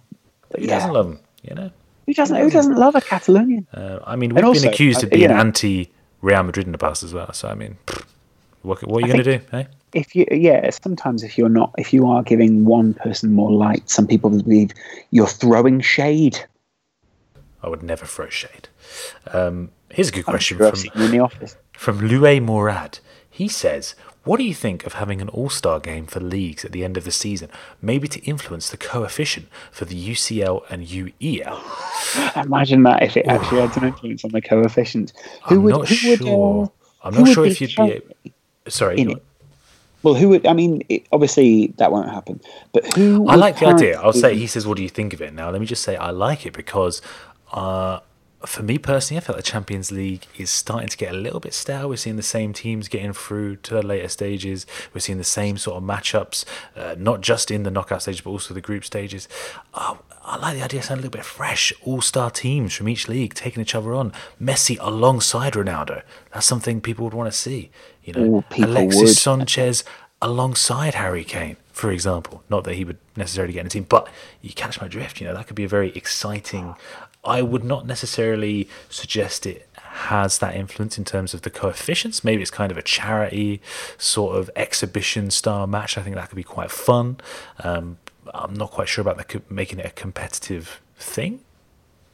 Who 0.57 0.62
yeah. 0.62 0.79
doesn't 0.79 0.92
love 0.92 1.07
them? 1.09 1.21
You 1.42 1.55
know. 1.55 1.71
Who 2.07 2.14
doesn't? 2.14 2.37
Who 2.37 2.51
doesn't 2.51 2.77
love 2.77 2.95
a 2.95 3.01
Catalonian? 3.01 3.66
Uh, 3.73 3.99
I 4.05 4.16
mean, 4.16 4.35
we've 4.35 4.45
also, 4.45 4.62
been 4.62 4.71
accused 4.73 5.03
uh, 5.03 5.07
of 5.07 5.11
being 5.11 5.31
anti 5.31 5.90
Real 6.21 6.42
Madrid 6.42 6.66
in 6.66 6.73
the 6.73 6.79
past 6.79 7.03
as 7.03 7.12
well. 7.12 7.33
So 7.33 7.49
I 7.49 7.55
mean, 7.55 7.79
pfft, 7.87 8.05
what, 8.62 8.87
what 8.87 9.03
are 9.03 9.07
you 9.07 9.12
going 9.12 9.25
to 9.25 9.38
do? 9.38 9.45
Eh? 9.53 9.64
If 9.92 10.16
you, 10.16 10.27
yeah, 10.31 10.71
sometimes 10.71 11.23
if 11.23 11.37
you're 11.37 11.51
not, 11.51 11.75
if 11.77 11.92
you 11.92 12.07
are 12.09 12.23
giving 12.23 12.64
one 12.64 12.95
person 12.95 13.35
more 13.35 13.51
light, 13.51 13.90
some 13.90 14.07
people 14.07 14.31
believe 14.31 14.71
you're 15.11 15.27
throwing 15.27 15.81
shade. 15.81 16.38
I 17.62 17.68
would 17.68 17.83
never 17.83 18.07
throw 18.07 18.29
shade. 18.29 18.68
Um, 19.33 19.70
here's 19.90 20.09
a 20.09 20.12
good 20.12 20.24
I'm 20.26 20.33
question 20.33 20.59
sure 20.59 20.68
from 20.70 20.78
seen 20.78 20.92
you 20.94 21.05
in 21.05 21.11
the 21.11 21.18
office. 21.20 21.57
from 21.72 22.00
Louis 22.00 22.40
Morad. 22.40 22.98
He 23.31 23.48
says, 23.48 23.94
"What 24.24 24.37
do 24.38 24.44
you 24.44 24.55
think 24.55 24.85
of 24.87 24.94
having 24.94 25.20
an 25.20 25.28
All-Star 25.31 25.81
game 25.81 26.07
for 26.07 26.20
leagues 26.20 26.64
at 26.64 26.72
the 26.72 26.85
end 26.85 26.96
of 26.96 27.05
the 27.05 27.11
season, 27.11 27.48
maybe 27.81 28.07
to 28.09 28.20
influence 28.24 28.68
the 28.70 28.76
coefficient 28.76 29.48
for 29.70 29.85
the 29.85 29.94
UCL 29.94 30.62
and 30.70 30.87
UEL?" 30.87 31.61
Imagine 32.44 32.83
that 32.85 33.02
if 33.02 33.16
it 33.16 33.26
actually 33.26 33.61
had 33.61 33.76
an 33.78 33.85
influence 33.88 34.24
on 34.24 34.31
the 34.33 34.42
coefficient. 34.42 35.12
Who 35.48 35.57
I'm 35.57 35.62
would? 35.62 35.70
not 35.72 35.88
who 35.88 36.09
would? 36.11 36.22
Uh, 36.22 36.68
I'm 37.05 37.14
not 37.14 37.28
sure 37.28 37.46
if 37.46 37.61
you'd 37.61 37.74
be. 37.76 38.33
Sorry, 38.68 38.98
in 39.00 39.11
it? 39.11 39.22
Well, 40.05 40.14
who 40.14 40.28
would? 40.31 40.46
I 40.46 40.52
mean, 40.52 40.83
it, 40.88 41.07
obviously 41.12 41.68
that 41.78 41.90
won't 41.92 42.11
happen. 42.11 42.40
But 42.72 42.92
who? 42.94 43.26
I 43.28 43.37
like 43.37 43.59
the 43.61 43.66
idea. 43.66 44.00
I'll 44.00 44.12
say 44.12 44.37
he 44.37 44.46
says, 44.46 44.66
"What 44.66 44.76
do 44.76 44.83
you 44.83 44.88
think 44.88 45.12
of 45.14 45.22
it?" 45.22 45.33
Now, 45.33 45.50
let 45.50 45.61
me 45.61 45.66
just 45.66 45.83
say 45.83 45.96
I 45.96 46.11
like 46.11 46.44
it 46.44 46.52
because, 46.52 47.00
uh, 47.52 48.00
for 48.46 48.62
me 48.62 48.78
personally, 48.78 49.18
I 49.18 49.20
feel 49.20 49.37
like 49.37 49.44
the 49.44 49.50
Champions 49.50 49.92
League 49.92 50.26
is 50.37 50.50
starting 50.50 50.88
to 50.88 50.96
get 50.96 51.12
a 51.12 51.16
little 51.16 51.40
bit 51.40 51.55
stale. 51.55 51.88
We're 51.88 51.96
seeing 51.96 52.16
the 52.16 52.22
same 52.22 52.52
teams 52.52 52.88
getting 52.88 53.12
through 53.12 53.57
to 53.57 53.74
the 53.74 53.83
later 53.83 54.09
stages. 54.09 54.66
We're 54.92 55.00
seeing 55.00 55.18
the 55.18 55.24
same 55.24 55.59
sort 55.59 55.76
of 55.76 55.83
matchups, 55.83 56.44
uh, 56.76 56.94
not 56.98 57.20
just 57.20 57.50
in 57.50 57.62
the 57.62 57.70
knockout 57.70 58.02
stage, 58.02 58.22
but 58.24 58.31
also 58.31 58.55
the 58.55 58.61
group 58.61 58.85
stages. 58.85 59.28
Oh, 59.74 60.00
I 60.24 60.37
like 60.37 60.57
the 60.57 60.62
idea 60.62 60.81
of 60.81 60.87
something 60.87 61.05
a 61.05 61.09
little 61.09 61.18
bit 61.18 61.24
fresh. 61.24 61.72
All-star 61.83 62.31
teams 62.31 62.74
from 62.74 62.88
each 62.88 63.09
league 63.09 63.35
taking 63.35 63.61
each 63.61 63.74
other 63.74 63.94
on. 63.94 64.12
Messi 64.40 64.76
alongside 64.81 65.55
Ronaldo. 65.55 66.02
That's 66.33 66.46
something 66.46 66.81
people 66.81 67.05
would 67.05 67.14
want 67.14 67.33
to 67.33 67.37
see. 67.37 67.70
You 68.05 68.12
know, 68.12 68.24
Ooh, 68.37 68.44
Alexis 68.62 69.00
would. 69.00 69.16
Sanchez 69.16 69.85
alongside 70.20 70.94
Harry 70.94 71.24
Kane, 71.24 71.57
for 71.72 71.90
example. 71.90 72.44
Not 72.48 72.64
that 72.64 72.74
he 72.74 72.85
would 72.85 72.98
necessarily 73.16 73.52
get 73.52 73.61
in 73.61 73.66
a 73.66 73.70
team, 73.70 73.87
but 73.88 74.09
you 74.40 74.52
catch 74.52 74.81
my 74.81 74.88
drift. 74.88 75.20
You 75.20 75.26
know, 75.26 75.35
that 75.35 75.46
could 75.48 75.57
be 75.57 75.64
a 75.64 75.68
very 75.68 75.90
exciting. 75.90 76.76
I 77.25 77.43
would 77.43 77.63
not 77.63 77.87
necessarily 77.87 78.69
suggest 78.89 79.47
it 79.47 79.69
has 79.77 80.39
that 80.39 80.57
influence 80.57 80.99
in 80.99 81.05
terms 81.05 81.35
of 81.35 81.43
the 81.43 81.51
coefficients. 81.51 82.25
Maybe 82.25 82.43
it's 82.43 82.51
kind 82.51 82.73
of 82.73 82.79
a 82.79 82.83
charity 82.83 83.61
sort 83.97 84.37
of 84.37 84.51
exhibition 84.57 85.31
style 85.31 85.67
match. 85.67 85.97
I 85.97 86.03
think 86.03 86.17
that 86.17 86.29
could 86.29 86.37
be 86.37 86.43
quite 86.43 86.71
fun. 86.71 87.19
Um, 87.63 87.99
I'm 88.35 88.55
not 88.55 88.71
quite 88.71 88.89
sure 88.89 89.03
about 89.03 89.51
making 89.51 89.79
it 89.79 89.87
a 89.87 89.91
competitive 89.91 90.81
thing. 90.97 91.41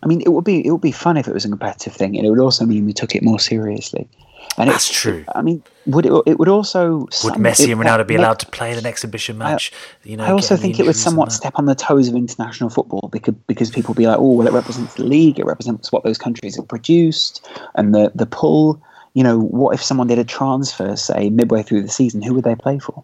I 0.03 0.07
mean, 0.07 0.21
it 0.21 0.29
would 0.29 0.45
be 0.45 0.65
it 0.67 0.71
would 0.71 0.81
be 0.81 0.93
fun 0.93 1.17
if 1.17 1.27
it 1.29 1.35
was 1.35 1.45
a 1.45 1.49
competitive 1.49 1.93
thing, 1.95 2.17
and 2.17 2.27
it 2.27 2.31
would 2.31 2.39
also 2.39 2.65
mean 2.65 2.87
we 2.87 2.93
took 2.93 3.15
it 3.15 3.23
more 3.23 3.41
seriously. 3.41 4.09
And 4.57 4.69
That's 4.71 4.89
it's- 4.89 5.01
true. 5.01 5.25
I 5.35 5.43
mean, 5.43 5.63
would 5.87 6.07
it? 6.07 6.13
It 6.27 6.39
would 6.39 6.49
also. 6.49 7.01
Would 7.01 7.15
some- 7.15 7.33
Messi 7.43 7.69
it- 7.69 7.71
and 7.71 7.81
Ronaldo 7.81 8.07
be 8.07 8.17
allowed 8.17 8.39
to 8.41 8.47
play 8.47 8.73
in 8.73 8.79
an 8.79 8.87
exhibition 8.87 9.39
match? 9.39 9.73
you 10.05 10.17
know, 10.17 10.25
I 10.25 10.31
also 10.33 10.57
think 10.57 10.81
it 10.81 10.87
would 10.87 10.97
somewhat 10.97 11.33
step 11.33 11.55
on 11.57 11.67
the 11.67 11.75
toes 11.75 12.09
of 12.09 12.15
international 12.15 12.71
football 12.71 13.09
because 13.13 13.35
because 13.47 13.71
people 13.71 13.95
be 13.95 14.07
like, 14.07 14.19
oh, 14.19 14.33
well, 14.33 14.47
it 14.47 14.53
represents 14.53 14.95
the 14.95 15.05
league, 15.05 15.39
it 15.39 15.47
represents 15.47 15.93
what 15.93 16.03
those 16.05 16.19
countries 16.19 16.57
have 16.57 16.67
produced, 16.67 17.47
and 17.75 17.95
the 17.95 18.11
the 18.15 18.27
pull. 18.27 18.81
You 19.15 19.25
know, 19.25 19.39
what 19.41 19.75
if 19.75 19.83
someone 19.83 20.07
did 20.07 20.19
a 20.19 20.25
transfer, 20.25 20.95
say 20.95 21.31
midway 21.31 21.63
through 21.63 21.83
the 21.83 21.89
season? 21.89 22.23
Who 22.23 22.35
would 22.35 22.45
they 22.45 22.55
play 22.55 22.79
for? 22.79 23.03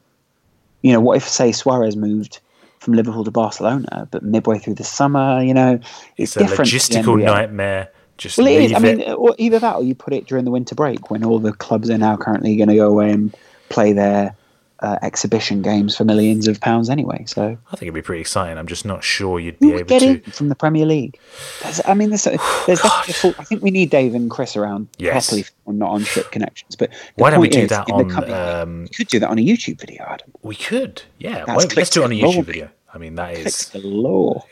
You 0.82 0.92
know, 0.92 1.00
what 1.00 1.16
if 1.16 1.28
say 1.28 1.50
Suarez 1.50 1.96
moved 1.96 2.40
from 2.84 2.94
Liverpool 2.94 3.24
to 3.24 3.30
Barcelona, 3.30 4.06
but 4.10 4.22
midway 4.22 4.58
through 4.58 4.74
the 4.74 4.84
summer? 4.84 5.42
You 5.42 5.54
know, 5.54 5.80
It's 6.16 6.36
it's, 6.36 6.36
a 6.36 6.40
different. 6.40 6.70
the 6.70 6.76
logistical 6.76 7.22
nightmare. 7.22 7.88
Just 8.18 8.38
Well, 8.38 8.46
it 8.46 8.62
is. 8.62 8.72
I 8.72 8.78
mean, 8.78 9.02
either 9.38 9.58
that, 9.58 9.76
or 9.76 9.82
you 9.82 9.94
put 9.94 10.12
it 10.12 10.26
during 10.26 10.44
the 10.44 10.50
winter 10.50 10.74
break 10.74 11.10
when 11.10 11.24
all 11.24 11.40
the 11.40 11.52
clubs 11.52 11.90
are 11.90 11.98
now 11.98 12.16
currently 12.16 12.54
going 12.56 12.68
to 12.68 12.76
go 12.76 12.88
away 12.88 13.10
and 13.10 13.34
play 13.70 13.92
their 13.92 14.36
uh, 14.80 14.98
exhibition 15.02 15.62
games 15.62 15.96
for 15.96 16.04
millions 16.04 16.46
of 16.48 16.60
pounds 16.60 16.90
anyway. 16.90 17.24
So 17.26 17.56
I 17.70 17.70
think 17.76 17.82
it'd 17.82 17.94
be 17.94 18.02
pretty 18.02 18.20
exciting. 18.20 18.58
I'm 18.58 18.66
just 18.66 18.84
not 18.84 19.02
sure 19.04 19.38
you'd 19.40 19.58
be 19.58 19.72
able 19.72 19.84
get 19.84 20.00
to. 20.00 20.06
in 20.08 20.20
from 20.32 20.48
the 20.48 20.54
Premier 20.54 20.84
League? 20.84 21.18
There's, 21.62 21.80
I 21.86 21.94
mean, 21.94 22.10
there's, 22.10 22.24
there's 22.24 22.36
definitely 22.82 23.10
a 23.10 23.14
full, 23.14 23.34
I 23.38 23.44
think 23.44 23.62
we 23.62 23.70
need 23.70 23.90
Dave 23.90 24.14
and 24.14 24.30
Kris 24.30 24.56
around 24.56 24.88
Yes. 24.98 25.28
properly, 25.28 25.44
not 25.78 25.90
on 25.90 26.04
ship 26.04 26.30
connections. 26.32 26.76
But 26.76 26.90
Why 27.14 27.30
don't 27.30 27.40
we 27.40 27.48
do 27.48 27.60
is, 27.60 27.70
that 27.70 27.90
on? 27.90 28.10
coming- 28.10 28.30
Um, 28.32 28.82
you 28.82 28.88
could 28.96 29.08
do 29.08 29.18
that 29.20 29.30
on 29.30 29.38
a 29.38 29.42
YouTube 29.44 29.80
video, 29.80 30.04
Adam. 30.06 30.30
we 30.42 30.54
could, 30.56 31.02
yeah. 31.18 31.44
Why, 31.44 31.64
let's 31.76 31.90
do 31.90 32.02
it 32.02 32.04
on 32.04 32.12
a 32.12 32.20
YouTube 32.20 32.44
video. 32.44 32.68
I 32.94 32.98
mean, 32.98 33.16
that 33.16 33.34
is 33.34 33.42
Clicks 33.42 33.74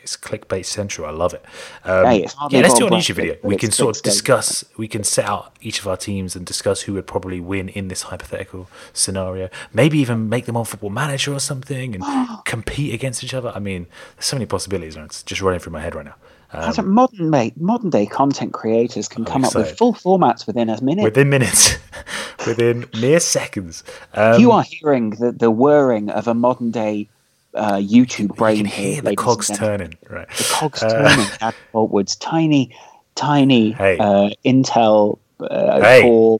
it's 0.03 0.17
clickbait 0.17 0.65
central. 0.65 1.07
I 1.07 1.11
love 1.11 1.33
it. 1.33 1.43
Um, 1.85 2.05
Hey, 2.05 2.27
yeah, 2.49 2.59
let's 2.59 2.77
do 2.77 2.85
on 2.85 2.91
YouTube 2.91 3.15
video. 3.15 3.37
We 3.41 3.55
can 3.55 3.71
sort 3.71 3.95
of 3.95 4.03
discuss. 4.03 4.65
We 4.75 4.89
can 4.89 5.03
set 5.05 5.25
out 5.25 5.55
each 5.61 5.79
of 5.79 5.87
our 5.87 5.95
teams 5.95 6.35
and 6.35 6.45
discuss 6.45 6.81
who 6.81 6.93
would 6.93 7.07
probably 7.07 7.39
win 7.39 7.69
in 7.69 7.87
this 7.87 8.03
hypothetical 8.03 8.69
scenario. 8.91 9.49
Maybe 9.71 9.97
even 9.99 10.27
make 10.27 10.45
them 10.45 10.57
on 10.57 10.65
Football 10.65 10.89
Manager 10.89 11.33
or 11.33 11.39
something 11.39 11.95
and 11.95 12.03
compete 12.45 12.93
against 12.93 13.23
each 13.23 13.33
other. 13.33 13.53
I 13.55 13.59
mean, 13.59 13.87
there's 14.15 14.25
so 14.25 14.35
many 14.35 14.45
possibilities. 14.45 14.97
and 14.97 15.05
It's 15.05 15.23
just 15.23 15.41
running 15.41 15.61
through 15.61 15.73
my 15.73 15.81
head 15.81 15.95
right 15.95 16.05
now. 16.05 16.15
Um, 16.51 16.61
That's 16.61 16.77
what 16.77 16.87
modern 16.87 17.29
mate, 17.31 17.59
modern 17.59 17.89
day 17.89 18.05
content 18.05 18.53
creators 18.53 19.07
can 19.07 19.25
come 19.25 19.43
up 19.43 19.55
with 19.55 19.75
full 19.75 19.93
formats 19.93 20.45
within 20.45 20.69
a 20.69 20.79
minute. 20.83 21.03
within 21.03 21.29
minutes, 21.29 21.77
within 22.45 22.85
mere 22.99 23.19
seconds. 23.19 23.83
Um, 24.13 24.39
you 24.39 24.51
are 24.51 24.61
hearing 24.61 25.11
the, 25.11 25.31
the 25.31 25.49
whirring 25.49 26.11
of 26.11 26.27
a 26.27 26.35
modern 26.35 26.69
day 26.69 27.09
uh, 27.55 27.75
YouTube 27.75 28.35
brain. 28.35 28.57
you 28.57 28.63
can 28.63 28.71
here, 28.71 28.93
hear 28.93 29.01
the 29.01 29.15
cogs 29.15 29.49
turning. 29.55 29.97
Right. 30.09 30.29
The 30.29 30.49
cogs 30.51 30.83
Uh, 30.83 30.89
turning. 30.89 31.27
Dad 31.39 31.55
Boultwood's 31.73 32.15
tiny, 32.15 32.75
tiny 33.15 33.71
Hey. 33.71 33.97
uh, 33.97 34.29
Intel 34.45 35.19
uh, 35.39 35.81
Hey. 35.81 36.01
Core 36.01 36.39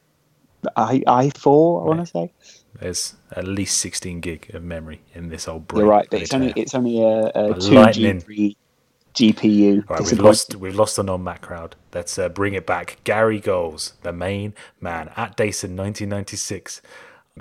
i 0.76 1.00
i4. 1.00 1.82
I 1.82 1.86
want 1.86 2.00
to 2.00 2.06
say. 2.06 2.32
There's 2.80 3.16
at 3.32 3.48
least 3.48 3.78
16 3.78 4.20
gig 4.20 4.50
of 4.54 4.64
memory 4.64 5.02
in 5.14 5.30
this 5.30 5.48
old 5.48 5.68
brain. 5.68 5.82
You're 5.82 5.90
right, 5.90 6.08
but 6.10 6.22
it's 6.22 6.34
only 6.34 6.54
it's 6.56 6.74
only 6.74 7.02
a, 7.02 7.28
a 7.28 7.54
two 7.54 7.72
G3 7.72 8.56
GPU. 9.14 9.90
Right, 9.90 10.02
we've 10.02 10.20
lost 10.20 10.56
we've 10.56 10.76
lost 10.76 10.96
the 10.96 11.04
non-Mac 11.04 11.42
crowd. 11.42 11.76
Let's 11.94 12.18
uh, 12.18 12.30
bring 12.30 12.54
it 12.56 12.66
back. 12.66 12.98
Gary 13.04 13.40
Goals, 13.40 13.94
the 14.02 14.12
main 14.12 14.54
man 14.82 15.12
at 15.16 15.38
Dayson, 15.38 15.76
1996. 15.78 16.82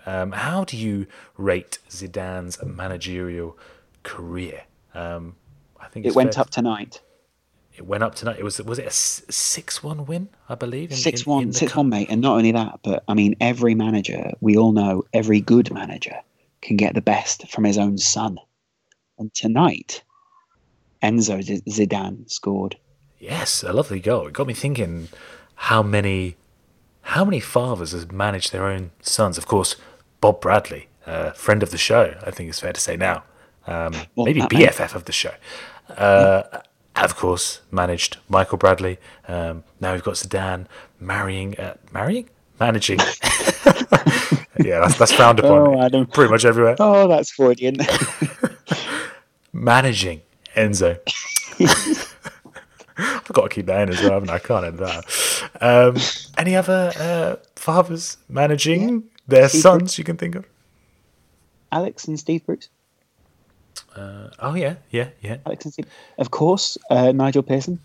Um, 0.06 0.32
how 0.32 0.64
do 0.64 0.76
you 0.76 1.06
rate 1.36 1.78
Zidane's 1.90 2.62
managerial 2.64 3.58
career? 4.02 4.62
Um, 4.94 5.36
I 5.80 5.88
think 5.88 6.06
It 6.06 6.14
went 6.14 6.38
up 6.38 6.50
tonight. 6.50 7.00
It 7.76 7.86
went 7.86 8.02
up 8.02 8.14
tonight. 8.14 8.38
It 8.38 8.44
was 8.44 8.60
was 8.62 8.78
it 8.78 8.86
a 8.86 8.90
six-one 8.90 10.04
win? 10.06 10.28
I 10.48 10.54
believe. 10.54 10.90
in- 10.90 10.96
Six 10.96 11.22
in 11.22 11.30
one, 11.32 11.48
the 11.48 11.54
six-one, 11.54 11.88
mate. 11.88 12.08
And 12.10 12.20
not 12.20 12.36
only 12.36 12.52
that, 12.52 12.80
but 12.82 13.02
I 13.08 13.14
mean, 13.14 13.34
every 13.40 13.74
manager 13.74 14.32
we 14.40 14.56
all 14.56 14.72
know, 14.72 15.04
every 15.12 15.40
good 15.40 15.72
manager 15.72 16.16
can 16.60 16.76
get 16.76 16.94
the 16.94 17.00
best 17.00 17.48
from 17.48 17.64
his 17.64 17.78
own 17.78 17.96
son. 17.98 18.38
And 19.18 19.32
tonight, 19.34 20.02
Enzo 21.02 21.42
Zidane 21.68 22.30
scored. 22.30 22.76
Yes, 23.18 23.62
a 23.62 23.72
lovely 23.72 24.00
goal. 24.00 24.26
It 24.26 24.32
got 24.34 24.46
me 24.46 24.54
thinking 24.54 25.08
how 25.54 25.82
many 25.82 26.36
how 27.02 27.24
many 27.24 27.40
fathers 27.40 27.92
have 27.92 28.12
managed 28.12 28.52
their 28.52 28.66
own 28.66 28.90
sons? 29.00 29.38
Of 29.38 29.46
course, 29.46 29.76
Bob 30.20 30.40
Bradley, 30.40 30.88
uh, 31.06 31.32
friend 31.32 31.62
of 31.62 31.70
the 31.70 31.78
show, 31.78 32.14
I 32.26 32.30
think 32.30 32.48
it's 32.48 32.60
fair 32.60 32.72
to 32.72 32.80
say 32.80 32.96
now. 32.96 33.24
Um, 33.66 33.94
Well, 34.16 34.26
maybe 34.26 34.40
that 34.40 34.52
mate- 34.52 34.68
BFF 34.70 34.94
of 34.94 35.04
the 35.04 35.12
show. 35.12 35.34
Uh, 35.88 36.42
Of 36.94 37.16
course, 37.16 37.62
managed 37.70 38.18
Michael 38.28 38.58
Bradley. 38.58 38.98
Um, 39.26 39.64
now 39.80 39.92
we've 39.94 40.02
got 40.04 40.14
Zidane 40.14 40.66
marrying, 41.00 41.58
uh, 41.58 41.74
marrying, 41.90 42.28
managing. 42.60 42.98
yeah, 44.60 44.80
that's, 44.80 44.98
that's 44.98 45.12
frowned 45.12 45.38
upon. 45.38 45.68
Oh, 45.68 45.80
Adam. 45.82 46.06
Pretty 46.06 46.30
much 46.30 46.44
everywhere. 46.44 46.76
Oh, 46.78 47.08
that's 47.08 47.30
Freudian. 47.30 47.78
managing 49.52 50.20
Enzo. 50.54 50.98
I've 52.98 53.24
got 53.32 53.42
to 53.42 53.48
keep 53.48 53.66
that 53.66 53.82
in 53.82 53.88
as 53.94 54.00
well, 54.02 54.12
haven't 54.12 54.30
I? 54.30 54.34
I 54.34 54.38
can't 54.38 54.64
end 54.66 54.78
that. 54.78 55.50
Um, 55.60 55.96
any 56.38 56.54
other 56.56 56.92
uh, 56.98 57.36
fathers 57.56 58.16
managing 58.28 59.04
their 59.26 59.48
Steve 59.48 59.62
sons 59.62 59.98
you 59.98 60.04
can 60.04 60.16
think 60.16 60.34
of? 60.34 60.44
Alex 61.70 62.06
and 62.06 62.18
Steve 62.18 62.44
Bruce. 62.44 62.68
Uh, 63.96 64.28
oh 64.40 64.54
yeah, 64.54 64.76
yeah, 64.90 65.08
yeah. 65.20 65.38
Alex 65.46 65.64
and 65.64 65.72
Steve. 65.72 65.86
Of 66.18 66.30
course, 66.30 66.76
uh, 66.90 67.12
Nigel 67.12 67.42
Pearson. 67.42 67.78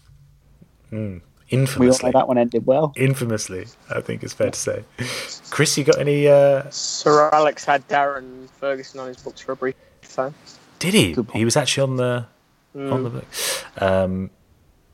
We 0.91 0.97
all 0.97 1.19
Infamously, 1.49 2.11
know 2.11 2.19
that 2.19 2.27
one 2.27 2.37
ended 2.37 2.65
well. 2.65 2.91
infamously, 2.97 3.67
I 3.89 4.01
think 4.01 4.21
it's 4.23 4.33
fair 4.33 4.51
to 4.51 4.59
say. 4.59 4.83
Kris, 5.49 5.77
you 5.77 5.85
got 5.85 5.97
any? 5.99 6.27
Uh, 6.27 6.69
Sir 6.69 7.29
Alex 7.31 7.63
had 7.63 7.87
Darren 7.87 8.49
Ferguson 8.49 8.99
on 8.99 9.07
his 9.07 9.17
books 9.17 9.39
for 9.39 9.53
a 9.53 9.55
brief 9.55 9.75
time. 10.03 10.33
did 10.79 10.93
he? 10.93 11.15
He 11.33 11.45
was 11.45 11.55
actually 11.55 11.83
on 11.91 11.95
the 11.97 12.25
on 12.75 13.03
the 13.03 13.09
book. 13.09 13.25
Um, 13.79 14.29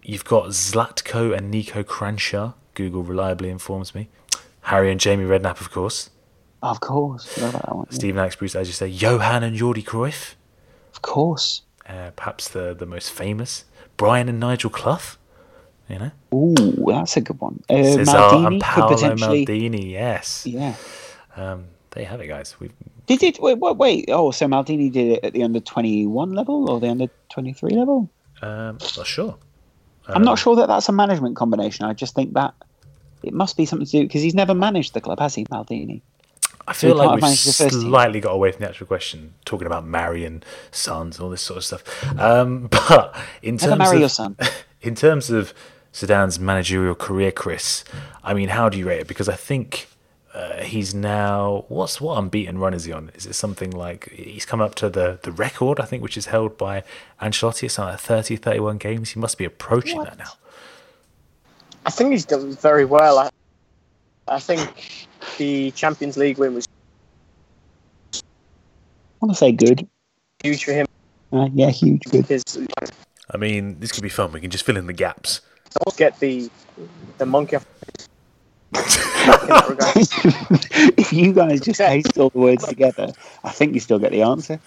you've 0.03 0.25
got 0.25 0.47
Zlatko 0.49 1.35
and 1.37 1.53
Niko 1.53 1.83
Kranjčar. 1.83 2.53
Google 2.73 3.03
reliably 3.03 3.49
informs 3.49 3.93
me. 3.93 4.09
Harry 4.61 4.91
and 4.91 4.99
Jamie 4.99 5.25
Redknapp, 5.25 5.61
of 5.61 5.71
course. 5.71 6.09
Of 6.61 6.79
course, 6.79 7.25
forgot 7.25 7.49
about 7.49 7.65
that 7.65 7.75
one. 7.75 7.87
yeah. 7.91 7.95
Stephen 7.95 8.19
Alex 8.19 8.35
Bruce, 8.37 8.55
as 8.55 8.67
you 8.67 8.73
say. 8.73 8.87
Johan 8.87 9.43
and 9.43 9.57
Jordi 9.57 9.83
Cruyff. 9.83 10.35
Of 10.93 11.01
course. 11.01 11.61
uh, 11.89 12.11
perhaps 12.15 12.47
the 12.47 12.73
the 12.73 12.85
most 12.85 13.11
famous, 13.11 13.65
Brian 13.97 14.29
and 14.29 14.39
Nigel 14.39 14.69
Clough. 14.69 15.17
You 15.89 15.99
know, 15.99 16.11
Ooh, 16.33 16.85
that's 16.87 17.17
a 17.17 17.21
good 17.21 17.39
one. 17.41 17.61
Uh, 17.69 17.83
Cesar 17.83 18.03
Maldini 18.13 18.47
and 18.47 18.53
could 18.55 18.61
Paolo 18.61 18.95
potentially. 18.95 19.45
Maldini. 19.45 19.91
Yes, 19.91 20.45
Yeah. 20.47 20.75
um, 21.35 21.65
there 21.91 22.03
you 22.03 22.09
have 22.09 22.21
it, 22.21 22.27
guys. 22.27 22.55
We've 22.59 22.71
Did 23.05 23.21
it? 23.21 23.41
Wait, 23.41 23.59
wait, 23.59 23.75
wait. 23.75 24.05
Oh, 24.07 24.31
so 24.31 24.47
Maldini 24.47 24.89
did 24.89 25.17
it 25.17 25.25
at 25.25 25.33
the 25.33 25.43
under 25.43 25.59
twenty 25.59 26.05
one 26.07 26.31
level 26.33 26.69
or 26.71 26.79
the 26.79 26.87
under 26.89 27.09
twenty 27.29 27.51
three 27.51 27.75
level? 27.75 28.09
um, 28.41 28.77
not 28.97 29.05
sure. 29.05 29.35
I'm 30.07 30.23
not 30.23 30.39
sure 30.39 30.55
that 30.57 30.67
that's 30.67 30.89
a 30.89 30.91
management 30.91 31.35
combination. 31.35 31.85
I 31.85 31.93
just 31.93 32.15
think 32.15 32.33
that 32.33 32.53
it 33.23 33.33
must 33.33 33.55
be 33.55 33.65
something 33.65 33.85
to 33.85 33.91
do 33.91 34.03
because 34.03 34.21
he's 34.21 34.35
never 34.35 34.53
managed 34.53 34.93
the 34.93 35.01
club, 35.01 35.19
has 35.19 35.35
he, 35.35 35.45
Maldini? 35.45 36.01
I 36.67 36.73
feel 36.73 36.93
we 36.93 36.99
like 36.99 37.11
we've 37.11 37.21
manage 37.21 37.43
the 37.43 37.53
first 37.53 37.75
team. 37.75 37.89
slightly 37.89 38.19
got 38.19 38.31
away 38.31 38.51
from 38.51 38.61
the 38.61 38.69
actual 38.69 38.87
question, 38.87 39.33
talking 39.45 39.67
about 39.67 39.85
marrying 39.85 40.43
sons, 40.71 41.17
and 41.17 41.25
all 41.25 41.29
this 41.29 41.41
sort 41.41 41.57
of 41.57 41.65
stuff. 41.65 42.19
Um, 42.19 42.67
but 42.71 43.15
in 43.41 43.55
Never 43.55 43.71
terms 43.71 43.79
marry 43.79 43.95
of 43.97 43.99
your 44.01 44.09
son. 44.09 44.37
in 44.81 44.95
terms 44.95 45.29
of 45.29 45.53
Zidane's 45.93 46.39
managerial 46.39 46.95
career, 46.95 47.31
Kris, 47.31 47.83
I 48.23 48.33
mean, 48.33 48.49
how 48.49 48.69
do 48.69 48.77
you 48.77 48.87
rate 48.87 49.01
it? 49.01 49.07
Because 49.07 49.27
I 49.27 49.35
think 49.35 49.87
uh, 50.33 50.63
he's 50.63 50.95
now 50.95 51.65
what's 51.67 52.01
what 52.01 52.17
unbeaten 52.17 52.57
run 52.57 52.73
is 52.73 52.85
he 52.85 52.91
on? 52.91 53.11
Is 53.13 53.25
it 53.25 53.33
something 53.33 53.69
like 53.69 54.09
he's 54.09 54.45
come 54.45 54.61
up 54.61 54.73
to 54.75 54.89
the 54.89 55.19
the 55.21 55.31
record? 55.31 55.79
I 55.79 55.85
think 55.85 56.01
which 56.01 56.17
is 56.17 56.27
held 56.27 56.57
by 56.57 56.83
Ancelotti. 57.21 57.63
It's 57.63 57.75
something 57.75 57.91
like 57.91 57.99
30, 57.99 58.37
31 58.37 58.77
games. 58.77 59.11
He 59.11 59.19
must 59.19 59.37
be 59.37 59.45
approaching 59.45 60.01
that 60.03 60.17
now. 60.17 60.31
I 61.85 61.91
think 61.91 62.11
he's 62.11 62.25
done 62.25 62.53
very 62.55 62.85
well. 62.85 63.19
I, 63.19 63.29
I 64.27 64.39
think 64.39 64.89
the 65.37 65.71
Champions 65.71 66.17
League 66.17 66.37
win 66.37 66.55
was 66.55 66.67
I 68.13 68.19
want 69.19 69.33
to 69.33 69.37
say 69.37 69.51
good. 69.51 69.87
huge 70.43 70.63
for 70.63 70.73
him 70.73 70.87
Uh, 71.31 71.49
yeah, 71.53 71.69
huge, 71.69 72.01
good. 72.03 72.25
I 73.31 73.37
mean, 73.37 73.79
this 73.79 73.91
could 73.91 74.03
be 74.03 74.09
fun. 74.09 74.31
We 74.31 74.41
can 74.41 74.49
just 74.49 74.65
fill 74.65 74.77
in 74.77 74.87
the 74.87 74.93
gaps. 74.93 75.41
don't 75.85 75.97
get 75.97 76.19
the 76.19 76.49
the 77.17 77.25
monkey 77.25 77.55
off 77.55 77.65
in 77.65 77.75
that 77.75 77.99
regard. 77.99 78.09
If 79.95 81.13
you 81.13 81.33
guys 81.33 81.61
just 81.61 81.79
paste 81.79 82.17
all 82.17 82.29
the 82.29 82.39
words 82.39 82.65
together, 82.65 83.11
I 83.43 83.49
think 83.51 83.73
you 83.73 83.79
still 83.79 83.99
get 83.99 84.11
the 84.11 84.21
answer. 84.23 84.59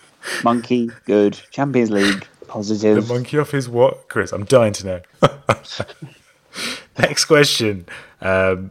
Monkey, 0.45 0.91
good. 1.05 1.39
Champions 1.51 1.91
League, 1.91 2.27
positive. 2.49 3.07
The 3.07 3.15
monkey 3.15 3.39
off 3.39 3.55
is 3.55 3.69
what, 3.69 4.09
Kris? 4.09 4.33
I'm 4.33 4.45
dying 4.45 4.73
to 4.75 4.87
know. 4.87 5.01
Next 6.99 7.25
question. 7.27 7.87
Um, 8.21 8.71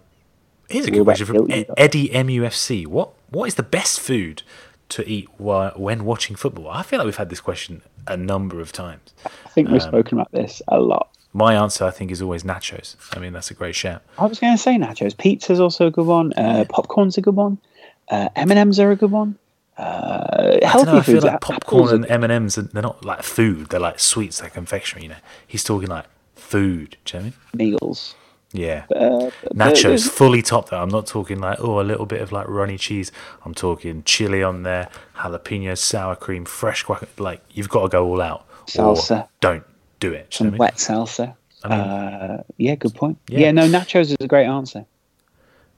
here's 0.70 0.86
a 0.88 0.92
good 0.92 1.04
question 1.04 1.26
from 1.28 1.46
wait 1.46 1.66
till- 1.68 1.76
Eddie 1.78 2.10
MUFC. 2.10 2.88
What 2.88 3.12
What 3.30 3.46
is 3.46 3.56
the 3.56 3.64
best 3.64 4.00
food 4.00 4.44
to 4.90 5.08
eat 5.08 5.28
while, 5.38 5.72
when 5.76 6.06
watching 6.06 6.36
football? 6.36 6.70
I 6.70 6.82
feel 6.84 7.00
like 7.00 7.06
we've 7.06 7.16
had 7.18 7.30
this 7.30 7.42
question 7.42 7.82
a 8.08 8.18
number 8.18 8.60
of 8.60 8.72
times. 8.72 9.14
I 9.26 9.50
think 9.50 9.70
we've 9.70 9.82
spoken 9.82 10.18
about 10.20 10.32
this 10.32 10.62
a 10.68 10.80
lot. 10.80 11.10
My 11.36 11.54
answer, 11.54 11.84
I 11.84 11.92
think, 11.92 12.12
is 12.12 12.22
always 12.22 12.44
nachos. 12.44 12.96
I 13.14 13.20
mean, 13.20 13.34
that's 13.34 13.52
a 13.52 13.54
great 13.54 13.76
shout. 13.76 14.02
I 14.18 14.26
was 14.26 14.40
going 14.40 14.56
to 14.56 14.58
say 14.58 14.78
nachos. 14.78 15.18
Pizza's 15.18 15.60
also 15.60 15.88
a 15.88 15.92
good 15.92 16.06
one. 16.06 16.32
Uh, 16.32 16.64
popcorn's 16.70 17.18
a 17.18 17.22
good 17.22 17.36
one. 17.36 17.58
Uh, 18.10 18.30
M&M's 18.38 18.80
are 18.80 18.92
a 18.92 18.96
good 18.96 19.12
one. 19.12 19.38
Uh, 19.78 19.82
I 19.84 20.60
don't 20.60 20.64
healthy 20.64 20.92
know. 20.92 20.98
I 20.98 21.02
feel 21.02 21.22
like 21.22 21.42
popcorn 21.42 21.94
and 21.94 22.06
M 22.10 22.24
and 22.24 22.32
M's. 22.32 22.56
They're 22.56 22.82
not 22.82 23.04
like 23.04 23.24
food. 23.24 23.68
They're 23.68 23.82
like 23.82 24.00
sweets. 24.00 24.40
They're 24.40 24.50
confectionery. 24.50 25.04
You 25.04 25.10
know, 25.10 25.16
he's 25.46 25.66
talking 25.66 25.90
like 25.90 26.06
food. 26.36 26.96
Do 27.04 27.18
you 27.18 27.24
know 27.24 27.26
what 27.26 27.34
I 27.54 27.58
mean? 27.58 27.72
meals. 27.72 28.16
Yeah. 28.54 28.86
Uh, 28.96 29.32
Nachos 29.54 30.08
fully 30.08 30.42
topped 30.42 30.70
though. 30.70 30.82
I'm 30.82 30.88
not 30.88 31.08
talking 31.08 31.42
like 31.42 31.60
oh 31.60 31.82
a 31.82 31.84
little 31.84 32.06
bit 32.06 32.22
of 32.22 32.32
like 32.32 32.48
runny 32.48 32.78
cheese. 32.78 33.12
I'm 33.44 33.54
talking 33.54 34.04
chili 34.04 34.42
on 34.42 34.64
there, 34.64 34.88
jalapeno, 35.18 35.78
sour 35.78 36.16
cream, 36.16 36.46
fresh 36.46 36.86
guac. 36.86 37.20
Like 37.20 37.42
you've 37.50 37.68
got 37.68 37.82
to 37.82 37.90
go 37.90 38.08
all 38.08 38.22
out. 38.22 38.46
Salsa. 38.68 39.28
don't 39.42 39.66
do 40.00 40.12
it. 40.14 40.30
Do 40.32 40.36
you 40.36 40.38
Some 40.38 40.48
know 40.48 40.52
what 40.52 40.52
I 40.52 40.52
mean? 40.52 40.60
wet 40.60 40.76
salsa. 41.08 41.36
I 41.64 41.68
mean- 41.70 41.80
uh, 41.80 42.44
yeah, 42.58 42.76
good 42.76 42.94
point. 42.96 43.18
Yeah. 43.30 43.40
Yeah. 43.40 43.52
no, 43.52 43.68
nachos 43.68 44.02
is 44.12 44.16
a 44.20 44.28
great 44.28 44.46
answer. 44.46 44.86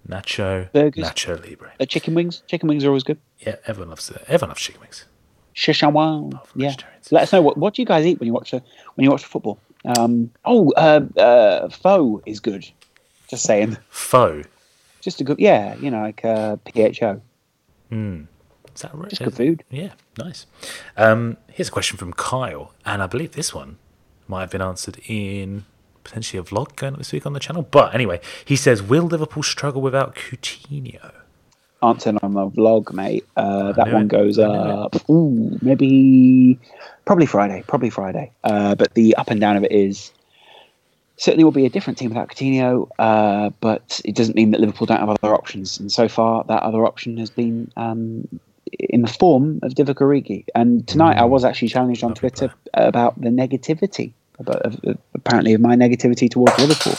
Nacho, 0.07 0.71
Burgers. 0.71 1.03
nacho 1.03 1.41
libre. 1.45 1.71
Uh, 1.79 1.85
chicken 1.85 2.13
wings. 2.13 2.41
Chicken 2.47 2.69
wings 2.69 2.83
are 2.85 2.87
always 2.87 3.03
good. 3.03 3.19
Yeah, 3.39 3.55
everyone 3.65 3.89
loves 3.89 4.09
it. 4.09 4.23
Everyone 4.27 4.49
loves 4.51 4.61
chicken 4.61 4.79
wings. 4.81 5.05
Shishawan. 5.53 6.39
Yeah. 6.55 6.75
Let 7.11 7.23
us 7.23 7.33
know 7.33 7.41
what, 7.41 7.57
what 7.57 7.73
do 7.73 7.81
you 7.81 7.85
guys 7.85 8.05
eat 8.05 8.19
when 8.19 8.27
you 8.27 8.33
watch 8.33 8.51
the 8.51 8.61
when 8.95 9.03
you 9.03 9.11
watch 9.11 9.23
the 9.23 9.27
football. 9.27 9.59
Um, 9.85 10.31
oh, 10.45 10.71
uh, 10.77 11.01
uh, 11.19 11.69
pho 11.69 12.21
is 12.25 12.39
good. 12.39 12.69
Just 13.27 13.43
saying. 13.43 13.77
Pho. 13.89 14.43
Just 15.01 15.19
a 15.19 15.23
good. 15.23 15.39
Yeah, 15.39 15.75
you 15.75 15.91
know, 15.91 16.01
like 16.01 16.23
uh, 16.23 16.57
PHO. 16.73 17.21
Is 17.91 18.81
that 18.81 18.93
right? 18.93 19.09
Just 19.09 19.23
good 19.23 19.33
food. 19.35 19.63
Yeah, 19.69 19.93
nice. 20.17 20.45
Um, 20.95 21.37
here's 21.51 21.69
a 21.69 21.71
question 21.71 21.97
from 21.97 22.13
Kyle, 22.13 22.73
and 22.85 23.01
I 23.01 23.07
believe 23.07 23.31
this 23.31 23.53
one 23.53 23.77
might 24.27 24.41
have 24.41 24.51
been 24.51 24.61
answered 24.61 24.99
in 25.07 25.65
potentially 26.03 26.39
a 26.39 26.43
vlog 26.43 26.75
going 26.75 26.93
up 26.93 26.99
this 26.99 27.11
week 27.11 27.25
on 27.25 27.33
the 27.33 27.39
channel. 27.39 27.63
But 27.63 27.93
anyway, 27.93 28.21
he 28.45 28.55
says, 28.55 28.81
"Will 28.81 29.03
Liverpool 29.03 29.43
struggle 29.43 29.81
without 29.81 30.15
Coutinho?" 30.15 31.11
Answer 31.83 32.17
on 32.23 32.33
the 32.33 32.47
vlog, 32.47 32.91
mate. 32.91 33.25
Uh, 33.35 33.71
that 33.73 33.93
one 33.93 34.03
it. 34.03 34.07
goes 34.07 34.39
up. 34.39 34.95
Ooh, 35.09 35.59
maybe 35.61 36.59
probably 37.05 37.27
Friday. 37.27 37.63
Probably 37.67 37.91
Friday. 37.91 38.31
Uh, 38.43 38.73
but 38.73 38.93
the 38.95 39.15
up 39.15 39.29
and 39.29 39.39
down 39.39 39.57
of 39.57 39.63
it 39.63 39.71
is 39.71 40.11
certainly 41.17 41.43
will 41.43 41.51
be 41.51 41.65
a 41.65 41.69
different 41.69 41.99
team 41.99 42.09
without 42.09 42.29
Coutinho. 42.29 42.89
Uh, 42.97 43.51
but 43.59 44.01
it 44.05 44.15
doesn't 44.15 44.35
mean 44.35 44.51
that 44.51 44.59
Liverpool 44.59 44.87
don't 44.87 44.99
have 44.99 45.09
other 45.09 45.35
options. 45.35 45.79
And 45.79 45.91
so 45.91 46.07
far, 46.07 46.43
that 46.45 46.63
other 46.63 46.85
option 46.85 47.17
has 47.17 47.29
been 47.29 47.71
um, 47.75 48.27
in 48.79 49.01
the 49.01 49.07
form 49.07 49.59
of 49.63 49.73
Divock 49.73 49.95
Origi. 49.95 50.45
And 50.55 50.87
tonight, 50.87 51.17
I 51.17 51.25
was 51.25 51.43
actually 51.45 51.69
challenged 51.69 52.03
on 52.03 52.11
Mm. 52.11 52.15
Lovely 52.15 52.29
Twitter 52.29 52.53
about 52.73 53.19
the 53.21 53.29
negativity, 53.29 54.13
about 54.39 54.75
apparently 55.13 55.53
of 55.53 55.61
my 55.61 55.75
negativity 55.75 56.29
towards 56.29 56.57
Liverpool. 56.59 56.95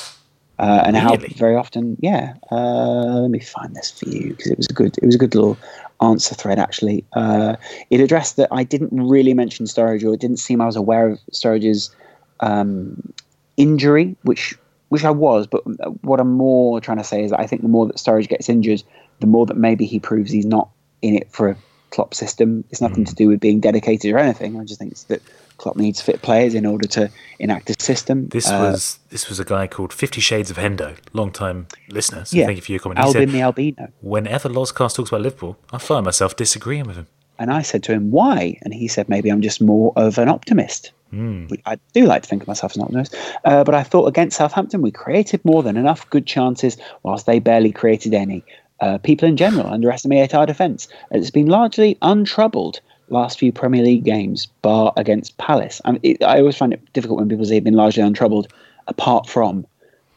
Uh, 0.58 0.82
and 0.86 0.96
how 0.96 1.14
Really? 1.14 1.28
very 1.36 1.54
often, 1.54 1.96
yeah. 2.00 2.34
Uh, 2.50 3.20
let 3.22 3.30
me 3.30 3.38
find 3.38 3.76
this 3.76 3.92
for 3.92 4.08
you 4.08 4.30
because 4.30 4.48
it 4.50 4.56
was 4.58 4.66
a 4.68 4.72
good, 4.72 4.98
it 4.98 5.06
was 5.06 5.14
a 5.14 5.18
good 5.18 5.34
little 5.36 5.56
answer 6.00 6.34
thread 6.34 6.58
actually. 6.58 7.04
Uh, 7.12 7.54
it 7.90 8.00
addressed 8.00 8.36
that 8.36 8.48
I 8.50 8.64
didn't 8.64 8.90
really 8.92 9.34
mention 9.34 9.66
Sturridge, 9.66 10.04
or 10.04 10.14
it 10.14 10.20
didn't 10.20 10.38
seem 10.38 10.60
I 10.60 10.66
was 10.66 10.74
aware 10.74 11.10
of 11.10 11.20
Sturridge's 11.32 11.94
um, 12.40 13.12
injury, 13.56 14.16
which 14.22 14.58
which 14.88 15.04
I 15.04 15.10
was, 15.10 15.46
but 15.46 15.60
what 16.02 16.18
I'm 16.18 16.32
more 16.32 16.80
trying 16.80 16.96
to 16.98 17.04
say 17.04 17.22
is 17.22 17.30
that 17.30 17.38
I 17.38 17.46
think 17.46 17.62
the 17.62 17.68
more 17.68 17.86
that 17.86 17.96
Sturridge 17.96 18.28
gets 18.28 18.48
injured, 18.48 18.82
the 19.20 19.26
more 19.26 19.44
that 19.46 19.56
maybe 19.56 19.84
he 19.84 20.00
proves 20.00 20.30
he's 20.32 20.46
not 20.46 20.70
in 21.02 21.14
it 21.16 21.28
for 21.30 21.48
a 21.50 21.56
Klopp 21.90 22.12
system. 22.14 22.64
It's 22.70 22.80
nothing 22.80 23.04
Mm. 23.04 23.08
to 23.08 23.14
do 23.14 23.28
with 23.28 23.40
being 23.40 23.60
dedicated 23.60 24.12
or 24.12 24.18
anything. 24.18 24.60
I 24.60 24.64
just 24.64 24.78
think 24.78 24.92
it's 24.92 25.04
that 25.04 25.22
Klopp 25.56 25.76
needs 25.76 26.00
fit 26.00 26.20
players 26.22 26.54
in 26.54 26.66
order 26.66 26.86
to 26.88 27.10
enact 27.38 27.70
a 27.70 27.74
system. 27.82 28.28
This 28.28 28.48
Uh, 28.48 28.58
was 28.60 28.98
this 29.10 29.28
was 29.28 29.40
a 29.40 29.44
guy 29.44 29.66
called 29.66 29.92
Fifty 29.92 30.20
Shades 30.20 30.50
of 30.50 30.58
Hendo, 30.58 30.96
long 31.12 31.30
time 31.32 31.66
listener. 31.88 32.24
So 32.26 32.36
Yeah. 32.36 32.44
thank 32.46 32.56
you 32.58 32.62
for 32.62 32.72
your 32.72 32.78
comment. 32.80 32.98
Albin 33.00 33.28
said, 33.28 33.34
the 33.34 33.40
albino. 33.40 33.88
whenever 34.02 34.48
Lozcast 34.48 34.94
talks 34.96 35.08
about 35.10 35.22
Liverpool, 35.22 35.56
I 35.72 35.78
find 35.78 36.04
myself 36.04 36.36
disagreeing 36.36 36.84
with 36.84 36.96
him. 36.96 37.06
And 37.40 37.50
I 37.52 37.62
said 37.62 37.82
to 37.84 37.92
him, 37.92 38.10
why? 38.10 38.58
And 38.62 38.74
he 38.74 38.86
said, 38.88 39.08
maybe 39.08 39.30
I'm 39.30 39.40
just 39.40 39.60
more 39.62 39.92
of 39.96 40.18
an 40.18 40.28
optimist. 40.28 40.90
Which 41.10 41.62
I 41.64 41.78
do 41.94 42.04
like 42.04 42.22
to 42.24 42.28
think 42.28 42.42
of 42.42 42.48
myself 42.48 42.72
as 42.72 42.76
an 42.76 42.82
optimist. 42.82 43.14
Uh, 43.44 43.64
but 43.64 43.74
I 43.74 43.82
thought 43.82 44.06
against 44.08 44.36
Southampton, 44.36 44.82
we 44.82 44.90
created 44.90 45.42
more 45.42 45.62
than 45.62 45.78
enough 45.78 46.08
good 46.10 46.26
chances, 46.26 46.76
whilst 47.02 47.24
they 47.24 47.38
barely 47.38 47.72
created 47.72 48.12
any. 48.12 48.44
Uh, 48.80 48.98
people 48.98 49.28
in 49.28 49.36
general 49.36 49.66
underestimate 49.66 50.34
our 50.34 50.46
defence. 50.46 50.88
It's 51.10 51.30
been 51.30 51.48
largely 51.48 51.98
untroubled 52.02 52.80
last 53.10 53.38
few 53.38 53.52
Premier 53.52 53.82
League 53.82 54.04
games, 54.04 54.46
bar 54.62 54.92
against 54.96 55.36
Palace. 55.38 55.80
I, 55.84 55.92
mean, 55.92 56.00
it, 56.02 56.22
I 56.22 56.38
always 56.38 56.56
find 56.56 56.72
it 56.72 56.92
difficult 56.92 57.18
when 57.18 57.28
people 57.28 57.44
say 57.44 57.52
they've 57.52 57.64
been 57.64 57.74
largely 57.74 58.02
untroubled, 58.02 58.52
apart 58.86 59.28
from. 59.28 59.66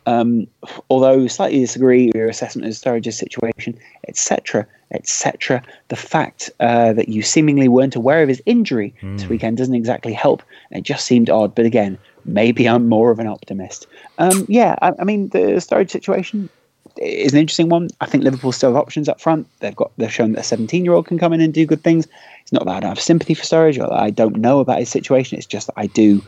Um, 0.08 0.48
although 0.90 1.28
slightly 1.28 1.60
disagree 1.60 2.08
with 2.08 2.16
your 2.16 2.28
assessment 2.28 2.68
of 2.68 2.74
Sturridge's 2.74 3.18
situation, 3.18 3.78
etc., 4.08 4.66
etc., 4.92 5.62
the 5.90 5.96
fact 5.96 6.50
uh, 6.60 6.92
that 6.94 7.08
you 7.08 7.22
seemingly 7.22 7.68
weren't 7.68 7.96
aware 7.96 8.24
of 8.24 8.30
his 8.30 8.42
injury 8.48 8.94
this 9.02 9.28
weekend 9.30 9.58
doesn't 9.58 9.76
exactly 9.76 10.12
help. 10.12 10.42
It 10.72 10.82
just 10.82 11.06
seemed 11.06 11.30
odd, 11.30 11.54
but 11.54 11.66
again, 11.66 12.00
maybe 12.26 12.68
I'm 12.68 12.90
more 12.90 13.12
of 13.12 13.20
an 13.20 13.28
optimist. 13.28 13.86
Um, 14.18 14.46
yeah, 14.50 14.76
I, 14.82 14.94
I 15.00 15.04
mean 15.04 15.30
the 15.30 15.60
Sturridge 15.62 15.92
situation 15.92 16.50
is 16.98 17.34
an 17.34 17.40
interesting 17.40 17.70
one. 17.70 17.90
I 18.02 18.06
think 18.06 18.24
Liverpool 18.24 18.52
still 18.52 18.72
have 18.72 18.82
options 18.82 19.08
up 19.10 19.20
front. 19.22 19.48
They've 19.60 19.76
got 19.76 19.92
they've 19.98 20.12
shown 20.12 20.34
that 20.34 20.42
a 20.42 20.44
17 20.44 20.84
year 20.86 20.94
old 20.94 21.08
can 21.08 21.18
come 21.18 21.34
in 21.34 21.42
and 21.42 21.54
do 21.54 21.66
good 21.66 21.84
things. 21.84 22.08
It's 22.42 22.52
not 22.52 22.66
that 22.66 22.72
I 22.76 22.80
don't 22.80 22.90
have 22.90 23.00
sympathy 23.00 23.34
for 23.34 23.44
Sturridge 23.44 23.78
or 23.78 23.88
that 23.88 24.00
I 24.00 24.10
don't 24.10 24.38
know 24.38 24.60
about 24.60 24.80
his 24.80 24.90
situation. 24.90 25.38
It's 25.38 25.48
just 25.48 25.68
that 25.68 25.74
I 25.78 25.88
do 25.88 26.22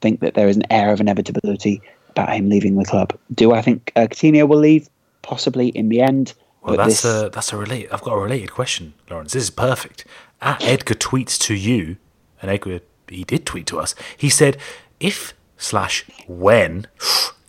think 0.00 0.20
that 0.20 0.34
there 0.34 0.48
is 0.48 0.56
an 0.56 0.70
air 0.70 0.92
of 0.92 1.00
inevitability 1.00 1.80
about 2.10 2.32
him 2.32 2.48
leaving 2.48 2.76
the 2.76 2.84
club. 2.84 3.16
Do 3.32 3.52
I 3.52 3.62
think 3.62 3.90
uh, 3.96 4.02
Coutinho 4.02 4.46
will 4.48 4.58
leave? 4.58 4.88
Possibly 5.22 5.68
in 5.68 5.88
the 5.88 6.00
end. 6.00 6.34
Well, 6.62 6.76
that's 6.76 7.02
this- 7.02 7.24
a 7.24 7.30
that's 7.30 7.52
a 7.52 7.56
relate. 7.56 7.88
I've 7.92 8.02
got 8.02 8.12
a 8.14 8.20
related 8.20 8.52
question, 8.52 8.94
Laurence. 9.10 9.32
This 9.32 9.44
is 9.44 9.50
perfect. 9.50 10.06
At 10.40 10.62
Edgar 10.62 10.94
tweets 10.94 11.38
to 11.42 11.54
you, 11.54 11.96
and 12.40 12.50
Edgar 12.50 12.80
he 13.08 13.24
did 13.24 13.46
tweet 13.46 13.66
to 13.68 13.78
us. 13.80 13.94
He 14.16 14.28
said, 14.28 14.56
"If 15.00 15.34
slash 15.56 16.04
when 16.26 16.86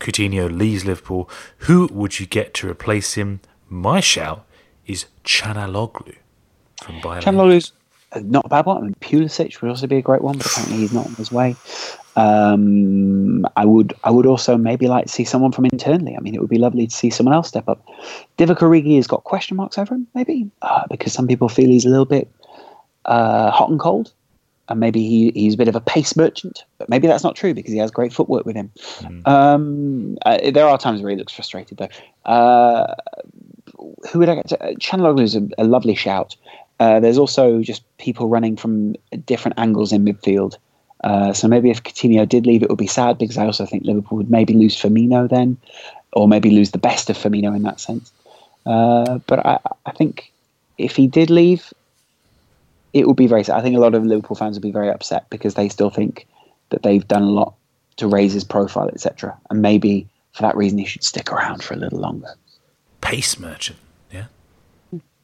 Coutinho 0.06 0.56
leaves 0.56 0.86
Liverpool, 0.86 1.30
who 1.60 1.88
would 1.92 2.20
you 2.20 2.26
get 2.26 2.54
to 2.56 2.70
replace 2.70 3.16
him?" 3.16 3.40
My 3.70 4.00
shout 4.00 4.46
is 4.86 5.06
Calhanoglu 5.24 6.16
from 6.84 7.02
Bayern. 7.02 7.24
Calhanoglu's 7.24 7.72
not 8.22 8.46
a 8.46 8.50
bad 8.50 8.66
one. 8.66 8.78
I 8.78 8.82
mean, 8.82 8.96
Pulisic 9.02 9.62
would 9.62 9.70
also 9.70 9.88
be 9.88 9.98
a 9.98 10.02
great 10.02 10.22
one, 10.22 10.38
but 10.38 10.46
apparently 10.46 10.78
he's 10.78 10.94
not 10.94 11.08
on 11.08 11.16
his 11.16 11.32
way. 11.32 11.56
Um, 12.16 13.46
I 13.58 13.66
would, 13.66 13.94
I 14.04 14.12
would 14.12 14.26
also 14.26 14.58
maybe 14.58 14.88
like 14.88 15.08
to 15.08 15.12
see 15.12 15.26
someone 15.26 15.52
from 15.52 15.66
internally. 15.66 16.16
I 16.16 16.22
mean, 16.22 16.34
it 16.34 16.40
would 16.40 16.50
be 16.50 16.58
lovely 16.58 16.88
to 16.88 16.96
see 16.96 17.10
someone 17.10 17.36
else 17.36 17.48
step 17.48 17.68
up. 17.68 17.86
Divock 18.38 18.60
Origi 18.60 18.96
has 18.96 19.08
got 19.08 19.24
question 19.24 19.58
marks 19.58 19.78
over 19.78 19.96
him, 19.96 20.08
maybe 20.16 20.50
uh, 20.62 20.84
because 20.90 21.12
some 21.12 21.28
people 21.28 21.50
feel 21.50 21.68
he's 21.68 21.86
a 21.86 21.90
little 21.90 22.06
bit 22.06 22.32
uh, 23.06 23.52
hot 23.52 23.70
and 23.70 23.80
cold, 23.80 24.14
and 24.70 24.80
maybe 24.80 25.08
he, 25.08 25.32
he's 25.32 25.54
a 25.54 25.58
bit 25.58 25.68
of 25.68 25.76
a 25.76 25.82
pace 25.82 26.16
merchant. 26.16 26.64
But 26.78 26.90
maybe 26.90 27.08
that's 27.08 27.24
not 27.24 27.36
true 27.36 27.54
because 27.54 27.72
he 27.72 27.80
has 27.80 27.92
great 27.92 28.14
footwork 28.14 28.46
with 28.46 28.56
him. 28.56 28.72
Um, 29.26 30.18
uh, 30.26 30.52
there 30.52 30.68
are 30.68 30.78
times 30.78 31.02
where 31.02 31.12
he 31.12 31.18
looks 31.18 31.34
frustrated 31.34 31.78
though. 31.78 32.32
Uh, 32.32 32.96
who 34.12 34.20
would 34.20 34.30
I 34.30 34.36
get? 34.36 34.50
To? 34.50 34.64
Uh, 34.64 35.16
is 35.18 35.36
a, 35.36 35.48
a 35.58 35.64
lovely 35.64 35.96
shout. 35.96 36.36
Uh, 36.80 37.00
there's 37.00 37.18
also 37.18 37.62
just 37.62 37.84
people 37.98 38.28
running 38.28 38.58
from 38.58 38.96
different 39.26 39.58
angles 39.60 39.92
in 39.92 40.04
midfield. 40.04 40.58
Uh, 41.04 41.34
so 41.34 41.48
maybe 41.48 41.70
if 41.70 41.84
Coutinho 41.84 42.28
did 42.28 42.46
leave, 42.46 42.64
it 42.64 42.70
would 42.70 42.80
be 42.80 42.88
sad 42.88 43.18
because 43.18 43.38
I 43.38 43.46
also 43.46 43.66
think 43.66 43.86
Liverpool 43.86 44.18
would 44.18 44.32
maybe 44.32 44.54
lose 44.54 44.76
Firmino 44.76 45.30
then, 45.30 45.58
or 46.14 46.28
maybe 46.28 46.50
lose 46.50 46.72
the 46.72 46.78
best 46.78 47.10
of 47.10 47.18
Firmino 47.18 47.56
in 47.56 47.64
that 47.64 47.80
sense. 47.80 48.12
Uh, 48.66 49.20
but 49.28 49.46
I, 49.46 49.60
I 49.86 49.92
think 49.92 50.32
if 50.78 50.96
he 50.96 51.08
did 51.08 51.30
leave, 51.30 51.72
it 52.96 53.06
would 53.08 53.18
be 53.18 53.28
very 53.28 53.44
sad. 53.44 53.58
I 53.58 53.62
think 53.62 53.76
a 53.76 53.80
lot 53.80 53.94
of 53.94 54.06
Liverpool 54.06 54.38
fans 54.38 54.56
would 54.56 54.64
be 54.64 54.72
very 54.72 54.90
upset 54.90 55.30
because 55.30 55.56
they 55.56 55.68
still 55.68 55.90
think 55.90 56.26
that 56.70 56.82
they've 56.82 57.06
done 57.06 57.24
a 57.24 57.30
lot 57.30 57.54
to 57.98 58.08
raise 58.08 58.32
his 58.32 58.46
profile, 58.46 58.88
etc. 58.88 59.38
And 59.50 59.62
maybe 59.62 60.08
for 60.32 60.44
that 60.44 60.56
reason, 60.56 60.78
he 60.78 60.86
should 60.86 61.04
stick 61.04 61.30
around 61.30 61.62
for 61.62 61.74
a 61.74 61.78
little 61.78 62.00
longer. 62.00 62.34
pace 63.02 63.38
merchant. 63.38 63.78
Yeah. 64.12 64.28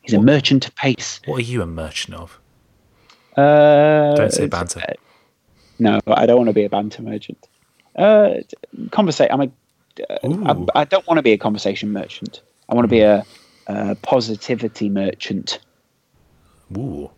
He's 0.02 0.14
a 0.14 0.22
merchant 0.22 0.68
of 0.68 0.76
pace. 0.76 1.22
What 1.26 1.38
are 1.38 1.44
you 1.44 1.62
a 1.62 1.66
merchant 1.66 2.18
of? 2.18 2.40
Uh, 3.38 4.16
Don't 4.16 4.34
say 4.34 4.48
banter. 4.48 4.84
No, 5.80 6.02
I 6.08 6.26
don't 6.26 6.38
want 6.38 6.50
to 6.50 6.54
be 6.54 6.66
a 6.66 6.70
banter 6.70 7.02
merchant. 7.02 7.48
Uh, 7.96 8.34
conversate. 8.92 9.32
I'm 9.32 9.42
a. 9.42 9.52
Uh, 10.10 10.66
I, 10.76 10.82
I 10.82 10.84
don't 10.84 11.08
want 11.08 11.20
to 11.20 11.24
be 11.24 11.32
a 11.32 11.38
conversation 11.38 11.94
merchant. 11.94 12.42
I 12.68 12.76
want 12.76 12.84
to 12.84 12.90
be 12.90 13.00
a, 13.00 13.24
a 13.68 13.96
positivity 13.96 14.90
merchant. 14.90 15.60
Ooh. 16.78 17.10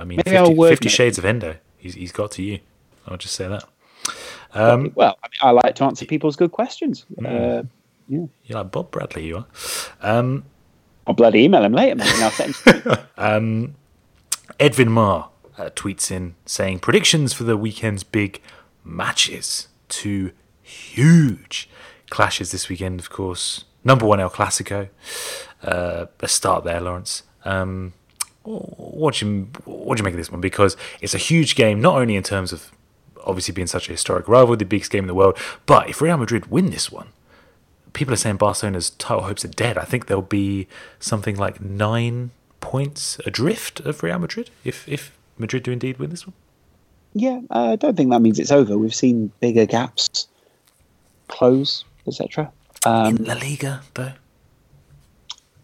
I 0.00 0.04
mean, 0.04 0.16
Maybe 0.24 0.36
50, 0.36 0.54
word 0.54 0.70
50. 0.70 0.88
Shades 0.88 1.18
of 1.18 1.24
Endo. 1.24 1.56
He's, 1.76 1.94
he's 1.94 2.12
got 2.12 2.30
to 2.32 2.42
you. 2.42 2.60
I'll 3.06 3.16
just 3.16 3.34
say 3.34 3.48
that. 3.48 3.64
Um, 4.52 4.92
well, 4.94 5.18
I, 5.22 5.28
mean, 5.28 5.38
I 5.42 5.50
like 5.50 5.74
to 5.76 5.84
answer 5.84 6.06
people's 6.06 6.36
good 6.36 6.52
questions. 6.52 7.06
Uh, 7.24 7.62
yeah. 8.08 8.26
you're 8.44 8.58
like 8.58 8.70
Bob 8.72 8.90
Bradley, 8.90 9.26
you 9.26 9.36
are. 9.38 9.46
Um, 10.00 10.44
I'll 11.06 11.14
bloody 11.14 11.44
email 11.44 11.62
him 11.62 11.72
later, 11.72 11.96
mate. 11.96 12.08
and 12.08 12.24
I'll 12.24 12.30
set 12.30 12.56
him- 13.16 13.76
Edwin 14.58 14.90
Marr 14.90 15.30
uh, 15.56 15.70
tweets 15.70 16.10
in 16.10 16.34
saying 16.44 16.80
predictions 16.80 17.32
for 17.32 17.44
the 17.44 17.56
weekend's 17.56 18.02
big 18.02 18.42
matches. 18.84 19.68
Two 19.88 20.32
huge 20.62 21.68
clashes 22.10 22.50
this 22.52 22.68
weekend, 22.68 23.00
of 23.00 23.10
course. 23.10 23.64
Number 23.84 24.06
one, 24.06 24.20
El 24.20 24.30
Clasico. 24.30 24.88
Uh, 25.62 26.06
let's 26.20 26.34
start 26.34 26.64
there, 26.64 26.80
Laurence. 26.80 27.22
Um, 27.44 27.94
what 28.58 29.14
do 29.14 29.26
you 29.26 29.48
what 29.64 29.96
do 29.96 30.00
you 30.00 30.04
make 30.04 30.14
of 30.14 30.18
this 30.18 30.30
one? 30.30 30.40
Because 30.40 30.76
it's 31.00 31.14
a 31.14 31.18
huge 31.18 31.54
game, 31.54 31.80
not 31.80 31.96
only 31.96 32.16
in 32.16 32.22
terms 32.22 32.52
of 32.52 32.70
obviously 33.24 33.52
being 33.52 33.66
such 33.66 33.88
a 33.88 33.92
historic 33.92 34.26
rival, 34.28 34.56
the 34.56 34.64
biggest 34.64 34.90
game 34.90 35.04
in 35.04 35.08
the 35.08 35.14
world, 35.14 35.36
but 35.66 35.88
if 35.88 36.00
Real 36.00 36.16
Madrid 36.16 36.46
win 36.50 36.70
this 36.70 36.90
one, 36.90 37.08
people 37.92 38.14
are 38.14 38.16
saying 38.16 38.36
Barcelona's 38.36 38.90
title 38.90 39.24
hopes 39.24 39.44
are 39.44 39.48
dead. 39.48 39.76
I 39.78 39.84
think 39.84 40.06
there'll 40.06 40.22
be 40.22 40.66
something 40.98 41.36
like 41.36 41.60
nine 41.60 42.30
points 42.60 43.18
adrift 43.26 43.80
of 43.80 44.02
Real 44.02 44.18
Madrid 44.18 44.50
if 44.64 44.88
if 44.88 45.16
Madrid 45.38 45.62
do 45.62 45.72
indeed 45.72 45.98
win 45.98 46.10
this 46.10 46.26
one. 46.26 46.34
yeah, 47.14 47.40
I 47.50 47.76
don't 47.76 47.96
think 47.96 48.10
that 48.10 48.20
means 48.20 48.38
it's 48.38 48.52
over. 48.52 48.76
We've 48.78 48.94
seen 48.94 49.32
bigger 49.40 49.66
gaps 49.66 50.28
close, 51.28 51.84
etc. 52.06 52.52
Um, 52.86 53.16
in 53.16 53.24
La 53.24 53.34
Liga, 53.34 53.82
though, 53.94 54.12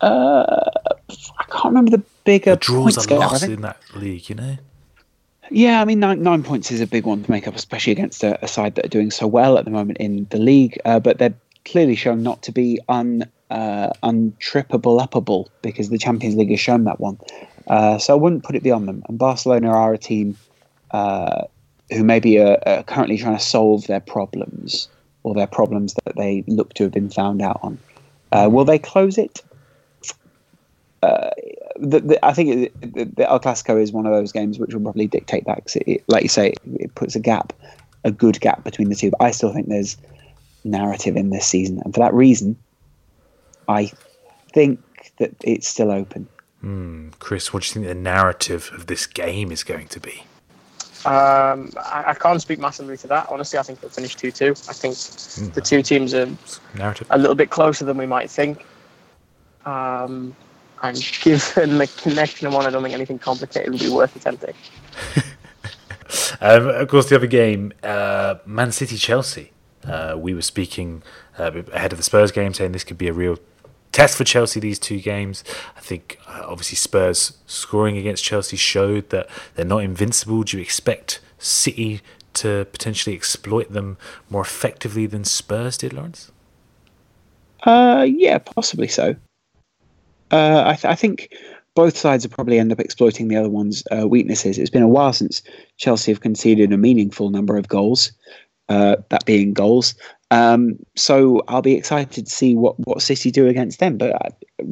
I 0.01 1.45
can't 1.51 1.67
remember 1.67 1.91
the 1.97 2.03
bigger 2.27 2.51
the 2.53 2.57
draws 2.57 2.97
points 2.97 3.07
are 3.07 3.09
gap. 3.09 3.19
I 3.21 3.27
lost 3.27 3.43
in 3.45 3.61
that 3.63 3.81
league. 3.95 4.29
You 4.29 4.35
know, 4.35 4.57
Yeah, 5.51 5.81
I 5.81 5.85
mean, 5.85 6.01
nine, 6.01 6.23
nine 6.23 6.43
points 6.43 6.71
is 6.71 6.81
a 6.81 6.87
big 6.87 7.07
one 7.07 7.23
to 7.23 7.31
make 7.31 7.49
up, 7.49 7.55
especially 7.55 7.93
against 7.93 8.23
a, 8.23 8.43
a 8.45 8.49
side 8.49 8.75
that 8.75 8.85
are 8.85 8.89
doing 8.89 9.11
so 9.11 9.27
well 9.27 9.57
at 9.57 9.65
the 9.65 9.71
moment 9.71 9.99
in 9.99 10.27
the 10.31 10.39
league. 10.39 10.79
Uh, 10.85 11.01
but 11.01 11.19
they're 11.19 11.35
clearly 11.65 11.97
shown 11.97 12.23
not 12.23 12.43
to 12.43 12.53
be 12.53 12.79
un 12.89 13.25
uh, 13.51 13.91
untrippable 14.03 15.01
upable 15.01 15.47
because 15.63 15.89
the 15.89 15.99
Champions 15.99 16.37
League 16.37 16.51
has 16.51 16.61
shown 16.61 16.85
that 16.85 17.01
one. 17.01 17.19
Uh, 17.69 17.99
so 17.99 18.13
I 18.13 18.17
wouldn't 18.17 18.45
put 18.45 18.57
it 18.57 18.63
beyond 18.63 18.89
them. 18.89 19.03
And 19.09 19.19
Barcelona 19.19 19.71
are 19.71 19.95
a 19.95 19.99
team 19.99 20.37
uh, 20.91 21.43
who 21.91 22.05
maybe 22.05 22.39
are, 22.39 22.59
are 22.67 22.83
currently 22.83 23.19
trying 23.19 23.37
to 23.37 23.43
solve 23.43 23.87
their 23.87 24.01
problems 24.01 24.89
or 25.23 25.35
their 25.35 25.47
problems 25.47 25.95
that 26.05 26.17
they 26.17 26.45
look 26.47 26.75
to 26.75 26.85
have 26.85 26.93
been 26.93 27.11
found 27.11 27.43
out 27.43 27.59
on. 27.63 27.79
Uh, 28.33 28.49
will 28.51 28.65
they 28.65 28.79
close 28.79 29.19
it? 29.19 29.43
The, 31.03 32.01
the, 32.01 32.25
I 32.25 32.33
think 32.33 32.73
it, 32.81 32.95
the, 32.95 33.05
the 33.05 33.29
El 33.31 33.39
Clasico 33.41 33.81
is 33.81 33.93
one 33.93 34.07
of 34.07 34.13
those 34.13 34.33
games 34.33 34.59
which 34.59 34.73
will 34.75 34.81
probably 34.81 35.07
dictate 35.07 35.45
that. 35.45 35.63
'cause 35.65 35.77
it, 35.87 36.03
like 36.09 36.23
you 36.23 36.29
say, 36.29 36.49
it, 36.51 36.59
it 36.81 36.95
puts 36.95 37.15
a 37.15 37.21
gap, 37.21 37.53
a 38.05 38.11
good 38.11 38.41
gap 38.41 38.65
between 38.65 38.89
the 38.89 38.95
two. 38.95 39.11
But 39.11 39.23
I 39.23 39.31
still 39.31 39.53
think 39.53 39.69
there's 39.69 39.97
narrative 40.65 41.17
in 41.17 41.31
this 41.31 41.47
season, 41.47 41.81
and 41.85 41.93
for 41.95 42.01
that 42.01 42.15
reason, 42.15 42.57
I 43.69 43.93
think 44.53 44.81
that 45.19 45.33
it's 45.45 45.69
still 45.69 45.91
open. 45.91 46.27
Kris, 47.21 47.53
what 47.53 47.63
do 47.63 47.69
you 47.69 47.73
think 47.75 47.87
the 47.87 47.95
narrative 47.95 48.71
of 48.75 48.87
this 48.87 49.07
game 49.07 49.53
is 49.53 49.63
going 49.63 49.87
to 49.89 50.01
be? 50.01 50.25
Um, 51.05 51.71
I, 51.79 52.05
I 52.09 52.15
can't 52.15 52.41
speak 52.43 52.59
massively 52.59 52.97
to 52.97 53.07
that. 53.07 53.29
Honestly, 53.31 53.59
I 53.59 53.63
think 53.63 53.81
they'll 53.81 53.91
finish 53.91 54.17
2 54.17 54.33
2. 54.33 54.47
I 54.51 54.73
think 54.73 54.97
the 55.55 55.61
two 55.61 55.83
teams 55.83 56.13
are 56.15 56.29
Narrative. 56.75 57.07
a 57.11 57.19
little 57.19 57.37
bit 57.37 57.51
closer 57.51 57.85
than 57.85 57.97
we 57.97 58.07
might 58.07 58.29
think. 58.29 58.65
Um, 59.65 60.35
and 60.83 60.97
given 61.23 61.79
the 61.79 61.87
connection 62.03 62.47
of 62.47 62.55
one, 62.55 62.67
I 62.67 62.71
don't 62.71 62.83
think 62.83 62.95
anything 62.95 63.19
complicated 63.19 63.71
would 63.73 63.81
be 63.81 63.91
worth 63.91 64.15
attempting. 64.17 64.55
Um, 66.41 66.69
of 66.69 66.89
course, 66.89 67.09
the 67.09 67.17
other 67.17 67.27
game, 67.27 67.73
uh, 67.83 68.37
Man 68.47 68.73
City 68.73 68.97
Chelsea. 68.97 69.53
Uh, 69.85 70.17
we 70.19 70.35
were 70.35 70.43
speaking 70.43 71.03
uh, 71.39 71.51
ahead 71.73 71.93
of 71.93 71.99
the 71.99 72.03
Spurs 72.03 72.33
game, 72.33 72.53
saying 72.55 72.73
this 72.73 72.85
could 72.85 72.99
be 72.99 73.09
a 73.09 73.13
real 73.13 73.39
test 73.93 74.17
for 74.17 74.25
Chelsea. 74.25 74.61
These 74.61 74.79
two 74.79 75.01
games, 75.01 75.45
I 75.77 75.81
think, 75.81 76.19
uh, 76.27 76.43
obviously 76.47 76.77
Spurs 76.77 77.39
scoring 77.47 77.97
against 77.97 78.25
Chelsea 78.25 78.57
showed 78.57 79.11
that 79.11 79.29
they're 79.55 79.65
not 79.65 79.83
invincible. 79.83 80.43
Do 80.43 80.57
you 80.57 80.63
expect 80.63 81.21
City 81.39 82.01
to 82.35 82.67
potentially 82.73 83.15
exploit 83.15 83.73
them 83.73 83.97
more 84.29 84.43
effectively 84.43 85.07
than 85.07 85.25
Spurs 85.25 85.79
did, 85.79 85.93
Laurence? 85.93 86.31
Uh, 87.63 88.07
yeah, 88.09 88.39
possibly 88.39 88.89
so. 88.89 89.17
Uh, 90.31 90.65
I, 90.67 90.75
th- 90.75 90.85
I 90.85 90.95
think 90.95 91.33
both 91.75 91.97
sides 91.97 92.27
will 92.27 92.35
probably 92.35 92.59
end 92.59 92.73
up 92.73 92.81
exploiting 92.81 93.29
the 93.29 93.37
other 93.37 93.51
one's 93.51 93.85
uh, 93.97 94.09
weaknesses. 94.09 94.59
It's 94.59 94.71
been 94.71 94.83
a 94.83 94.89
while 94.89 95.13
since 95.13 95.43
Chelsea 95.77 96.11
have 96.11 96.21
conceded 96.21 96.73
a 96.73 96.77
meaningful 96.77 97.31
number 97.31 97.57
of 97.57 97.69
goals, 97.69 98.13
uh, 98.69 98.97
that 99.11 99.25
being 99.27 99.53
goals. 99.53 99.95
Um, 100.31 100.79
so 100.97 101.43
I'll 101.47 101.63
be 101.63 101.75
excited 101.75 102.27
to 102.27 102.31
see 102.31 102.57
what, 102.57 102.75
what 102.81 103.01
City 103.01 103.31
do 103.31 103.47
against 103.47 103.79
them. 103.79 103.97
But 103.97 104.15
uh, 104.15 104.31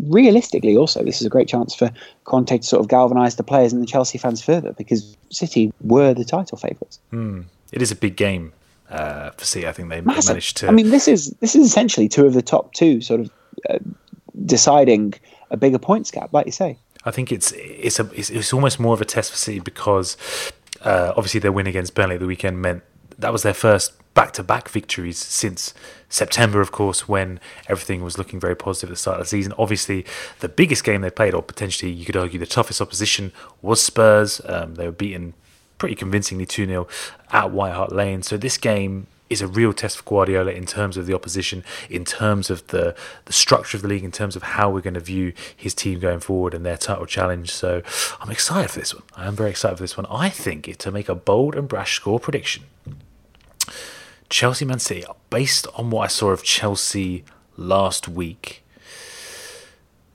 realistically, 0.09 0.77
also, 0.77 1.05
this 1.05 1.21
is 1.21 1.27
a 1.27 1.31
great 1.31 1.47
chance 1.47 1.75
for 1.75 1.91
Conte 2.25 2.59
to 2.59 2.65
sort 2.65 2.81
of 2.81 2.89
galvanise 2.89 3.37
the 3.37 3.45
players 3.45 3.73
and 3.73 3.81
the 3.81 3.87
Chelsea 3.87 4.19
fans 4.19 4.43
further 4.43 4.73
because 4.73 5.17
City 5.31 5.73
were 5.83 6.15
the 6.15 6.25
title 6.25 6.59
favourites. 6.59 6.99
Mm. 7.13 7.45
It 7.71 7.83
is 7.83 7.93
a 7.93 7.97
big 7.97 8.17
game 8.17 8.53
uh, 8.91 9.31
for 9.31 9.45
City. 9.45 9.69
I 9.69 9.73
think 9.73 9.91
they 9.91 10.01
Massive. 10.01 10.31
managed 10.31 10.57
to. 10.59 10.69
I 10.69 10.71
mean, 10.71 10.91
this 10.91 11.07
is 11.07 11.31
this 11.41 11.55
is 11.55 11.67
essentially 11.67 12.09
two 12.09 12.27
of 12.27 12.35
the 12.35 12.43
top 12.43 12.73
two 12.73 13.01
sort 13.01 13.21
of 13.21 13.31
uh, 13.71 13.79
deciding 14.45 15.15
a 15.55 15.57
bigger 15.57 15.79
points 15.79 16.11
gap, 16.11 16.33
like 16.33 16.47
you 16.47 16.53
say. 16.53 16.79
I 17.05 17.11
think 17.11 17.33
it's 17.33 17.53
it's 17.53 17.99
a 17.99 18.11
it's, 18.15 18.31
it's 18.31 18.53
almost 18.53 18.79
more 18.79 18.95
of 18.95 19.01
a 19.01 19.05
test 19.05 19.31
for 19.31 19.37
City 19.37 19.61
because 19.61 20.17
uh, 20.83 21.13
obviously 21.17 21.41
their 21.41 21.53
win 21.53 21.67
against 21.67 21.95
Burnley 21.95 22.17
the 22.17 22.27
weekend 22.27 22.61
meant 22.61 22.83
that 23.19 23.33
was 23.33 23.43
their 23.43 23.55
first 23.55 23.93
back-to-back 24.15 24.69
victories 24.69 25.19
since 25.19 25.75
September, 26.09 26.61
of 26.61 26.71
course, 26.71 27.09
when 27.09 27.41
everything 27.69 28.03
was 28.03 28.17
looking 28.17 28.39
very 28.39 28.55
positive 28.55 28.91
at 28.91 28.93
the 28.93 28.97
start 28.97 29.21
of 29.21 29.27
the 29.27 29.29
season. 29.29 29.53
Obviously, 29.59 30.07
the 30.39 30.49
biggest 30.49 30.85
game 30.85 31.01
they 31.01 31.11
played, 31.11 31.35
or 31.35 31.43
potentially 31.43 31.91
you 31.91 32.05
could 32.05 32.17
argue 32.17 32.39
the 32.39 32.47
toughest 32.47 32.81
opposition, 32.81 33.33
was 33.61 33.83
Spurs. 33.83 34.41
Um, 34.45 34.77
they 34.77 34.87
were 34.87 34.93
beaten 34.93 35.35
pretty 35.79 35.97
convincingly 35.97 36.47
2 36.47 36.67
0 36.67 36.87
at 37.33 37.51
White 37.51 37.73
Hart 37.73 37.93
Lane. 37.93 38.23
So 38.23 38.37
this 38.37 38.57
game 38.57 39.09
is 39.35 39.43
a 39.43 39.47
real 39.47 39.73
test 39.73 39.99
for 39.99 40.05
Guardiola 40.05 40.53
in 40.53 40.65
terms 40.65 40.97
of 40.97 41.07
the 41.07 41.13
opposition, 41.13 41.63
in 41.91 42.05
terms 42.05 42.49
of 42.49 42.67
the, 42.69 42.95
the 43.27 43.33
structure 43.33 43.77
of 43.77 43.83
the 43.83 43.89
league, 43.89 44.05
in 44.05 44.13
terms 44.13 44.37
of 44.37 44.43
how 44.43 44.71
we're 44.71 44.81
going 44.81 44.95
to 44.95 45.01
view 45.01 45.35
his 45.55 45.75
team 45.75 45.99
going 45.99 46.21
forward 46.21 46.55
and 46.55 46.65
their 46.65 46.77
title 46.77 47.05
challenge. 47.05 47.51
So 47.51 47.83
I'm 48.21 48.31
excited 48.31 48.71
for 48.71 48.79
this 48.79 48.95
one. 48.95 49.03
I 49.17 49.27
am 49.27 49.37
very 49.37 49.51
excited 49.51 49.77
for 49.77 49.83
this 49.83 49.97
one. 49.97 50.07
I 50.09 50.31
think 50.31 50.69
it 50.69 50.79
to 50.79 50.91
make 50.91 51.09
a 51.09 51.15
bold 51.15 51.55
and 51.55 51.69
brash 51.69 51.97
score 51.97 52.21
prediction. 52.21 52.65
Chelsea 54.31 54.65
Man 54.65 54.79
City, 54.79 55.05
based 55.31 55.67
on 55.75 55.91
what 55.91 56.05
I 56.05 56.07
saw 56.07 56.31
of 56.31 56.43
Chelsea 56.43 57.25
last 57.57 58.09
week, 58.09 58.65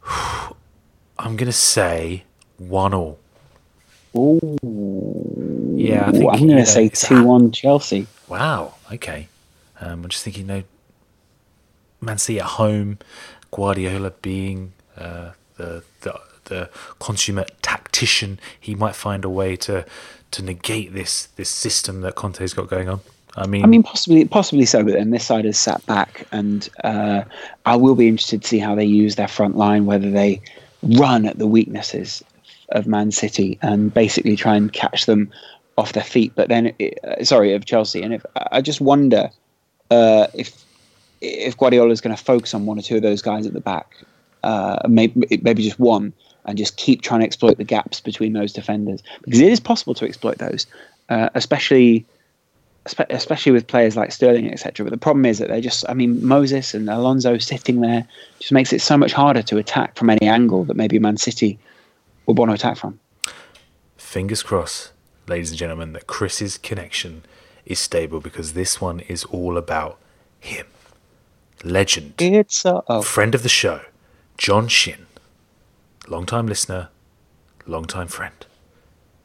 I'm 0.08 1.36
going 1.36 1.46
to 1.46 1.52
say 1.52 2.24
1 2.58 2.94
all. 2.94 3.20
Ooh. 4.16 5.49
Yeah, 5.80 6.08
I 6.08 6.12
think, 6.12 6.32
I'm 6.32 6.48
going 6.48 6.58
to 6.58 6.66
say 6.66 6.90
2 6.90 7.24
1 7.24 7.52
Chelsea. 7.52 8.08
Wow. 8.28 8.76
Okay. 8.92 9.28
Um, 9.80 10.04
I'm 10.04 10.10
just 10.10 10.24
thinking, 10.24 10.48
you 10.48 10.48
know, 10.48 10.64
Man 12.02 12.18
City 12.18 12.40
at 12.40 12.46
home, 12.46 13.00
Guardiola 13.52 14.12
being 14.12 14.74
uh, 14.98 15.32
the, 15.58 15.84
the 16.02 16.20
the 16.50 16.70
consummate 17.00 17.52
tactician, 17.62 18.40
he 18.60 18.76
might 18.76 18.96
find 18.96 19.24
a 19.24 19.30
way 19.30 19.56
to 19.56 19.86
to 20.32 20.44
negate 20.44 20.94
this 20.94 21.28
this 21.38 21.50
system 21.50 22.02
that 22.02 22.16
Conte's 22.16 22.54
got 22.54 22.70
going 22.70 22.90
on. 22.90 23.00
I 23.36 23.48
mean, 23.48 23.64
I 23.64 23.68
mean, 23.68 23.84
possibly, 23.84 24.26
possibly 24.26 24.66
so. 24.66 24.84
But 24.84 24.94
then 24.94 25.12
this 25.12 25.26
side 25.26 25.46
has 25.46 25.58
sat 25.58 25.86
back, 25.86 26.28
and 26.32 26.68
uh, 26.84 27.24
I 27.66 27.76
will 27.76 27.96
be 27.96 28.08
interested 28.08 28.42
to 28.42 28.48
see 28.48 28.60
how 28.60 28.76
they 28.76 28.86
use 28.86 29.16
their 29.16 29.28
front 29.28 29.56
line, 29.56 29.86
whether 29.86 30.12
they 30.12 30.42
run 30.84 31.26
at 31.26 31.38
the 31.38 31.48
weaknesses 31.48 32.24
of 32.70 32.88
Man 32.88 33.12
City 33.12 33.58
and 33.62 33.94
basically 33.94 34.36
try 34.36 34.56
and 34.56 34.72
catch 34.74 35.06
them 35.06 35.32
off 35.80 35.94
their 35.94 36.04
feet. 36.04 36.34
But 36.36 36.50
then, 36.50 36.74
uh, 37.04 37.24
sorry, 37.24 37.54
of 37.54 37.66
Chelsea, 37.66 38.02
and 38.02 38.14
if 38.14 38.26
I 38.52 38.62
just 38.62 38.82
wonder 38.82 39.30
uh, 39.90 40.28
if 40.34 40.66
if 41.22 41.58
Guardiola 41.58 41.92
is 41.92 42.02
going 42.02 42.16
to 42.16 42.22
focus 42.22 42.54
on 42.54 42.66
one 42.66 42.78
or 42.78 42.82
two 42.82 42.98
of 42.98 43.02
those 43.02 43.22
guys 43.22 43.48
at 43.48 43.54
the 43.54 43.62
back, 43.62 43.96
uh, 44.44 44.80
maybe 44.88 45.40
maybe 45.42 45.64
just 45.64 45.80
one, 45.80 46.14
and 46.46 46.58
just 46.58 46.78
keep 46.78 47.02
trying 47.02 47.22
to 47.22 47.26
exploit 47.26 47.58
the 47.58 47.64
gaps 47.64 48.02
between 48.02 48.34
those 48.34 48.54
defenders 48.54 49.02
because 49.24 49.40
it 49.40 49.52
is 49.52 49.60
possible 49.60 49.94
to 49.94 50.06
exploit 50.06 50.38
those, 50.38 50.68
uh, 51.08 51.30
especially 51.34 52.06
especially 53.10 53.52
with 53.52 53.68
players 53.68 53.96
like 53.96 54.12
Sterling, 54.12 54.52
etc. 54.52 54.84
But 54.86 54.92
the 54.92 54.98
problem 54.98 55.26
is 55.26 55.38
that 55.38 55.48
they're 55.50 55.62
just, 55.62 55.88
I 55.88 55.94
mean, 55.94 56.26
Moses 56.26 56.74
and 56.74 56.90
Alonso 56.90 57.38
sitting 57.38 57.82
there 57.82 58.08
just 58.40 58.52
makes 58.52 58.74
it 58.74 58.82
so 58.82 58.98
much 58.98 59.14
harder 59.14 59.44
to 59.44 59.58
attack 59.58 59.96
from 59.96 60.10
any 60.10 60.28
angle 60.28 60.64
that 60.64 60.76
maybe 60.76 60.98
Man 60.98 61.18
City 61.18 61.60
would 62.26 62.38
want 62.38 62.50
to 62.50 62.56
attack 62.56 62.78
from. 62.78 63.00
Fingers 63.98 64.42
crossed 64.42 64.92
ladies 65.30 65.52
and 65.52 65.60
gentlemen, 65.60 65.94
that 65.94 66.08
Kris's 66.08 66.58
connection 66.58 67.24
is 67.66 67.80
stable 67.80 68.20
because 68.20 68.54
this 68.54 68.82
one 68.82 69.00
is 69.02 69.24
all 69.26 69.58
about 69.58 70.00
him. 70.40 70.66
Legend. 71.64 72.14
It's 72.20 72.66
a 72.66 72.84
oh. 72.88 73.02
friend 73.02 73.36
of 73.36 73.44
the 73.44 73.50
show, 73.50 73.82
John 74.38 74.68
Shin, 74.68 75.06
long 76.08 76.26
time 76.26 76.48
listener, 76.48 76.90
long 77.66 77.86
time 77.86 78.08
friend, 78.08 78.46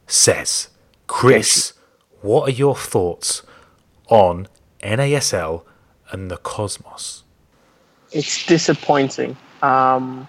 says, 0.07 0.69
Kris, 1.07 1.73
what 2.21 2.47
are 2.49 2.51
your 2.51 2.75
thoughts 2.75 3.41
on 4.09 4.47
NASL 4.81 5.63
and 6.11 6.29
the 6.29 6.37
Cosmos? 6.37 7.23
It's 8.11 8.45
disappointing. 8.45 9.35
Um, 9.61 10.27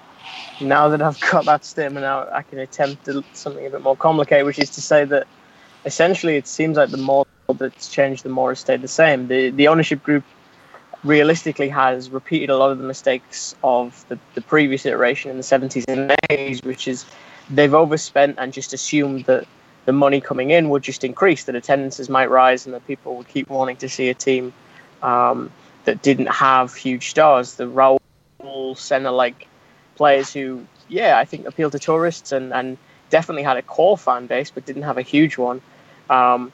now 0.61 0.89
that 0.89 1.03
I've 1.03 1.21
got 1.21 1.45
that 1.45 1.65
statement 1.65 2.07
out, 2.07 2.33
I 2.33 2.43
can 2.43 2.59
attempt 2.61 3.09
something 3.35 3.67
a 3.67 3.71
bit 3.71 3.83
more 3.83 3.97
complicated, 3.97 4.47
which 4.47 4.59
is 4.59 4.71
to 4.71 4.81
say 4.81 5.05
that 5.05 5.27
essentially 5.87 6.37
it 6.37 6.47
seems 6.47 6.77
like 6.77 6.91
the 6.91 6.99
more 6.99 7.25
that's 7.55 7.89
changed, 7.89 8.25
the 8.25 8.29
more 8.29 8.53
it's 8.53 8.61
stayed 8.61 8.83
the 8.83 8.89
same. 8.89 9.29
The 9.29 9.51
the 9.51 9.69
ownership 9.69 10.03
group 10.03 10.25
realistically 11.05 11.69
has 11.69 12.11
repeated 12.11 12.51
a 12.51 12.57
lot 12.57 12.73
of 12.73 12.79
the 12.79 12.85
mistakes 12.85 13.55
of 13.63 14.05
the, 14.09 14.19
the 14.35 14.41
previous 14.41 14.85
iteration 14.85 15.31
in 15.31 15.37
the 15.37 15.45
70s 15.45 15.85
and 15.87 16.11
80s, 16.29 16.65
which 16.65 16.89
is 16.89 17.07
they've 17.49 17.75
overspent 17.75 18.37
and 18.39 18.53
just 18.53 18.73
assumed 18.73 19.25
that 19.27 19.47
the 19.85 19.93
money 19.93 20.21
coming 20.21 20.51
in 20.51 20.69
would 20.71 20.83
just 20.83 21.05
increase, 21.05 21.45
that 21.45 21.55
attendances 21.55 22.09
might 22.09 22.29
rise, 22.29 22.67
and 22.67 22.75
that 22.75 22.85
people 22.89 23.15
would 23.17 23.29
keep 23.29 23.49
wanting 23.49 23.77
to 23.77 23.89
see 23.89 24.09
a 24.09 24.15
team 24.15 24.53
um, 25.03 25.53
that 25.85 26.03
didn't 26.03 26.27
have 26.27 26.75
huge 26.75 27.11
stars. 27.11 27.55
The 27.55 27.69
Raul 27.69 28.77
Senna 28.77 29.13
like 29.13 29.47
players 29.95 30.33
who, 30.33 30.67
yeah, 30.89 31.19
I 31.19 31.25
think 31.25 31.47
appeal 31.47 31.71
to 31.71 31.79
tourists 31.79 32.33
and, 32.33 32.53
and 32.53 32.77
definitely 33.11 33.45
had 33.45 33.59
a 33.59 33.63
core 33.63 33.97
fan 33.97 34.27
base, 34.27 34.51
but 34.51 34.67
didn't 34.67 34.83
have 34.83 34.99
a 34.99 35.03
huge 35.03 35.39
one 35.39 35.63
um, 36.11 36.53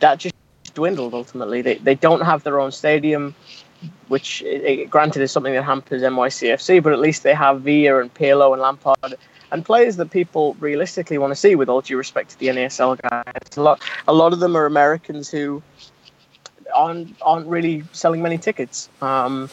that 0.00 0.18
just 0.18 0.34
dwindled 0.74 1.14
ultimately. 1.14 1.62
They, 1.62 1.76
they 1.76 1.94
don't 1.94 2.20
have 2.20 2.42
their 2.42 2.60
own 2.60 2.72
stadium, 2.72 3.34
which 4.08 4.42
it, 4.42 4.90
granted 4.90 5.22
is 5.22 5.32
something 5.32 5.54
that 5.54 5.62
hampers 5.62 6.02
NYCFC, 6.02 6.82
but 6.82 6.92
at 6.92 6.98
least 6.98 7.22
they 7.22 7.34
have 7.34 7.62
Villa 7.62 8.00
and 8.00 8.12
Pirlo 8.12 8.52
and 8.52 8.62
Lampard 8.62 9.16
and 9.52 9.64
players 9.64 9.96
that 9.96 10.10
people 10.10 10.56
realistically 10.60 11.18
want 11.18 11.30
to 11.30 11.36
see. 11.36 11.54
With 11.54 11.68
all 11.68 11.80
due 11.80 11.96
respect 11.96 12.30
to 12.30 12.38
the 12.38 12.48
NASL 12.48 13.00
guys, 13.00 13.56
a 13.56 13.62
lot 13.62 13.82
a 14.08 14.12
lot 14.12 14.32
of 14.32 14.40
them 14.40 14.56
are 14.56 14.66
Americans 14.66 15.30
who 15.30 15.62
aren't 16.74 17.16
aren't 17.22 17.46
really 17.46 17.84
selling 17.92 18.22
many 18.22 18.38
tickets. 18.38 18.88
Um, 19.00 19.48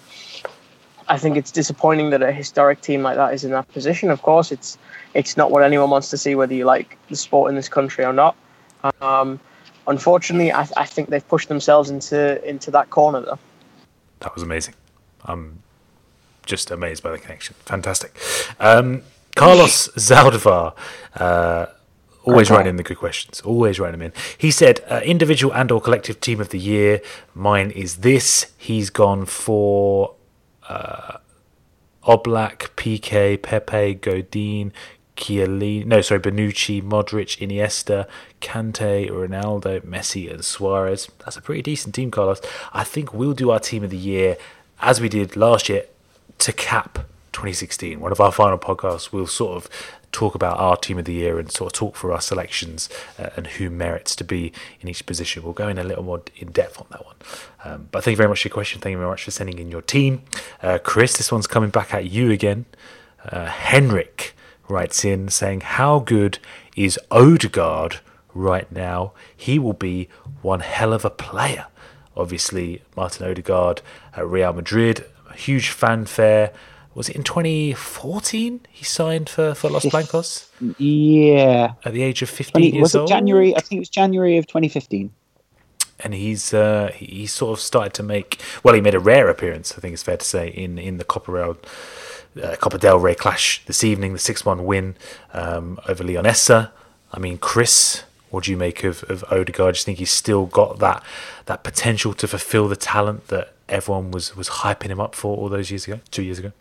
I 1.07 1.17
think 1.17 1.35
it's 1.35 1.51
disappointing 1.51 2.11
that 2.11 2.21
a 2.21 2.31
historic 2.31 2.81
team 2.81 3.03
like 3.03 3.17
that 3.17 3.33
is 3.33 3.43
in 3.43 3.51
that 3.51 3.67
position. 3.69 4.09
Of 4.09 4.21
course, 4.21 4.51
it's 4.51 4.77
it's 5.13 5.37
not 5.37 5.51
what 5.51 5.63
anyone 5.63 5.89
wants 5.89 6.09
to 6.09 6.17
see, 6.17 6.35
whether 6.35 6.53
you 6.53 6.65
like 6.65 6.97
the 7.09 7.15
sport 7.15 7.49
in 7.49 7.55
this 7.55 7.69
country 7.69 8.03
or 8.05 8.13
not. 8.13 8.35
Um, 9.01 9.39
unfortunately, 9.87 10.51
I, 10.51 10.67
I, 10.75 10.85
think 10.85 11.09
they've 11.09 11.27
pushed 11.27 11.47
themselves 11.47 11.89
into 11.89 12.43
into 12.47 12.71
that 12.71 12.89
corner 12.89 13.21
though. 13.21 13.39
That 14.19 14.33
was 14.33 14.43
amazing. 14.43 14.75
I'm 15.25 15.63
just 16.45 16.71
amazed 16.71 17.03
by 17.03 17.11
the 17.11 17.17
connection. 17.17 17.55
Fantastic. 17.59 18.17
Um, 18.59 19.03
Carlos 19.35 19.87
Zaldivar. 19.95 20.75
Uh, 21.15 21.67
always 22.23 22.47
okay. 22.47 22.57
writing 22.57 22.71
in 22.71 22.75
the 22.77 22.83
good 22.83 22.97
questions. 22.97 23.41
Always 23.41 23.79
writing 23.79 23.99
them 23.99 24.07
in. 24.07 24.13
He 24.37 24.51
said, 24.51 24.81
uh, 24.89 25.01
individual 25.03 25.53
and 25.53 25.71
or 25.71 25.81
collective 25.81 26.19
team 26.19 26.39
of 26.39 26.49
the 26.49 26.59
year. 26.59 27.01
Mine 27.33 27.71
is 27.71 27.97
this. 27.97 28.51
He's 28.57 28.89
gone 28.89 29.25
for 29.25 30.15
uh, 30.67 31.17
Oblak, 32.03 32.75
Piqué, 32.75 33.41
Pepe, 33.41 33.95
Godin, 33.95 34.73
Chiellini, 35.15 35.85
no, 35.85 36.01
sorry, 36.01 36.19
Bonucci, 36.19 36.81
Modric, 36.81 37.37
Iniesta, 37.37 38.07
Kante, 38.41 39.09
Ronaldo, 39.09 39.81
Messi, 39.81 40.31
and 40.31 40.43
Suarez. 40.43 41.09
That's 41.19 41.37
a 41.37 41.41
pretty 41.41 41.61
decent 41.61 41.95
team, 41.95 42.11
Carlos. 42.11 42.41
I 42.73 42.83
think 42.83 43.13
we'll 43.13 43.33
do 43.33 43.51
our 43.51 43.59
team 43.59 43.83
of 43.83 43.89
the 43.89 43.97
year 43.97 44.37
as 44.81 44.99
we 44.99 45.09
did 45.09 45.35
last 45.35 45.69
year 45.69 45.85
to 46.39 46.51
cap 46.51 46.99
2016. 47.31 47.99
One 47.99 48.11
of 48.11 48.19
our 48.19 48.31
final 48.31 48.57
podcasts, 48.57 49.11
we'll 49.11 49.27
sort 49.27 49.55
of 49.55 49.69
talk 50.11 50.35
about 50.35 50.57
our 50.57 50.77
team 50.77 50.97
of 50.99 51.05
the 51.05 51.13
year 51.13 51.39
and 51.39 51.51
sort 51.51 51.73
of 51.73 51.77
talk 51.77 51.95
for 51.95 52.11
our 52.11 52.21
selections 52.21 52.87
uh, 53.19 53.29
and 53.35 53.47
who 53.47 53.69
merits 53.69 54.15
to 54.15 54.23
be 54.23 54.53
in 54.79 54.87
each 54.87 55.05
position. 55.05 55.43
We'll 55.43 55.53
go 55.53 55.67
in 55.67 55.77
a 55.77 55.83
little 55.83 56.03
more 56.03 56.21
in 56.37 56.51
depth 56.51 56.79
on 56.79 56.87
that 56.91 57.05
one. 57.05 57.15
Um, 57.65 57.87
but 57.91 58.03
thank 58.03 58.13
you 58.13 58.17
very 58.17 58.29
much 58.29 58.43
for 58.43 58.47
your 58.47 58.53
question. 58.53 58.79
Thank 58.79 58.93
you 58.93 58.97
very 58.97 59.09
much 59.09 59.23
for 59.23 59.31
sending 59.31 59.59
in 59.59 59.69
your 59.69 59.81
team. 59.81 60.21
Uh, 60.61 60.77
Kris, 60.77 61.17
this 61.17 61.31
one's 61.31 61.47
coming 61.47 61.71
back 61.71 61.93
at 61.93 62.05
you 62.09 62.31
again. 62.31 62.65
Uh, 63.25 63.45
Henrik 63.45 64.32
writes 64.67 65.03
in 65.03 65.29
saying, 65.29 65.61
How 65.61 65.99
good 65.99 66.39
is 66.75 66.99
Odegaard 67.11 67.99
right 68.33 68.71
now? 68.71 69.13
He 69.35 69.59
will 69.59 69.73
be 69.73 70.09
one 70.41 70.61
hell 70.61 70.93
of 70.93 71.05
a 71.05 71.09
player. 71.09 71.67
Obviously, 72.15 72.83
Martin 72.95 73.27
Odegaard 73.29 73.81
at 74.15 74.27
Real 74.27 74.53
Madrid, 74.53 75.05
huge 75.35 75.69
fanfare 75.69 76.51
was 76.95 77.09
it 77.09 77.15
in 77.15 77.23
2014 77.23 78.61
he 78.69 78.85
signed 78.85 79.29
for, 79.29 79.55
for 79.55 79.69
Los 79.69 79.85
Blancos? 79.85 80.49
Yeah. 80.77 81.73
At 81.83 81.93
the 81.93 82.03
age 82.03 82.21
of 82.21 82.29
15 82.29 82.51
20, 82.51 82.69
years 82.69 82.81
was 82.81 82.95
it 82.95 82.99
old? 82.99 83.07
January? 83.07 83.55
I 83.55 83.59
think 83.61 83.77
it 83.77 83.79
was 83.79 83.89
January 83.89 84.37
of 84.37 84.45
2015. 84.47 85.11
And 85.99 86.13
he's 86.13 86.53
uh, 86.53 86.91
he, 86.93 87.25
sort 87.27 87.57
of 87.57 87.63
started 87.63 87.93
to 87.93 88.03
make 88.03 88.41
well. 88.63 88.75
He 88.75 88.81
made 88.81 88.95
a 88.95 88.99
rare 88.99 89.29
appearance, 89.29 89.77
I 89.77 89.79
think 89.79 89.93
it's 89.93 90.03
fair 90.03 90.17
to 90.17 90.25
say, 90.25 90.49
in 90.49 90.77
in 90.77 90.97
the 90.97 91.05
Copa 91.05 91.31
Real, 91.31 91.57
uh, 92.41 92.55
del 92.77 92.99
Rey 92.99 93.15
clash 93.15 93.63
this 93.65 93.83
evening, 93.83 94.13
the 94.13 94.19
six-one 94.19 94.65
win 94.65 94.95
um, 95.33 95.79
over 95.87 96.03
Leonesa. 96.03 96.71
I 97.13 97.19
mean, 97.19 97.37
Kris, 97.37 98.03
what 98.31 98.43
do 98.43 98.51
you 98.51 98.57
make 98.57 98.83
of 98.83 99.03
of 99.05 99.23
Odegaard? 99.31 99.75
Do 99.75 99.79
you 99.79 99.83
think 99.83 99.99
he's 99.99 100.11
still 100.11 100.45
got 100.45 100.79
that 100.79 101.03
that 101.45 101.63
potential 101.63 102.13
to 102.15 102.27
fulfil 102.27 102.67
the 102.67 102.75
talent 102.75 103.27
that 103.27 103.53
everyone 103.69 104.11
was 104.11 104.35
was 104.35 104.49
hyping 104.49 104.89
him 104.89 104.99
up 104.99 105.15
for 105.15 105.37
all 105.37 105.47
those 105.47 105.71
years 105.71 105.87
ago, 105.87 105.99
two 106.11 106.23
years 106.23 106.39
ago? 106.39 106.51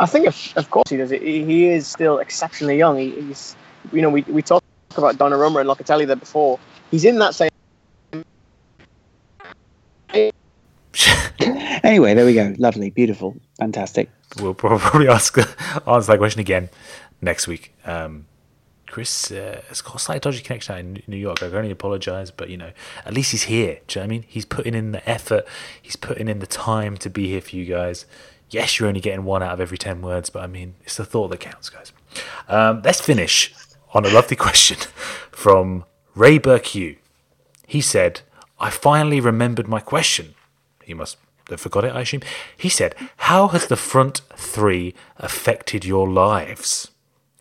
I 0.00 0.06
think, 0.06 0.26
of, 0.26 0.52
of 0.56 0.70
course, 0.70 0.90
he 0.90 0.96
does. 0.96 1.10
He 1.10 1.66
is 1.68 1.86
still 1.86 2.18
exceptionally 2.18 2.76
young. 2.76 2.98
He, 2.98 3.10
he's, 3.10 3.54
you 3.92 4.02
know, 4.02 4.10
we, 4.10 4.22
we 4.22 4.42
talked 4.42 4.64
about 4.96 5.16
Donnarumma 5.16 5.60
and 5.60 5.68
Locatelli 5.70 6.06
there 6.08 6.16
before. 6.16 6.58
He's 6.92 7.06
in 7.06 7.18
that 7.20 7.34
same. 7.34 7.48
anyway, 11.82 12.12
there 12.12 12.26
we 12.26 12.34
go. 12.34 12.54
Lovely, 12.58 12.90
beautiful, 12.90 13.34
fantastic. 13.58 14.10
We'll 14.38 14.52
probably 14.52 15.08
ask 15.16 15.38
answer 15.38 16.12
that 16.12 16.18
question 16.18 16.40
again 16.40 16.68
next 17.22 17.48
week. 17.48 17.74
Um, 17.86 18.26
Kris 18.86 19.30
uh, 19.30 19.62
has 19.70 19.80
got 19.80 19.94
a 19.94 19.98
slightly 19.98 20.20
dodgy 20.20 20.42
connection 20.42 20.74
out 20.74 20.80
in 20.80 21.02
New 21.06 21.16
York. 21.16 21.42
I 21.42 21.48
can 21.48 21.56
only 21.56 21.70
apologise, 21.70 22.30
but 22.30 22.50
you 22.50 22.58
know, 22.58 22.72
at 23.06 23.14
least 23.14 23.30
he's 23.30 23.44
here. 23.44 23.80
Do 23.86 23.98
you 23.98 24.02
know 24.02 24.08
what 24.08 24.12
I 24.12 24.18
mean? 24.18 24.24
He's 24.28 24.44
putting 24.44 24.74
in 24.74 24.92
the 24.92 25.08
effort. 25.08 25.46
He's 25.80 25.96
putting 25.96 26.28
in 26.28 26.40
the 26.40 26.46
time 26.46 26.98
to 26.98 27.08
be 27.08 27.28
here 27.28 27.40
for 27.40 27.56
you 27.56 27.64
guys. 27.64 28.04
Yes, 28.50 28.78
you're 28.78 28.88
only 28.88 29.00
getting 29.00 29.24
one 29.24 29.42
out 29.42 29.54
of 29.54 29.62
every 29.62 29.78
ten 29.78 30.02
words, 30.02 30.28
but 30.28 30.42
I 30.42 30.46
mean, 30.46 30.74
it's 30.82 30.98
the 30.98 31.06
thought 31.06 31.28
that 31.28 31.40
counts, 31.40 31.70
guys. 31.70 31.90
Um, 32.48 32.82
let's 32.84 33.00
finish 33.00 33.54
on 33.94 34.04
a 34.04 34.10
lovely 34.10 34.36
question 34.46 34.76
from 35.30 35.86
Ray 36.14 36.38
Burkew. 36.38 36.96
He 37.66 37.80
said, 37.80 38.20
"I 38.60 38.70
finally 38.70 39.20
remembered 39.20 39.68
my 39.68 39.80
question." 39.80 40.34
He 40.82 40.94
must 40.94 41.16
have 41.48 41.60
forgot 41.60 41.84
it, 41.84 41.94
I 41.94 42.00
assume. 42.00 42.22
He 42.56 42.68
said, 42.68 42.94
"How 43.28 43.48
has 43.48 43.66
the 43.66 43.76
front 43.76 44.22
three 44.36 44.94
affected 45.18 45.84
your 45.84 46.08
lives?" 46.08 46.90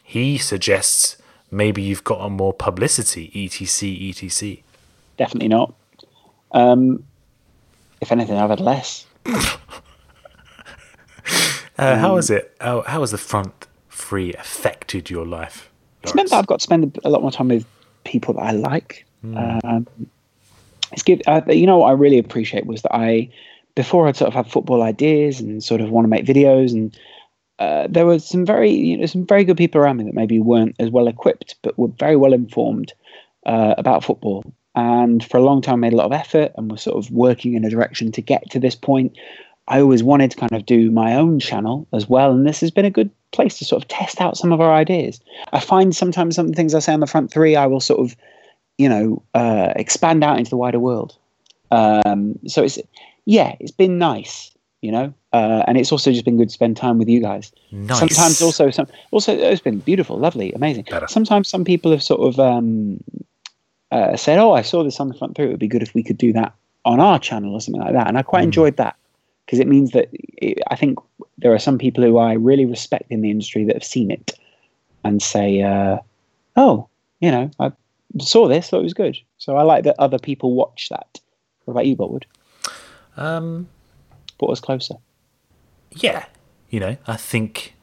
He 0.04 0.38
suggests 0.38 1.18
maybe 1.50 1.82
you've 1.82 2.04
gotten 2.04 2.34
more 2.34 2.54
publicity, 2.54 3.32
etc., 3.46 4.10
etc. 4.10 4.58
Definitely 5.18 5.50
not. 5.50 5.74
Um, 6.52 7.04
if 8.02 8.12
anything, 8.12 8.38
I've 8.38 8.50
had 8.50 8.60
less. 8.60 9.06
Uh, 11.78 11.98
how 11.98 12.16
has 12.16 12.30
it? 12.30 12.56
How, 12.62 12.82
how 12.82 13.00
has 13.00 13.10
the 13.10 13.18
front 13.18 13.68
three 13.90 14.34
affected 14.34 15.10
your 15.10 15.26
life? 15.26 15.72
It's 16.04 16.14
meant 16.14 16.30
that 16.30 16.38
I've 16.38 16.46
got 16.46 16.60
to 16.60 16.64
spend 16.64 17.00
a 17.04 17.10
lot 17.10 17.24
more 17.24 17.32
time 17.32 17.48
with 17.48 17.66
people 18.04 18.36
that 18.36 18.42
I 18.42 18.52
like. 18.52 19.06
Um, 19.64 19.88
it's 20.92 21.04
good. 21.04 21.24
Uh, 21.28 21.42
you 21.48 21.66
know 21.66 21.80
what 21.80 21.90
I 21.90 21.94
really 21.94 22.18
appreciate 22.18 22.66
was 22.66 22.82
that 22.82 22.96
I, 22.96 23.30
before 23.76 24.08
I'd 24.08 24.18
sort 24.18 24.28
of 24.28 24.34
had 24.34 24.52
football 24.52 24.82
ideas 24.82 25.40
and 25.40 25.64
sort 25.64 25.82
of 25.82 25.90
want 25.90 26.06
to 26.06 26.10
make 26.10 26.26
videos, 26.26 26.74
and 26.74 26.98
uh, 27.60 27.88
there 27.90 28.06
were 28.06 28.20
some 28.20 28.46
very, 28.46 28.72
you 28.72 28.98
know, 28.98 29.06
some 29.06 29.26
very 29.26 29.44
good 29.44 29.58
people 29.58 29.80
around 29.80 29.98
me 29.98 30.04
that 30.06 30.14
maybe 30.14 30.40
weren't 30.40 30.76
as 30.80 30.90
well 30.90 31.08
equipped, 31.08 31.56
but 31.62 31.78
were 31.78 31.88
very 31.88 32.16
well 32.16 32.34
informed 32.34 32.94
uh, 33.46 33.76
about 33.78 34.04
football. 34.04 34.44
And 34.74 35.24
for 35.24 35.38
a 35.38 35.42
long 35.44 35.62
time, 35.62 35.82
made 35.82 35.94
a 35.94 35.98
lot 35.98 36.06
of 36.06 36.14
effort 36.14 36.52
and 36.58 36.72
was 36.72 36.82
sort 36.82 36.98
of 36.98 37.12
working 37.12 37.54
in 37.54 37.66
a 37.66 37.70
direction 37.70 38.12
to 38.14 38.22
get 38.22 38.50
to 38.52 38.60
this 38.60 38.76
point. 38.76 39.18
I 39.68 39.80
always 39.80 40.02
wanted 40.02 40.32
to 40.32 40.38
kind 40.38 40.54
of 40.54 40.66
do 40.66 40.92
my 40.92 41.16
own 41.16 41.40
channel 41.40 41.88
as 41.94 42.10
well, 42.10 42.32
and 42.32 42.48
this 42.48 42.62
has 42.62 42.72
been 42.72 42.86
a 42.86 42.90
good 42.90 43.12
place 43.32 43.58
to 43.60 43.66
sort 43.66 43.84
of 43.84 43.88
test 43.88 44.22
out 44.22 44.38
some 44.38 44.52
of 44.52 44.62
our 44.62 44.74
ideas. 44.74 45.20
I 45.54 45.60
find 45.60 45.96
sometimes 45.96 46.36
some 46.36 46.54
things 46.54 46.76
I 46.76 46.80
say 46.80 46.94
on 46.94 47.00
the 47.00 47.08
front 47.08 47.32
three, 47.32 47.56
I 47.56 47.66
will 47.66 47.80
sort 47.80 48.00
of, 48.00 48.16
you 48.78 48.90
know, 48.90 49.24
uh, 49.34 49.74
expand 49.76 50.24
out 50.24 50.38
into 50.38 50.50
the 50.50 50.58
wider 50.58 50.80
world. 50.80 51.18
Um, 51.72 52.38
so 52.48 52.64
it's 52.64 52.78
yeah, 53.26 53.56
it's 53.60 53.72
been 53.72 53.98
nice, 53.98 54.52
you 54.82 54.92
know, 54.92 55.14
uh, 55.32 55.64
and 55.68 55.78
it's 55.78 55.92
also 55.92 56.12
just 56.12 56.26
been 56.26 56.38
good 56.38 56.50
to 56.50 56.54
spend 56.54 56.76
time 56.76 56.98
with 56.98 57.08
you 57.08 57.22
guys. 57.22 57.52
Nice. 57.72 58.00
Sometimes 58.00 58.42
also 58.42 58.70
some 58.70 58.88
also 59.12 59.34
it's 59.34 59.62
been 59.62 59.80
beautiful, 59.80 60.18
lovely, 60.18 60.52
amazing. 60.54 60.86
Better. 60.90 61.08
Sometimes 61.08 61.48
some 61.48 61.64
people 61.64 61.92
have 61.92 62.04
sort 62.04 62.22
of 62.22 62.40
um, 62.40 63.02
uh, 63.92 64.18
said, 64.18 64.38
"Oh, 64.38 64.52
I 64.52 64.62
saw 64.62 64.84
this 64.84 65.00
on 65.00 65.08
the 65.08 65.14
front 65.14 65.36
three. 65.36 65.46
It 65.46 65.50
would 65.50 65.60
be 65.60 65.68
good 65.68 65.84
if 65.84 65.94
we 65.94 66.04
could 66.04 66.18
do 66.18 66.34
that 66.34 66.54
on 66.84 67.00
our 67.00 67.20
channel 67.20 67.54
or 67.54 67.62
something 67.62 67.82
like 67.82 67.94
that," 67.94 68.08
and 68.08 68.18
I 68.18 68.24
quite 68.24 68.44
enjoyed 68.44 68.78
that 68.78 68.98
because 69.52 69.60
it 69.60 69.68
means 69.68 69.92
that 69.92 70.08
it, 70.14 70.60
I 70.70 70.78
think 70.78 70.98
there 71.38 71.54
are 71.54 71.60
some 71.60 71.78
people 71.78 72.06
who 72.06 72.18
I 72.18 72.32
really 72.36 72.66
respect 72.66 73.12
in 73.12 73.20
the 73.20 73.30
industry 73.30 73.66
that 73.66 73.76
have 73.76 73.84
seen 73.84 74.10
it 74.10 74.32
and 75.04 75.22
say, 75.22 75.62
uh, 75.62 75.98
"Oh, 76.56 76.88
you 77.20 77.30
know, 77.32 77.52
I 77.60 77.74
saw 78.22 78.48
this, 78.48 78.70
thought 78.70 78.80
it 78.80 78.84
was 78.84 78.94
good." 78.94 79.18
So 79.40 79.58
I 79.58 79.64
like 79.64 79.84
that 79.84 79.98
other 80.00 80.20
people 80.20 80.54
watch 80.54 80.88
that. 80.88 81.20
What 81.66 81.74
about 81.74 81.86
you, 81.86 81.98
Boultwood? 81.98 82.24
Um, 83.18 83.68
Brought 84.40 84.52
us 84.52 84.62
closer. 84.62 84.96
yeah, 85.92 86.28
you 86.70 86.80
know, 86.80 86.96
I 87.06 87.18
think 87.18 87.74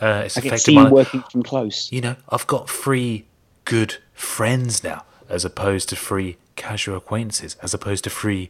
uh, 0.00 0.22
it's 0.24 0.38
I 0.38 0.40
can 0.40 0.48
affected 0.48 0.64
see 0.64 0.82
working 0.86 1.22
from 1.30 1.42
close. 1.42 1.92
you 1.92 2.00
know, 2.00 2.16
I've 2.30 2.46
got 2.46 2.70
three 2.70 3.26
good 3.66 3.98
friends 4.14 4.82
now, 4.82 5.04
as 5.28 5.44
opposed 5.44 5.90
to 5.90 5.96
three 5.96 6.38
casual 6.56 6.96
acquaintances, 6.96 7.54
as 7.60 7.74
opposed 7.74 8.04
to 8.04 8.10
three 8.10 8.48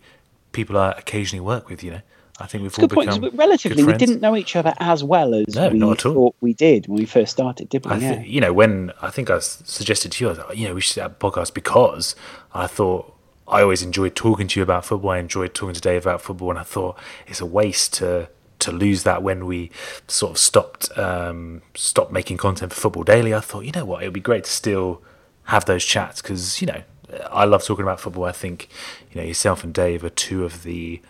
people 0.52 0.78
I 0.78 0.92
occasionally 0.92 1.40
work 1.40 1.68
with. 1.68 1.82
You 1.82 1.90
know, 1.90 2.02
I 2.40 2.46
think 2.46 2.62
we've 2.62 2.76
all 2.78 2.86
Good 2.88 2.94
point. 2.94 3.08
become 3.10 3.22
'cause 3.30 3.34
relatively, 3.38 3.84
we 3.84 3.92
didn't 3.92 4.20
know 4.20 4.34
each 4.36 4.56
other 4.56 4.74
as 4.78 5.04
well 5.04 5.34
as 5.34 5.54
No, 5.54 5.68
we 5.68 5.78
not 5.78 5.98
at 6.00 6.06
all. 6.06 6.14
thought 6.14 6.34
we 6.40 6.54
did 6.54 6.86
when 6.88 6.98
we 6.98 7.04
first 7.04 7.32
started, 7.32 7.68
did 7.68 7.84
we? 7.84 7.92
I 7.92 7.96
yeah. 7.98 8.22
you 8.22 8.40
know, 8.40 8.52
when 8.52 8.90
I 9.02 9.10
think 9.10 9.30
I 9.30 9.38
suggested 9.38 10.12
to 10.12 10.24
you, 10.24 10.30
I 10.30 10.34
thought, 10.34 10.56
you 10.56 10.66
know, 10.68 10.74
we 10.74 10.80
should 10.80 11.02
have 11.02 11.12
a 11.12 11.14
podcast 11.14 11.52
because 11.54 12.16
I 12.54 12.66
thought 12.66 13.12
I 13.46 13.60
always 13.62 13.82
enjoyed 13.82 14.14
talking 14.16 14.48
to 14.48 14.58
you 14.60 14.62
about 14.64 14.84
football. 14.86 15.10
I 15.10 15.18
enjoyed 15.18 15.52
talking 15.54 15.74
to 15.74 15.80
Dave 15.80 16.02
about 16.06 16.22
football, 16.22 16.50
and 16.50 16.58
I 16.58 16.62
thought 16.62 16.96
it's 17.26 17.40
a 17.40 17.46
waste 17.46 17.92
to 17.94 18.28
to 18.60 18.70
lose 18.72 19.02
that 19.02 19.22
when 19.24 19.44
we 19.44 19.70
sort 20.06 20.30
of 20.30 20.38
stopped 20.38 20.96
um, 20.96 21.62
stopped 21.74 22.12
making 22.12 22.36
content 22.38 22.72
for 22.72 22.80
Football 22.80 23.02
Daily. 23.02 23.34
I 23.34 23.40
thought, 23.40 23.64
you 23.64 23.72
know 23.72 23.84
what, 23.84 24.02
it 24.02 24.06
would 24.06 24.14
be 24.14 24.20
great 24.20 24.44
to 24.44 24.50
still 24.50 25.02
have 25.46 25.64
those 25.66 25.84
chats 25.84 26.22
because 26.22 26.60
you 26.62 26.66
know 26.68 26.82
I 27.30 27.44
love 27.44 27.62
talking 27.64 27.82
about 27.82 28.00
football. 28.00 28.24
I 28.24 28.32
think 28.32 28.68
you 29.12 29.20
know 29.20 29.26
yourself 29.26 29.64
and 29.64 29.74
Dave 29.74 30.02
are 30.02 30.08
two 30.10 30.44
of 30.44 30.62
the 30.62 31.00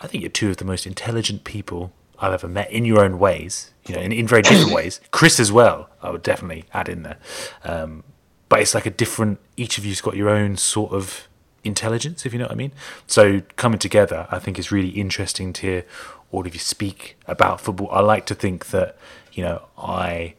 I 0.00 0.06
think 0.06 0.22
you're 0.22 0.30
two 0.30 0.50
of 0.50 0.58
the 0.58 0.64
most 0.64 0.86
intelligent 0.86 1.44
people 1.44 1.92
I've 2.18 2.32
ever 2.32 2.48
met 2.48 2.70
in 2.70 2.84
your 2.84 3.04
own 3.04 3.18
ways, 3.18 3.72
you 3.86 3.94
know, 3.94 4.00
in, 4.00 4.12
in 4.12 4.26
very 4.26 4.42
different 4.42 4.72
ways. 4.72 5.00
Kris 5.10 5.38
as 5.38 5.52
well, 5.52 5.88
I 6.02 6.10
would 6.10 6.22
definitely 6.22 6.64
add 6.72 6.88
in 6.88 7.02
there. 7.02 7.18
Um, 7.64 8.04
but 8.48 8.60
it's 8.60 8.74
like 8.74 8.86
a 8.86 8.90
different, 8.90 9.38
each 9.56 9.78
of 9.78 9.84
you's 9.84 10.00
got 10.00 10.16
your 10.16 10.28
own 10.28 10.56
sort 10.56 10.92
of 10.92 11.28
intelligence, 11.64 12.24
if 12.24 12.32
you 12.32 12.38
know 12.38 12.46
what 12.46 12.52
I 12.52 12.56
mean. 12.56 12.72
So 13.06 13.42
coming 13.56 13.78
together, 13.78 14.26
I 14.30 14.38
think 14.38 14.58
is 14.58 14.72
really 14.72 14.88
interesting 14.90 15.52
to 15.54 15.62
hear 15.62 15.84
all 16.32 16.46
of 16.46 16.54
you 16.54 16.60
speak 16.60 17.16
about 17.26 17.60
football. 17.60 17.88
I 17.90 18.00
like 18.00 18.26
to 18.26 18.34
think 18.34 18.66
that, 18.66 18.96
you 19.32 19.42
know, 19.42 19.62
I 19.76 20.34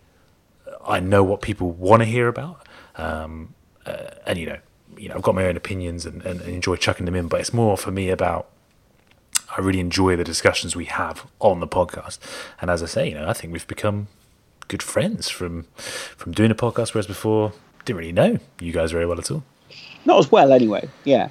I 0.86 1.00
know 1.00 1.24
what 1.24 1.42
people 1.42 1.72
want 1.72 2.02
to 2.02 2.06
hear 2.06 2.28
about. 2.28 2.68
Um, 2.96 3.54
uh, 3.86 4.12
and 4.26 4.40
you 4.40 4.48
know, 4.48 4.58
you 4.98 5.10
know, 5.10 5.16
I've 5.16 5.22
got 5.22 5.36
my 5.36 5.46
own 5.46 5.56
opinions 5.56 6.06
and, 6.06 6.24
and, 6.26 6.42
and 6.42 6.54
enjoy 6.54 6.76
chucking 6.76 7.06
them 7.06 7.16
in, 7.16 7.28
but 7.28 7.40
it's 7.40 7.54
more 7.54 7.78
for 7.78 7.92
me 7.92 8.10
about 8.10 8.50
I 9.58 9.62
really 9.62 9.80
enjoy 9.80 10.16
the 10.16 10.24
discussions 10.24 10.76
we 10.76 10.86
have 10.86 11.26
on 11.40 11.60
the 11.60 11.68
podcast. 11.68 12.20
And 12.62 12.70
as 12.70 12.84
I 12.84 12.86
say, 12.86 13.10
you 13.10 13.16
know, 13.16 13.28
I 13.28 13.34
think 13.34 13.52
we've 13.54 13.68
become 13.68 14.08
good 14.68 14.84
friends 14.84 15.30
from 15.30 15.64
from 15.76 16.32
doing 16.34 16.52
a 16.52 16.56
podcast, 16.56 16.94
whereas 16.94 17.08
before 17.08 17.54
didn't 17.86 17.98
really 18.00 18.12
know 18.12 18.38
you 18.60 18.72
guys 18.72 18.92
very 18.92 19.06
well 19.06 19.18
at 19.20 19.32
all. 19.32 19.44
Not 20.06 20.20
as 20.20 20.32
well, 20.32 20.52
anyway. 20.54 20.88
Yeah. 21.04 21.30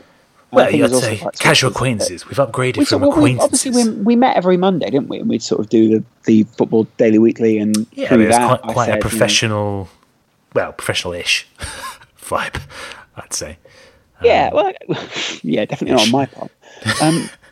Well, 0.51 0.67
I'd 0.67 0.91
say 0.95 1.23
casual 1.39 1.71
acquaintances. 1.71 2.27
We've 2.27 2.39
upgraded 2.39 2.79
We 2.79 2.85
from 2.87 3.03
sort 3.03 3.17
of- 3.19 3.23
we- 3.23 3.33
acquaintances. 3.35 3.67
obviously, 3.77 3.93
we, 3.93 4.03
we 4.03 4.17
met 4.17 4.35
every 4.37 4.57
Monday, 4.57 4.87
didn't 4.91 5.09
we? 5.09 5.19
And 5.21 5.29
we'd 5.29 5.43
sort 5.43 5.61
of 5.61 5.69
do 5.69 5.89
the, 5.89 6.05
the 6.25 6.43
football 6.57 6.85
daily 6.97 7.19
weekly, 7.19 7.59
and 7.59 7.87
yeah, 7.93 8.09
but 8.09 8.21
it's 8.21 8.37
that, 8.37 8.63
quite, 8.63 8.73
quite 8.73 8.85
said, 8.87 8.93
a 8.93 8.97
you 8.97 8.97
know, 8.97 9.01
professional, 9.01 9.89
well, 10.55 10.73
professional-ish 10.73 11.47
vibe, 12.23 12.63
I'd 13.17 13.35
say. 13.35 13.59
yeah, 14.23 14.51
well, 14.55 14.73
yeah, 15.43 15.67
definitely 15.67 15.97
not 15.97 16.07
on 16.07 16.11
my 16.13 16.25
part. 16.27 16.51
Um, 17.03 17.29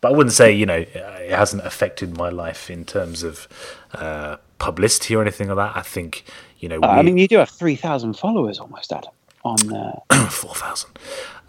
but 0.00 0.12
I 0.12 0.16
wouldn't 0.16 0.32
say 0.34 0.52
you 0.52 0.66
know 0.66 0.84
it 0.86 1.30
hasn't 1.30 1.64
affected 1.66 2.16
my 2.16 2.28
life 2.28 2.70
in 2.70 2.84
terms 2.84 3.22
of 3.22 3.46
uh, 3.94 4.36
publicity 4.58 5.14
or 5.16 5.22
anything 5.22 5.48
like 5.48 5.56
that. 5.56 5.76
I 5.76 5.82
think 5.82 6.24
you 6.58 6.68
know. 6.68 6.80
Uh, 6.82 6.86
I 6.88 7.02
mean, 7.02 7.18
you 7.18 7.28
do 7.28 7.38
have 7.38 7.50
three 7.50 7.76
thousand 7.76 8.14
followers 8.14 8.58
almost, 8.58 8.92
Adam. 8.92 9.12
On 9.44 9.74
uh, 9.74 9.98
four 10.30 10.54
thousand. 10.54 10.90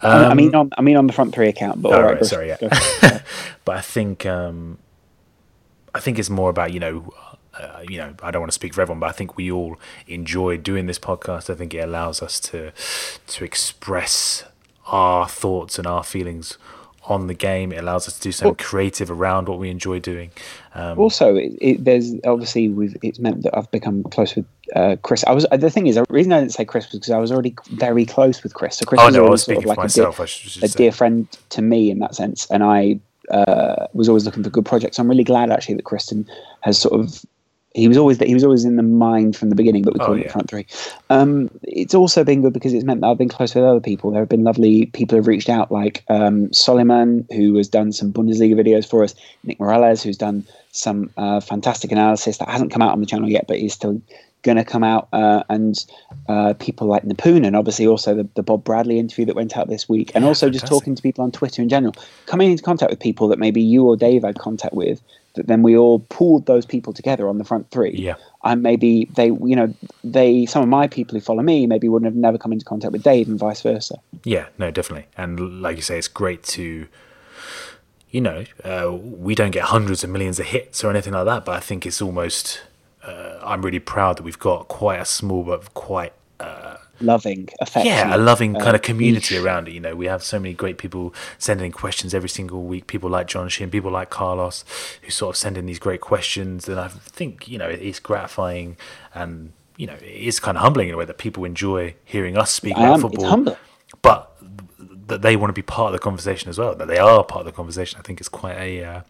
I 0.02 0.34
mean, 0.34 0.54
on 0.54 0.70
I 0.76 0.82
mean 0.82 0.96
on 0.96 1.06
the 1.06 1.12
front 1.12 1.34
three 1.34 1.48
account, 1.48 1.80
but 1.80 1.92
Oh, 1.92 1.96
all 1.96 2.02
right, 2.02 2.08
right, 2.12 2.20
go- 2.20 2.26
sorry, 2.26 2.48
go- 2.60 2.68
yeah. 3.02 3.20
but 3.64 3.76
I 3.76 3.80
think 3.80 4.26
um, 4.26 4.78
I 5.94 6.00
think 6.00 6.18
it's 6.18 6.28
more 6.30 6.50
about 6.50 6.72
you 6.72 6.80
know, 6.80 7.14
uh, 7.58 7.82
you 7.88 7.98
know, 7.98 8.14
I 8.22 8.30
don't 8.30 8.42
want 8.42 8.50
to 8.50 8.54
speak 8.54 8.74
for 8.74 8.82
everyone, 8.82 9.00
but 9.00 9.08
I 9.08 9.12
think 9.12 9.36
we 9.36 9.50
all 9.50 9.76
enjoy 10.08 10.56
doing 10.58 10.86
this 10.86 10.98
podcast. 10.98 11.48
I 11.48 11.54
think 11.54 11.72
it 11.72 11.78
allows 11.78 12.20
us 12.20 12.40
to 12.40 12.72
to 13.28 13.44
express 13.44 14.44
our 14.86 15.28
thoughts 15.28 15.78
and 15.78 15.86
our 15.86 16.02
feelings 16.04 16.58
on 17.06 17.26
the 17.26 17.34
game. 17.34 17.72
It 17.72 17.78
allows 17.78 18.08
us 18.08 18.16
to 18.16 18.22
do 18.22 18.32
something 18.32 18.56
creative 18.56 19.10
around 19.10 19.48
what 19.48 19.58
we 19.58 19.70
enjoy 19.70 20.00
doing. 20.00 20.30
Um, 20.74 20.98
also, 20.98 21.36
it, 21.36 21.52
it, 21.60 21.84
there's 21.84 22.14
obviously 22.24 22.74
it's 23.02 23.18
meant 23.18 23.42
that 23.42 23.56
I've 23.56 23.70
become 23.70 24.02
close 24.04 24.34
with 24.34 24.46
uh, 24.74 24.96
Kris. 25.02 25.24
I 25.24 25.32
was 25.32 25.46
the 25.52 25.70
thing 25.70 25.86
is 25.86 25.96
the 25.96 26.04
reason 26.08 26.32
I 26.32 26.40
didn't 26.40 26.52
say 26.52 26.64
Kris 26.64 26.90
was 26.90 27.00
because 27.00 27.10
I 27.10 27.18
was 27.18 27.30
already 27.30 27.54
very 27.70 28.06
close 28.06 28.42
with 28.42 28.54
Kris. 28.54 28.78
So 28.78 28.86
Kris 28.86 29.00
oh 29.00 29.06
was 29.06 29.14
no, 29.14 29.20
I 29.20 29.24
always 29.24 29.32
was 29.32 29.44
sort 29.44 29.58
of 29.58 29.64
like 29.64 29.78
a 29.78 29.80
dear- 29.80 29.84
myself. 29.84 30.20
I 30.20 30.24
should, 30.24 30.50
should 30.50 30.64
a 30.64 30.68
dear 30.68 30.92
friend 30.92 31.28
to 31.50 31.62
me 31.62 31.90
in 31.90 31.98
that 31.98 32.14
sense, 32.14 32.50
and 32.50 32.62
I 32.62 33.00
uh, 33.30 33.86
was 33.92 34.08
always 34.08 34.24
looking 34.24 34.42
for 34.42 34.50
good 34.50 34.66
projects. 34.66 34.98
I'm 34.98 35.08
really 35.08 35.24
glad 35.24 35.50
actually 35.50 35.76
that 35.76 35.84
Kristen 35.84 36.28
has 36.62 36.78
sort 36.78 36.98
of. 36.98 37.24
He 37.74 37.88
was 37.88 37.96
always 37.96 38.18
he 38.18 38.32
was 38.34 38.44
always 38.44 38.64
in 38.64 38.76
the 38.76 38.82
mind 38.84 39.36
from 39.36 39.50
the 39.50 39.56
beginning, 39.56 39.82
but 39.82 39.94
we 39.94 40.00
Oh, 40.00 40.06
call 40.06 40.14
it 40.14 40.18
yeah. 40.20 40.26
the 40.28 40.32
front 40.32 40.48
three. 40.48 40.66
Um, 41.10 41.50
it's 41.64 41.94
also 41.94 42.22
been 42.22 42.40
good 42.40 42.52
because 42.52 42.72
it's 42.72 42.84
meant 42.84 43.00
that 43.00 43.08
I've 43.08 43.18
been 43.18 43.28
close 43.28 43.54
with 43.54 43.64
other 43.64 43.80
people. 43.80 44.12
There 44.12 44.20
have 44.20 44.28
been 44.28 44.44
lovely 44.44 44.86
people 44.86 45.18
who've 45.18 45.26
reached 45.26 45.48
out, 45.48 45.72
like 45.72 46.04
um, 46.08 46.48
Soliman, 46.50 47.30
who 47.34 47.56
has 47.56 47.68
done 47.68 47.90
some 47.92 48.12
Bundesliga 48.12 48.54
videos 48.54 48.88
for 48.88 49.02
us, 49.02 49.14
Nick 49.42 49.58
Morales, 49.58 50.02
who's 50.04 50.16
done 50.16 50.44
some 50.70 51.10
uh, 51.16 51.40
fantastic 51.40 51.90
analysis 51.90 52.38
that 52.38 52.48
hasn't 52.48 52.70
come 52.70 52.80
out 52.82 52.92
on 52.92 53.00
the 53.00 53.06
channel 53.06 53.28
yet, 53.28 53.46
but 53.48 53.58
is 53.58 53.72
still 53.72 54.00
going 54.44 54.56
to 54.56 54.64
come 54.64 54.84
out, 54.84 55.08
uh, 55.12 55.42
and 55.48 55.74
uh, 56.28 56.54
people 56.60 56.86
like 56.86 57.02
Napoon, 57.04 57.44
and 57.44 57.56
obviously 57.56 57.86
also 57.86 58.14
the, 58.14 58.28
the 58.34 58.42
Bob 58.42 58.62
Bradley 58.62 58.98
interview 58.98 59.24
that 59.24 59.34
went 59.34 59.56
out 59.56 59.68
this 59.68 59.88
week, 59.88 60.12
and 60.14 60.22
Yeah, 60.22 60.28
also 60.28 60.48
just 60.50 60.66
talking 60.66 60.94
to 60.94 61.02
people 61.02 61.24
on 61.24 61.32
Twitter 61.32 61.60
in 61.60 61.68
general, 61.68 61.94
coming 62.26 62.52
into 62.52 62.62
contact 62.62 62.90
with 62.90 63.00
people 63.00 63.26
that 63.28 63.38
maybe 63.40 63.60
you 63.60 63.84
or 63.84 63.96
Dave 63.96 64.22
had 64.22 64.38
contact 64.38 64.74
with, 64.74 65.00
that 65.34 65.48
then 65.48 65.62
we 65.62 65.76
all 65.76 65.98
pooled 66.10 66.46
those 66.46 66.64
people 66.64 66.92
together 66.92 67.28
on 67.28 67.38
the 67.38 67.44
front 67.44 67.68
three. 67.70 67.96
Yeah. 67.96 68.14
And 68.44 68.62
maybe 68.62 69.06
they, 69.16 69.26
you 69.26 69.56
know, 69.56 69.74
they, 70.04 70.46
some 70.46 70.62
of 70.62 70.68
my 70.68 70.86
people 70.86 71.14
who 71.16 71.20
follow 71.20 71.42
me 71.42 71.66
maybe 71.66 71.88
wouldn't 71.88 72.06
have 72.06 72.14
never 72.14 72.38
come 72.38 72.52
into 72.52 72.64
contact 72.64 72.92
with 72.92 73.02
Dave 73.02 73.26
and 73.26 73.38
vice 73.38 73.62
versa. 73.62 73.96
Yeah, 74.22 74.46
no, 74.58 74.70
definitely. 74.70 75.08
And 75.16 75.60
like 75.60 75.76
you 75.76 75.82
say, 75.82 75.98
it's 75.98 76.06
great 76.06 76.44
to, 76.44 76.86
you 78.10 78.20
know, 78.20 78.44
uh, 78.62 78.92
we 78.92 79.34
don't 79.34 79.50
get 79.50 79.64
hundreds 79.64 80.04
of 80.04 80.10
millions 80.10 80.38
of 80.38 80.46
hits 80.46 80.84
or 80.84 80.90
anything 80.90 81.14
like 81.14 81.24
that, 81.24 81.44
but 81.44 81.56
I 81.56 81.60
think 81.60 81.84
it's 81.84 82.00
almost, 82.00 82.62
uh, 83.06 83.40
I'm 83.44 83.62
really 83.62 83.80
proud 83.80 84.16
that 84.18 84.22
we've 84.22 84.38
got 84.38 84.68
quite 84.68 85.00
a 85.00 85.04
small 85.04 85.42
but 85.44 85.74
quite, 85.74 86.12
Loving, 87.00 87.48
affectionate. 87.60 87.86
yeah, 87.96 88.16
a 88.16 88.18
loving 88.18 88.54
uh, 88.56 88.60
kind 88.60 88.76
of 88.76 88.82
community 88.82 89.36
around 89.36 89.66
it. 89.66 89.72
You 89.72 89.80
know, 89.80 89.96
we 89.96 90.06
have 90.06 90.22
so 90.22 90.38
many 90.38 90.54
great 90.54 90.78
people 90.78 91.12
sending 91.38 91.72
questions 91.72 92.14
every 92.14 92.28
single 92.28 92.62
week. 92.62 92.86
People 92.86 93.10
like 93.10 93.26
John 93.26 93.48
Shin, 93.48 93.68
people 93.68 93.90
like 93.90 94.10
Carlos, 94.10 94.64
who 95.02 95.10
sort 95.10 95.34
of 95.34 95.36
send 95.36 95.58
in 95.58 95.66
these 95.66 95.80
great 95.80 96.00
questions. 96.00 96.68
And 96.68 96.78
I 96.78 96.86
think, 96.88 97.48
you 97.48 97.58
know, 97.58 97.68
it's 97.68 97.98
gratifying 97.98 98.76
and, 99.12 99.52
you 99.76 99.88
know, 99.88 99.94
it 99.94 100.02
is 100.04 100.38
kind 100.38 100.56
of 100.56 100.62
humbling 100.62 100.88
in 100.88 100.94
a 100.94 100.96
way 100.96 101.04
that 101.04 101.18
people 101.18 101.44
enjoy 101.44 101.96
hearing 102.04 102.38
us 102.38 102.52
speak 102.52 102.76
I 102.76 102.82
about 102.84 102.94
am. 102.94 103.00
football 103.00 103.24
It's 103.24 103.30
humbling. 103.30 103.56
but 104.00 104.36
that 105.08 105.20
they 105.22 105.34
want 105.36 105.48
to 105.50 105.52
be 105.54 105.62
part 105.62 105.88
of 105.88 105.92
the 105.92 105.98
conversation 105.98 106.48
as 106.48 106.58
well. 106.58 106.76
That 106.76 106.86
they 106.86 106.98
are 106.98 107.24
part 107.24 107.40
of 107.40 107.46
the 107.46 107.52
conversation. 107.52 107.98
I 107.98 108.02
think 108.02 108.20
it's 108.20 108.28
quite 108.28 108.56
a, 108.56 108.84
uh, 108.84 109.00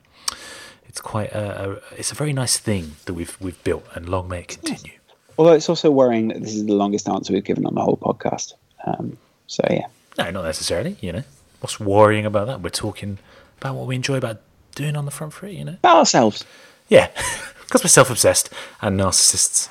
it's 0.94 1.00
quite 1.00 1.32
a, 1.32 1.70
a, 1.72 1.80
it's 1.98 2.12
a 2.12 2.14
very 2.14 2.32
nice 2.32 2.56
thing 2.56 2.92
that 3.06 3.14
we've 3.14 3.36
we've 3.40 3.60
built, 3.64 3.84
and 3.96 4.08
long 4.08 4.28
may 4.28 4.42
it 4.42 4.46
continue. 4.48 4.92
Although 5.36 5.54
it's 5.54 5.68
also 5.68 5.90
worrying 5.90 6.28
that 6.28 6.40
this 6.40 6.54
is 6.54 6.66
the 6.66 6.72
longest 6.72 7.08
answer 7.08 7.32
we've 7.32 7.42
given 7.42 7.66
on 7.66 7.74
the 7.74 7.80
whole 7.82 7.96
podcast. 7.96 8.52
Um, 8.86 9.18
so 9.48 9.64
yeah. 9.68 9.86
No, 10.18 10.30
not 10.30 10.44
necessarily. 10.44 10.96
You 11.00 11.10
know, 11.14 11.22
what's 11.58 11.80
worrying 11.80 12.24
about 12.26 12.46
that? 12.46 12.60
We're 12.60 12.70
talking 12.70 13.18
about 13.60 13.74
what 13.74 13.88
we 13.88 13.96
enjoy 13.96 14.18
about 14.18 14.40
doing 14.76 14.94
on 14.94 15.04
the 15.04 15.10
front 15.10 15.34
three. 15.34 15.56
You 15.56 15.64
know, 15.64 15.72
About 15.82 15.96
ourselves. 15.96 16.44
yeah, 16.88 17.10
because 17.62 17.82
we're 17.82 17.88
self-obsessed 17.88 18.48
and 18.80 19.00
narcissists. 19.00 19.68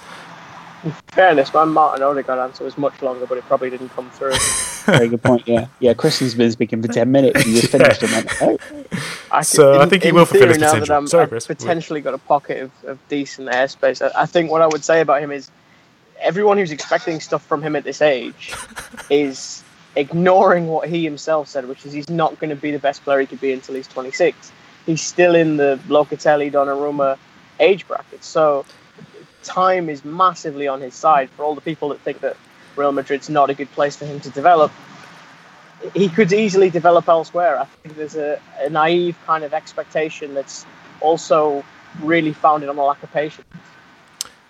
Fairness, 0.91 1.53
my 1.53 1.65
Martin 1.65 2.03
Odegaard 2.03 2.39
answer 2.39 2.63
was 2.63 2.77
much 2.77 3.01
longer, 3.01 3.25
but 3.25 3.38
it 3.38 3.43
probably 3.45 3.69
didn't 3.69 3.89
come 3.89 4.09
through. 4.11 4.34
Very 4.86 5.07
good 5.07 5.23
point. 5.23 5.47
Yeah. 5.47 5.67
Yeah. 5.79 5.93
Kristen's 5.93 6.36
been 6.36 6.51
speaking 6.51 6.81
for 6.81 6.88
10 6.88 7.11
minutes. 7.11 7.45
You 7.45 7.61
just 7.61 7.71
finished 7.71 8.03
and 8.03 8.11
went, 8.11 8.29
oh. 8.41 8.57
I 9.31 9.41
So, 9.41 9.79
I 9.79 9.86
think 9.86 10.03
he 10.03 10.09
in 10.09 10.15
will 10.15 10.25
fulfill 10.25 10.41
theory, 10.41 10.53
his 10.53 10.61
now 10.61 10.71
potential. 10.71 10.88
That 10.88 10.97
I'm, 10.97 11.07
Sorry, 11.07 11.23
I've 11.31 11.47
potentially 11.47 12.01
got 12.01 12.13
a 12.13 12.17
pocket 12.17 12.63
of, 12.63 12.71
of 12.86 13.07
decent 13.07 13.49
airspace. 13.49 14.01
I, 14.01 14.23
I 14.23 14.25
think 14.25 14.51
what 14.51 14.61
I 14.61 14.67
would 14.67 14.84
say 14.84 15.01
about 15.01 15.21
him 15.21 15.31
is 15.31 15.49
everyone 16.19 16.57
who's 16.57 16.71
expecting 16.71 17.19
stuff 17.19 17.45
from 17.45 17.61
him 17.61 17.75
at 17.75 17.84
this 17.84 18.01
age 18.01 18.53
is 19.09 19.63
ignoring 19.95 20.67
what 20.67 20.89
he 20.89 21.03
himself 21.03 21.47
said, 21.47 21.67
which 21.67 21.86
is 21.86 21.93
he's 21.93 22.09
not 22.09 22.39
going 22.39 22.49
to 22.49 22.55
be 22.55 22.71
the 22.71 22.79
best 22.79 23.03
player 23.03 23.19
he 23.19 23.25
could 23.25 23.41
be 23.41 23.53
until 23.53 23.75
he's 23.75 23.88
26. 23.88 24.51
He's 24.86 25.01
still 25.01 25.36
in 25.36 25.57
the 25.57 25.79
Locatelli, 25.88 26.51
Donnarumma 26.51 27.17
age 27.59 27.88
bracket. 27.88 28.23
So 28.23 28.65
time 29.43 29.89
is 29.89 30.03
massively 30.03 30.67
on 30.67 30.81
his 30.81 30.93
side 30.93 31.29
for 31.31 31.43
all 31.43 31.55
the 31.55 31.61
people 31.61 31.89
that 31.89 31.99
think 32.01 32.21
that 32.21 32.37
Real 32.75 32.91
Madrid's 32.91 33.29
not 33.29 33.49
a 33.49 33.53
good 33.53 33.71
place 33.71 33.95
for 33.95 34.05
him 34.05 34.19
to 34.21 34.29
develop. 34.29 34.71
He 35.93 36.09
could 36.09 36.31
easily 36.31 36.69
develop 36.69 37.07
elsewhere. 37.07 37.59
I 37.59 37.65
think 37.65 37.97
there's 37.97 38.15
a, 38.15 38.39
a 38.59 38.69
naive 38.69 39.17
kind 39.25 39.43
of 39.43 39.53
expectation 39.53 40.33
that's 40.33 40.65
also 41.01 41.63
really 42.01 42.33
founded 42.33 42.69
on 42.69 42.77
a 42.77 42.83
lack 42.83 43.03
of 43.03 43.11
patience. 43.11 43.47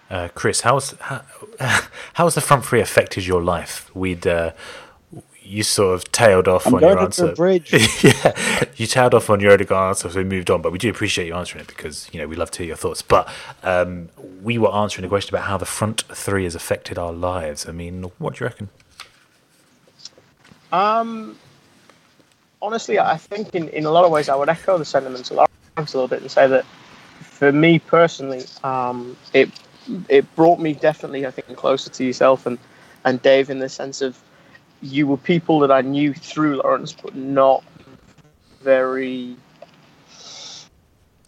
Uh, 0.09 0.27
Kris, 0.35 0.61
how's 0.61 0.91
how, 0.99 1.23
how's 2.13 2.35
the 2.35 2.41
front 2.41 2.65
three 2.65 2.81
affected 2.81 3.25
your 3.25 3.41
life? 3.41 3.93
We'd 3.95 4.27
uh, 4.27 4.51
you 5.43 5.63
sort 5.63 5.95
of 5.95 6.11
tailed 6.11 6.47
off 6.47 6.65
I'm 6.65 6.75
on 6.75 6.81
your 6.81 6.89
going 6.95 6.97
over 6.97 7.05
answer. 7.05 7.31
a 7.31 7.35
bridge. 7.35 7.71
yeah, 8.03 8.63
you 8.75 8.87
tailed 8.87 9.13
off 9.13 9.29
on 9.29 9.39
your 9.39 9.51
Odegaard 9.53 9.89
answer, 9.89 10.09
so 10.09 10.17
we 10.17 10.23
moved 10.23 10.49
on. 10.49 10.61
But 10.61 10.71
we 10.71 10.77
do 10.77 10.89
appreciate 10.89 11.27
you 11.27 11.35
answering 11.35 11.63
it 11.63 11.67
because 11.67 12.09
you 12.11 12.19
know 12.19 12.27
we 12.27 12.35
love 12.35 12.51
to 12.51 12.59
hear 12.59 12.67
your 12.67 12.75
thoughts. 12.77 13.01
But 13.01 13.31
um, 13.63 14.09
we 14.41 14.57
were 14.57 14.73
answering 14.73 15.05
a 15.05 15.09
question 15.09 15.35
about 15.35 15.47
how 15.47 15.57
the 15.57 15.65
front 15.65 16.03
three 16.13 16.45
has 16.45 16.55
affected 16.55 16.97
our 16.97 17.13
lives. 17.13 17.67
I 17.67 17.71
mean, 17.71 18.03
what 18.17 18.35
do 18.35 18.43
you 18.43 18.47
reckon? 18.47 18.69
Um, 20.71 21.37
honestly, 22.61 22.97
I 22.99 23.17
think 23.17 23.53
in, 23.53 23.69
in 23.69 23.85
a 23.85 23.91
lot 23.91 24.05
of 24.05 24.11
ways 24.11 24.29
I 24.29 24.35
would 24.35 24.49
echo 24.49 24.77
the 24.77 24.85
sentiments 24.85 25.29
of 25.29 25.37
Laurence 25.37 25.93
a 25.93 25.97
little 25.97 26.07
bit 26.07 26.21
and 26.21 26.31
say 26.31 26.47
that 26.47 26.65
for 27.21 27.51
me 27.51 27.77
personally, 27.77 28.43
um, 28.63 29.15
it 29.33 29.49
it 30.07 30.33
brought 30.35 30.59
me 30.59 30.73
definitely, 30.73 31.25
I 31.25 31.31
think, 31.31 31.57
closer 31.57 31.89
to 31.89 32.05
yourself 32.05 32.45
and, 32.45 32.57
and 33.03 33.21
Dave 33.21 33.49
in 33.49 33.59
the 33.59 33.67
sense 33.67 34.01
of 34.01 34.17
you 34.83 35.07
were 35.07 35.17
people 35.17 35.59
that 35.59 35.71
I 35.71 35.81
knew 35.81 36.13
through 36.13 36.57
Laurence, 36.57 36.91
but 36.93 37.15
not 37.15 37.63
very 38.61 39.35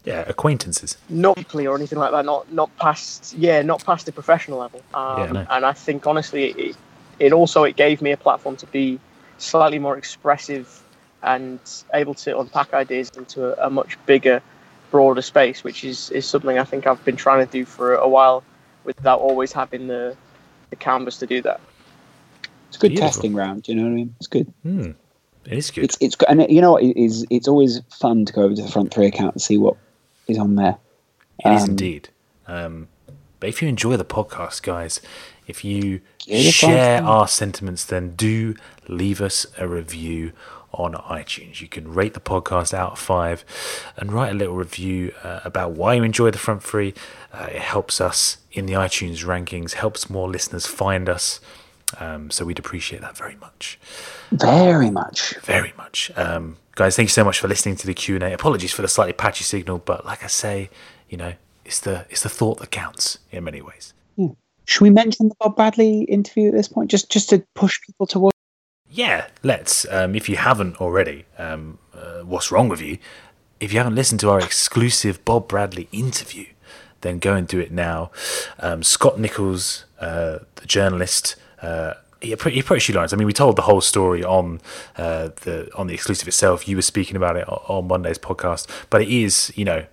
Yeah, 0.03 0.23
acquaintances. 0.27 0.97
not 1.09 1.35
deeply 1.35 1.65
or 1.65 1.75
anything 1.75 1.97
like 1.97 2.11
that. 2.11 2.25
Not 2.25 2.51
not 2.51 2.75
past 2.77 3.33
yeah, 3.33 3.61
not 3.61 3.83
past 3.83 4.05
the 4.05 4.11
professional 4.11 4.59
level. 4.59 4.81
Um, 4.93 5.19
Yeah, 5.19 5.31
no. 5.31 5.47
And 5.49 5.65
I 5.65 5.73
think 5.73 6.05
honestly, 6.05 6.51
it, 6.51 6.77
it 7.19 7.33
also 7.33 7.63
it 7.63 7.75
gave 7.75 8.01
me 8.01 8.11
a 8.11 8.17
platform 8.17 8.55
to 8.57 8.67
be 8.67 8.99
slightly 9.37 9.79
more 9.79 9.97
expressive 9.97 10.81
and 11.23 11.59
able 11.93 12.13
to 12.13 12.37
unpack 12.39 12.73
ideas 12.73 13.09
into 13.17 13.47
a, 13.59 13.67
a 13.67 13.69
much 13.69 13.97
bigger, 14.05 14.41
broader 14.91 15.21
space, 15.21 15.63
which 15.63 15.83
is 15.83 16.09
is 16.11 16.25
something 16.27 16.59
I 16.59 16.65
think 16.65 16.85
I've 16.87 17.03
been 17.05 17.15
trying 17.15 17.45
to 17.45 17.51
do 17.51 17.65
for 17.65 17.95
a 17.95 18.07
while 18.07 18.43
without 18.83 19.19
always 19.21 19.51
having 19.53 19.87
the 19.87 20.15
the 20.69 20.75
canvas 20.75 21.17
to 21.19 21.25
do 21.25 21.41
that. 21.43 21.61
It's 22.75 22.83
a 22.83 22.87
good 22.87 22.89
Beautiful. 22.89 23.07
testing 23.09 23.33
round. 23.33 23.67
You 23.67 23.75
know 23.75 23.83
what 23.83 23.89
I 23.91 23.93
mean? 23.93 24.15
It's 24.19 24.27
good. 24.27 24.51
Hmm, 24.63 24.91
it 25.45 25.53
is 25.53 25.71
good. 25.71 25.85
It's 25.85 25.97
it's 26.01 26.15
and 26.27 26.45
you 26.49 26.59
know 26.59 26.73
what 26.73 26.83
it 26.83 26.97
is. 26.99 27.25
It's 27.29 27.47
always 27.47 27.79
fun 27.89 28.25
to 28.25 28.33
go 28.33 28.41
over 28.43 28.55
to 28.55 28.61
the 28.61 28.67
front 28.67 28.93
three 28.93 29.05
account 29.07 29.35
and 29.35 29.41
see 29.41 29.57
what 29.57 29.77
is 30.27 30.37
on 30.37 30.55
there. 30.55 30.77
It 31.45 31.51
is 31.53 31.63
Um, 31.63 31.69
indeed. 31.71 32.09
Um, 32.47 32.87
but 33.39 33.47
if 33.49 33.61
you 33.61 33.67
enjoy 33.69 33.95
the 33.97 34.05
podcast, 34.05 34.61
guys, 34.61 34.99
if 35.47 35.63
you 35.63 36.01
share 36.27 37.01
our 37.03 37.27
sentiments, 37.27 37.85
then 37.85 38.15
do 38.15 38.55
leave 38.87 39.21
us 39.21 39.45
a 39.57 39.67
review 39.67 40.31
on 40.73 40.93
iTunes. 40.93 41.61
You 41.61 41.67
can 41.69 41.93
rate 41.93 42.13
the 42.13 42.19
podcast 42.19 42.73
out 42.73 42.93
of 42.93 42.99
five 42.99 43.45
and 43.95 44.11
write 44.11 44.31
a 44.31 44.35
little 44.35 44.55
review 44.55 45.13
uh, 45.23 45.39
about 45.45 45.71
why 45.71 45.93
you 45.93 46.03
enjoy 46.03 46.31
the 46.31 46.37
front 46.37 46.61
three. 46.63 46.93
Uh, 47.31 47.47
it 47.49 47.61
helps 47.61 48.01
us 48.01 48.37
in 48.51 48.65
the 48.65 48.73
iTunes 48.73 49.23
rankings, 49.23 49.73
helps 49.73 50.09
more 50.09 50.29
listeners 50.29 50.65
find 50.65 51.07
us. 51.07 51.39
Um, 51.99 52.31
so 52.31 52.45
we'd 52.45 52.59
appreciate 52.59 53.01
that 53.01 53.15
very 53.15 53.35
much. 53.35 53.79
Very 54.31 54.89
much. 54.89 55.35
very 55.43 55.73
much. 55.77 56.11
Um, 56.15 56.57
guys 56.75 56.95
thank 56.95 57.05
you 57.07 57.11
so 57.11 57.23
much 57.23 57.39
for 57.39 57.47
listening 57.47 57.77
to 57.77 57.87
the 57.87 57.93
q&a 57.93 58.33
apologies 58.33 58.73
for 58.73 58.81
the 58.81 58.87
slightly 58.89 59.13
patchy 59.13 59.45
signal 59.45 59.77
but 59.77 60.05
like 60.05 60.25
i 60.25 60.27
say 60.27 60.69
you 61.07 61.15
know 61.15 61.31
it's 61.65 61.79
the 61.79 62.05
it's 62.09 62.21
the 62.21 62.29
thought 62.29 62.59
that 62.59 62.71
counts 62.71 63.17
in 63.31 63.43
many 63.43 63.61
ways. 63.61 63.93
Should 64.67 64.81
we 64.81 64.89
mention 64.89 65.29
the 65.29 65.35
Bob 65.39 65.55
Bradley 65.55 66.03
interview 66.03 66.47
at 66.47 66.53
this 66.53 66.67
point, 66.67 66.89
just 66.89 67.11
just 67.11 67.29
to 67.29 67.43
push 67.55 67.81
people 67.81 68.07
towards? 68.07 68.35
yeah 68.89 69.27
let's. 69.43 69.85
Um, 69.91 70.15
if 70.15 70.29
you 70.29 70.37
haven't 70.37 70.79
already 70.79 71.25
um, 71.37 71.79
uh, 71.93 72.21
what's 72.21 72.51
wrong 72.51 72.69
with 72.69 72.81
you? 72.81 72.99
If 73.59 73.73
you 73.73 73.79
haven't 73.79 73.95
listened 73.95 74.19
to 74.21 74.29
our 74.29 74.39
exclusive 74.39 75.23
Bob 75.25 75.47
Bradley 75.47 75.87
interview, 75.91 76.45
then 77.01 77.19
go 77.19 77.33
and 77.33 77.47
do 77.47 77.59
it 77.59 77.71
now. 77.71 78.11
Um, 78.59 78.83
Scott 78.83 79.19
Nichols, 79.19 79.85
uh, 79.99 80.39
the 80.55 80.67
journalist, 80.67 81.35
uh, 81.61 81.93
he 82.21 82.31
approached 82.33 82.89
you, 82.89 82.95
Laurence. 82.95 83.13
I 83.13 83.17
mean, 83.17 83.27
we 83.27 83.33
told 83.33 83.55
the 83.55 83.63
whole 83.63 83.81
story 83.81 84.23
on 84.23 84.59
uh, 84.97 85.29
the 85.41 85.69
on 85.75 85.87
the 85.87 85.93
exclusive 85.93 86.27
itself. 86.27 86.67
You 86.67 86.75
were 86.75 86.81
speaking 86.81 87.15
about 87.15 87.37
it 87.37 87.47
on 87.47 87.87
Monday's 87.87 88.17
podcast, 88.17 88.67
but 88.89 89.01
it 89.01 89.09
is, 89.09 89.51
you 89.55 89.65
know, 89.65 89.85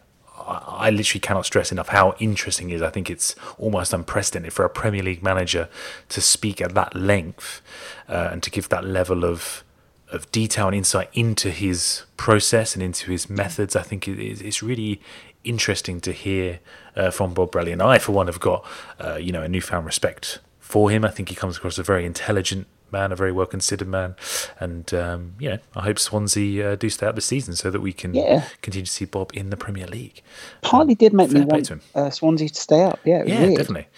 I 0.47 0.91
literally 0.91 1.21
cannot 1.21 1.47
stress 1.47 1.71
enough 1.71 1.89
how 1.89 2.15
interesting 2.19 2.71
it 2.71 2.77
is. 2.77 2.83
I 2.83 2.91
think 2.91 3.11
it's 3.11 3.37
almost 3.59 3.93
unprecedented 3.93 4.53
for 4.53 4.65
a 4.65 4.71
Premier 4.71 5.03
League 5.03 5.23
manager 5.23 5.69
to 6.09 6.21
speak 6.21 6.61
at 6.61 6.75
that 6.75 6.95
length 6.95 7.61
uh, 8.09 8.31
and 8.33 8.43
to 8.43 8.51
give 8.51 8.69
that 8.71 8.85
level 8.85 9.25
of 9.25 9.65
of 10.11 10.31
detail 10.31 10.67
and 10.67 10.77
insight 10.77 11.09
into 11.15 11.51
his 11.51 12.03
process 12.19 12.75
and 12.75 12.83
into 12.83 13.11
his 13.11 13.31
methods. 13.31 13.75
I 13.75 13.83
think 13.83 14.07
it's 14.07 14.63
really 14.63 15.01
interesting 15.43 16.01
to 16.03 16.13
hear 16.13 16.61
uh, 16.95 17.11
from 17.11 17.33
Bob 17.35 17.51
Bradley, 17.51 17.73
and 17.73 17.83
I, 17.83 17.99
for 17.99 18.13
one, 18.13 18.27
have 18.27 18.41
got 18.41 18.65
uh, 18.99 19.17
you 19.17 19.33
know 19.33 19.43
a 19.43 19.49
newfound 19.49 19.87
respect 19.87 20.39
for 20.73 20.91
him. 20.91 21.05
I 21.05 21.11
think 21.11 21.29
he 21.29 21.35
comes 21.35 21.59
across 21.59 21.75
as 21.75 21.81
a 21.81 21.83
very 21.83 22.07
intelligent 22.07 22.67
man, 22.91 23.13
a 23.13 23.17
very 23.17 23.31
well 23.31 23.45
considered 23.45 23.89
man, 23.89 24.17
and 24.59 24.93
um, 24.95 25.35
you 25.39 25.51
know 25.51 25.59
I 25.77 25.83
hope 25.83 25.99
Swansea 25.99 26.73
uh, 26.73 26.77
do 26.77 26.89
stay 26.89 27.07
up 27.07 27.15
this 27.15 27.27
season 27.27 27.55
so 27.57 27.71
that 27.71 27.81
we 27.81 27.93
can 27.93 28.15
yeah. 28.15 28.47
continue 28.63 28.87
to 28.87 28.91
see 28.91 29.05
Bob 29.05 29.33
in 29.35 29.51
the 29.51 29.57
Premier 29.59 29.87
League. 29.87 30.23
Partly 30.63 30.95
um, 30.95 30.97
did 30.97 31.13
make 31.13 31.31
me 31.31 31.43
want 31.43 31.71
uh, 31.95 32.09
Swansea 32.09 32.49
to 32.49 32.61
stay 32.61 32.85
up. 32.85 32.99
Yeah, 33.05 33.23
yeah, 33.27 33.43
weird. 33.43 33.59
definitely. 33.59 33.89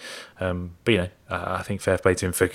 Um, 0.41 0.75
but 0.83 0.91
you 0.91 0.97
know, 0.97 1.09
I 1.29 1.61
think 1.61 1.79
fair 1.79 1.97
play 1.97 2.13
to 2.15 2.25
him 2.25 2.33
for 2.33 2.49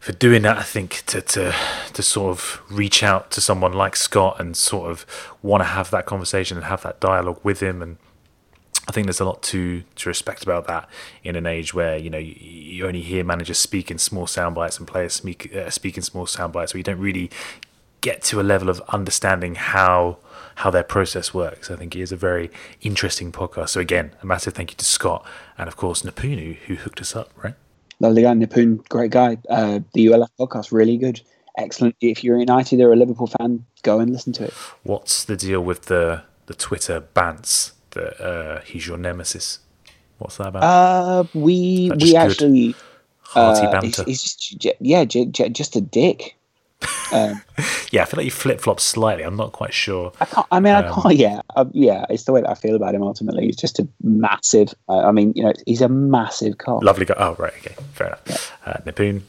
for 0.00 0.12
doing 0.12 0.42
that. 0.42 0.58
I 0.58 0.62
think 0.62 1.04
to 1.06 1.22
to 1.22 1.54
to 1.94 2.02
sort 2.02 2.32
of 2.32 2.60
reach 2.70 3.02
out 3.02 3.30
to 3.30 3.40
someone 3.40 3.72
like 3.72 3.96
Scott 3.96 4.38
and 4.38 4.54
sort 4.54 4.90
of 4.90 5.06
want 5.40 5.62
to 5.62 5.68
have 5.68 5.90
that 5.92 6.04
conversation 6.04 6.58
and 6.58 6.66
have 6.66 6.82
that 6.82 7.00
dialogue 7.00 7.40
with 7.42 7.60
him 7.60 7.80
and. 7.80 7.96
I 8.88 8.92
think 8.92 9.06
there's 9.06 9.20
a 9.20 9.24
lot 9.24 9.42
to 9.44 9.82
to 9.96 10.08
respect 10.08 10.42
about 10.42 10.66
that 10.68 10.88
in 11.24 11.36
an 11.36 11.46
age 11.46 11.74
where 11.74 11.96
you 11.96 12.10
know 12.10 12.18
you, 12.18 12.34
you 12.34 12.86
only 12.86 13.02
hear 13.02 13.24
managers 13.24 13.58
speak 13.58 13.90
in 13.90 13.98
small 13.98 14.26
sound 14.26 14.54
bites 14.54 14.78
and 14.78 14.86
players 14.86 15.14
speak 15.14 15.54
uh, 15.54 15.70
speak 15.70 15.96
in 15.96 16.02
small 16.02 16.26
sound 16.26 16.52
bites, 16.52 16.72
where 16.72 16.78
you 16.78 16.84
don't 16.84 17.00
really 17.00 17.30
get 18.00 18.22
to 18.22 18.40
a 18.40 18.44
level 18.44 18.68
of 18.68 18.80
understanding 18.88 19.56
how 19.56 20.18
how 20.56 20.70
their 20.70 20.84
process 20.84 21.34
works. 21.34 21.70
I 21.70 21.76
think 21.76 21.96
it 21.96 22.00
is 22.00 22.12
a 22.12 22.16
very 22.16 22.50
interesting 22.80 23.32
podcast. 23.32 23.70
So 23.70 23.80
again, 23.80 24.12
a 24.22 24.26
massive 24.26 24.54
thank 24.54 24.70
you 24.70 24.76
to 24.76 24.84
Scott 24.84 25.26
and 25.58 25.68
of 25.68 25.76
course 25.76 26.02
Napunu 26.02 26.56
who 26.66 26.76
hooked 26.76 27.00
us 27.00 27.16
up, 27.16 27.30
right? 27.42 27.54
Lovely 27.98 28.22
guy, 28.22 28.34
Nipun, 28.34 28.86
great 28.88 29.10
guy. 29.10 29.38
Uh, 29.48 29.80
the 29.94 30.06
ULF 30.06 30.30
podcast, 30.38 30.70
really 30.70 30.96
good. 30.96 31.20
Excellent. 31.56 31.96
If 32.00 32.22
you're 32.22 32.38
United 32.38 32.80
or 32.80 32.92
a 32.92 32.96
Liverpool 32.96 33.26
fan, 33.26 33.64
go 33.82 33.98
and 34.00 34.12
listen 34.12 34.32
to 34.34 34.44
it. 34.44 34.52
What's 34.82 35.24
the 35.24 35.36
deal 35.36 35.62
with 35.62 35.86
the, 35.86 36.22
the 36.44 36.54
Twitter 36.54 37.00
bants 37.00 37.72
that 37.96 38.24
uh, 38.24 38.60
he's 38.60 38.86
your 38.86 38.96
nemesis? 38.96 39.58
What's 40.18 40.36
that 40.38 40.48
about? 40.48 40.62
Uh, 40.62 41.24
we 41.34 41.90
we 42.00 42.16
actually 42.16 42.74
hearty 43.20 43.66
uh, 43.66 43.70
banter. 43.72 44.04
He's, 44.04 44.22
he's 44.22 44.34
just 44.34 44.76
yeah, 44.80 45.04
just 45.04 45.76
a 45.76 45.80
dick. 45.80 46.36
Um, 47.12 47.40
yeah, 47.92 48.02
I 48.02 48.04
feel 48.04 48.18
like 48.18 48.24
you 48.24 48.32
flip 48.32 48.60
flop 48.60 48.80
slightly. 48.80 49.22
I'm 49.22 49.36
not 49.36 49.52
quite 49.52 49.72
sure. 49.72 50.12
I 50.20 50.24
can't. 50.24 50.46
I 50.50 50.58
mean, 50.58 50.74
um, 50.74 50.84
I 50.84 51.02
can't. 51.02 51.16
Yeah, 51.16 51.40
uh, 51.54 51.64
yeah. 51.70 52.04
It's 52.10 52.24
the 52.24 52.32
way 52.32 52.40
that 52.40 52.50
I 52.50 52.54
feel 52.54 52.74
about 52.74 52.96
him. 52.96 53.02
Ultimately, 53.04 53.46
he's 53.46 53.54
just 53.54 53.78
a 53.78 53.86
massive. 54.02 54.74
Uh, 54.88 55.06
I 55.06 55.12
mean, 55.12 55.32
you 55.36 55.44
know, 55.44 55.52
he's 55.66 55.80
a 55.82 55.88
massive 55.88 56.58
cock. 56.58 56.82
Lovely 56.82 57.04
guy. 57.04 57.14
Oh, 57.16 57.36
right. 57.38 57.52
Okay, 57.58 57.76
fair 57.92 58.08
enough. 58.08 58.52
Yeah. 58.66 58.72
Uh, 58.72 58.80
Nipun, 58.80 59.22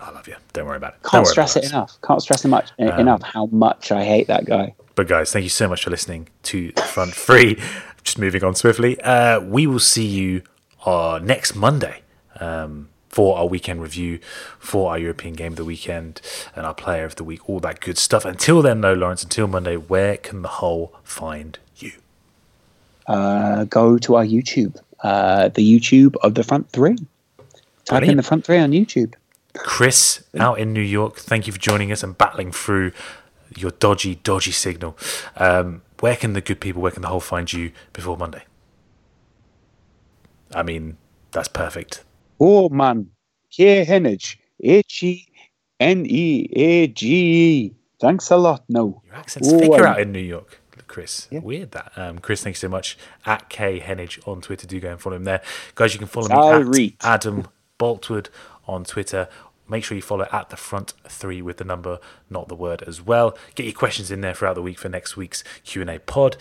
I 0.00 0.10
love 0.12 0.28
you. 0.28 0.36
Don't 0.52 0.66
worry 0.66 0.76
about 0.76 0.94
it. 0.94 1.02
Can't 1.02 1.26
stress 1.26 1.56
it 1.56 1.64
enough. 1.64 1.98
Can't 2.02 2.22
stress 2.22 2.44
it 2.44 2.48
much 2.48 2.70
um, 2.78 2.88
enough 3.00 3.22
how 3.22 3.46
much 3.46 3.90
I 3.90 4.04
hate 4.04 4.28
that 4.28 4.44
guy. 4.44 4.74
But 4.94 5.08
guys, 5.08 5.32
thank 5.32 5.42
you 5.42 5.50
so 5.50 5.68
much 5.68 5.82
for 5.84 5.90
listening 5.90 6.28
to 6.44 6.70
Front 6.92 7.14
Three. 7.14 7.58
Just 8.04 8.18
moving 8.18 8.44
on 8.44 8.54
swiftly. 8.54 9.00
Uh, 9.00 9.40
we 9.40 9.66
will 9.66 9.80
see 9.80 10.06
you 10.06 10.42
uh, 10.86 11.18
next 11.22 11.54
Monday. 11.54 12.02
Um, 12.38 12.88
for 13.08 13.38
our 13.38 13.46
weekend 13.46 13.80
review, 13.80 14.18
for 14.58 14.90
our 14.90 14.98
European 14.98 15.34
game 15.34 15.52
of 15.52 15.56
the 15.56 15.64
weekend, 15.64 16.20
and 16.56 16.66
our 16.66 16.74
player 16.74 17.04
of 17.04 17.14
the 17.14 17.22
week, 17.22 17.48
all 17.48 17.60
that 17.60 17.78
good 17.78 17.96
stuff. 17.96 18.24
Until 18.24 18.60
then, 18.60 18.80
though, 18.80 18.92
Laurence, 18.92 19.22
until 19.22 19.46
Monday, 19.46 19.76
where 19.76 20.16
can 20.16 20.42
the 20.42 20.48
whole 20.48 20.92
find 21.04 21.56
you? 21.76 21.92
Uh, 23.06 23.64
go 23.64 23.98
to 23.98 24.16
our 24.16 24.24
YouTube, 24.24 24.76
uh, 25.04 25.48
the 25.50 25.62
YouTube 25.62 26.16
of 26.24 26.34
the 26.34 26.42
front 26.42 26.68
three. 26.70 26.96
Type 26.96 28.00
Brilliant. 28.00 28.10
in 28.10 28.16
the 28.16 28.22
front 28.24 28.44
three 28.44 28.58
on 28.58 28.72
YouTube. 28.72 29.14
Kris, 29.56 30.24
out 30.36 30.58
in 30.58 30.72
New 30.72 30.80
York, 30.80 31.16
thank 31.16 31.46
you 31.46 31.52
for 31.52 31.60
joining 31.60 31.92
us 31.92 32.02
and 32.02 32.18
battling 32.18 32.50
through 32.50 32.90
your 33.56 33.70
dodgy, 33.70 34.16
dodgy 34.16 34.50
signal. 34.50 34.98
Um, 35.36 35.82
where 36.04 36.16
can 36.16 36.34
the 36.34 36.42
good 36.42 36.60
people, 36.60 36.82
where 36.82 36.92
can 36.92 37.00
the 37.00 37.08
whole 37.08 37.18
find 37.18 37.50
you 37.50 37.72
before 37.94 38.14
Monday? 38.18 38.44
I 40.54 40.62
mean, 40.62 40.98
that's 41.30 41.48
perfect. 41.48 42.04
Oh 42.38 42.68
man, 42.68 43.08
K 43.50 43.86
Heneage, 43.86 44.36
H 44.62 45.02
E 45.02 45.26
N 45.80 46.04
E 46.04 46.46
A 46.56 46.88
G 46.88 47.06
E. 47.08 47.74
Thanks 47.98 48.30
a 48.30 48.36
lot. 48.36 48.64
No, 48.68 49.00
your 49.06 49.14
accent's 49.14 49.50
oh, 49.50 49.58
thicker 49.58 49.86
um, 49.86 49.94
out 49.94 50.00
in 50.00 50.12
New 50.12 50.18
York, 50.18 50.60
Kris. 50.88 51.26
Yeah. 51.30 51.38
Weird 51.38 51.70
that. 51.70 51.92
Um, 51.96 52.18
Kris, 52.18 52.42
thanks 52.42 52.60
so 52.60 52.68
much. 52.68 52.98
At 53.24 53.48
K 53.48 53.80
Heneage 53.80 54.28
on 54.28 54.42
Twitter. 54.42 54.66
Do 54.66 54.78
go 54.80 54.90
and 54.90 55.00
follow 55.00 55.16
him 55.16 55.24
there, 55.24 55.40
guys. 55.74 55.94
You 55.94 56.00
can 56.00 56.08
follow 56.08 56.28
me 56.66 56.96
at 57.00 57.22
Adam 57.22 57.48
Boultwood 57.78 58.28
on 58.66 58.84
Twitter. 58.84 59.26
Make 59.68 59.84
sure 59.84 59.96
you 59.96 60.02
follow 60.02 60.28
at 60.32 60.50
the 60.50 60.56
front 60.56 60.94
three 61.08 61.42
with 61.42 61.56
the 61.56 61.64
number, 61.64 61.98
not 62.28 62.48
the 62.48 62.54
word, 62.54 62.82
as 62.82 63.00
well. 63.00 63.36
Get 63.54 63.64
your 63.64 63.72
questions 63.72 64.10
in 64.10 64.20
there 64.20 64.34
throughout 64.34 64.54
the 64.54 64.62
week 64.62 64.78
for 64.78 64.88
next 64.88 65.16
week's 65.16 65.42
Q 65.64 65.82
and 65.82 65.90
A 65.90 65.98
pod. 65.98 66.36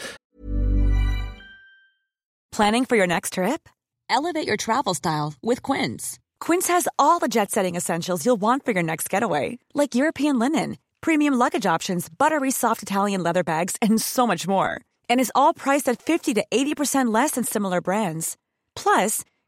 Planning 2.52 2.86
for 2.86 2.96
your 2.96 3.08
next 3.08 3.34
trip? 3.34 3.68
Elevate 4.10 4.46
your 4.46 4.58
travel 4.58 4.94
style 4.94 5.34
with 5.42 5.64
Quince. 5.64 6.20
Quince 6.40 6.68
has 6.68 6.88
all 7.00 7.18
the 7.20 7.28
jet 7.28 7.50
setting 7.50 7.76
essentials 7.76 8.26
you'll 8.26 8.42
want 8.42 8.64
for 8.64 8.74
your 8.74 8.84
next 8.84 9.10
getaway, 9.10 9.58
like 9.74 9.96
European 9.96 10.38
linen, 10.38 10.78
premium 11.02 11.34
luggage 11.34 11.66
options, 11.66 12.10
buttery 12.10 12.52
soft 12.52 12.84
Italian 12.84 13.24
leather 13.24 13.44
bags, 13.44 13.76
and 13.82 14.00
so 14.00 14.28
much 14.28 14.48
more. 14.48 14.80
And 15.10 15.20
is 15.20 15.32
all 15.34 15.54
priced 15.54 15.90
at 15.90 16.02
50 16.02 16.36
to 16.36 16.46
80% 16.52 17.12
less 17.12 17.32
than 17.32 17.44
similar 17.44 17.82
brands. 17.82 18.38
Plus, 18.76 19.24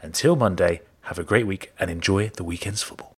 Until 0.00 0.36
Monday, 0.36 0.82
have 1.02 1.18
a 1.18 1.24
great 1.24 1.46
week 1.46 1.72
and 1.78 1.90
enjoy 1.90 2.28
the 2.28 2.44
weekend's 2.44 2.82
football. 2.82 3.17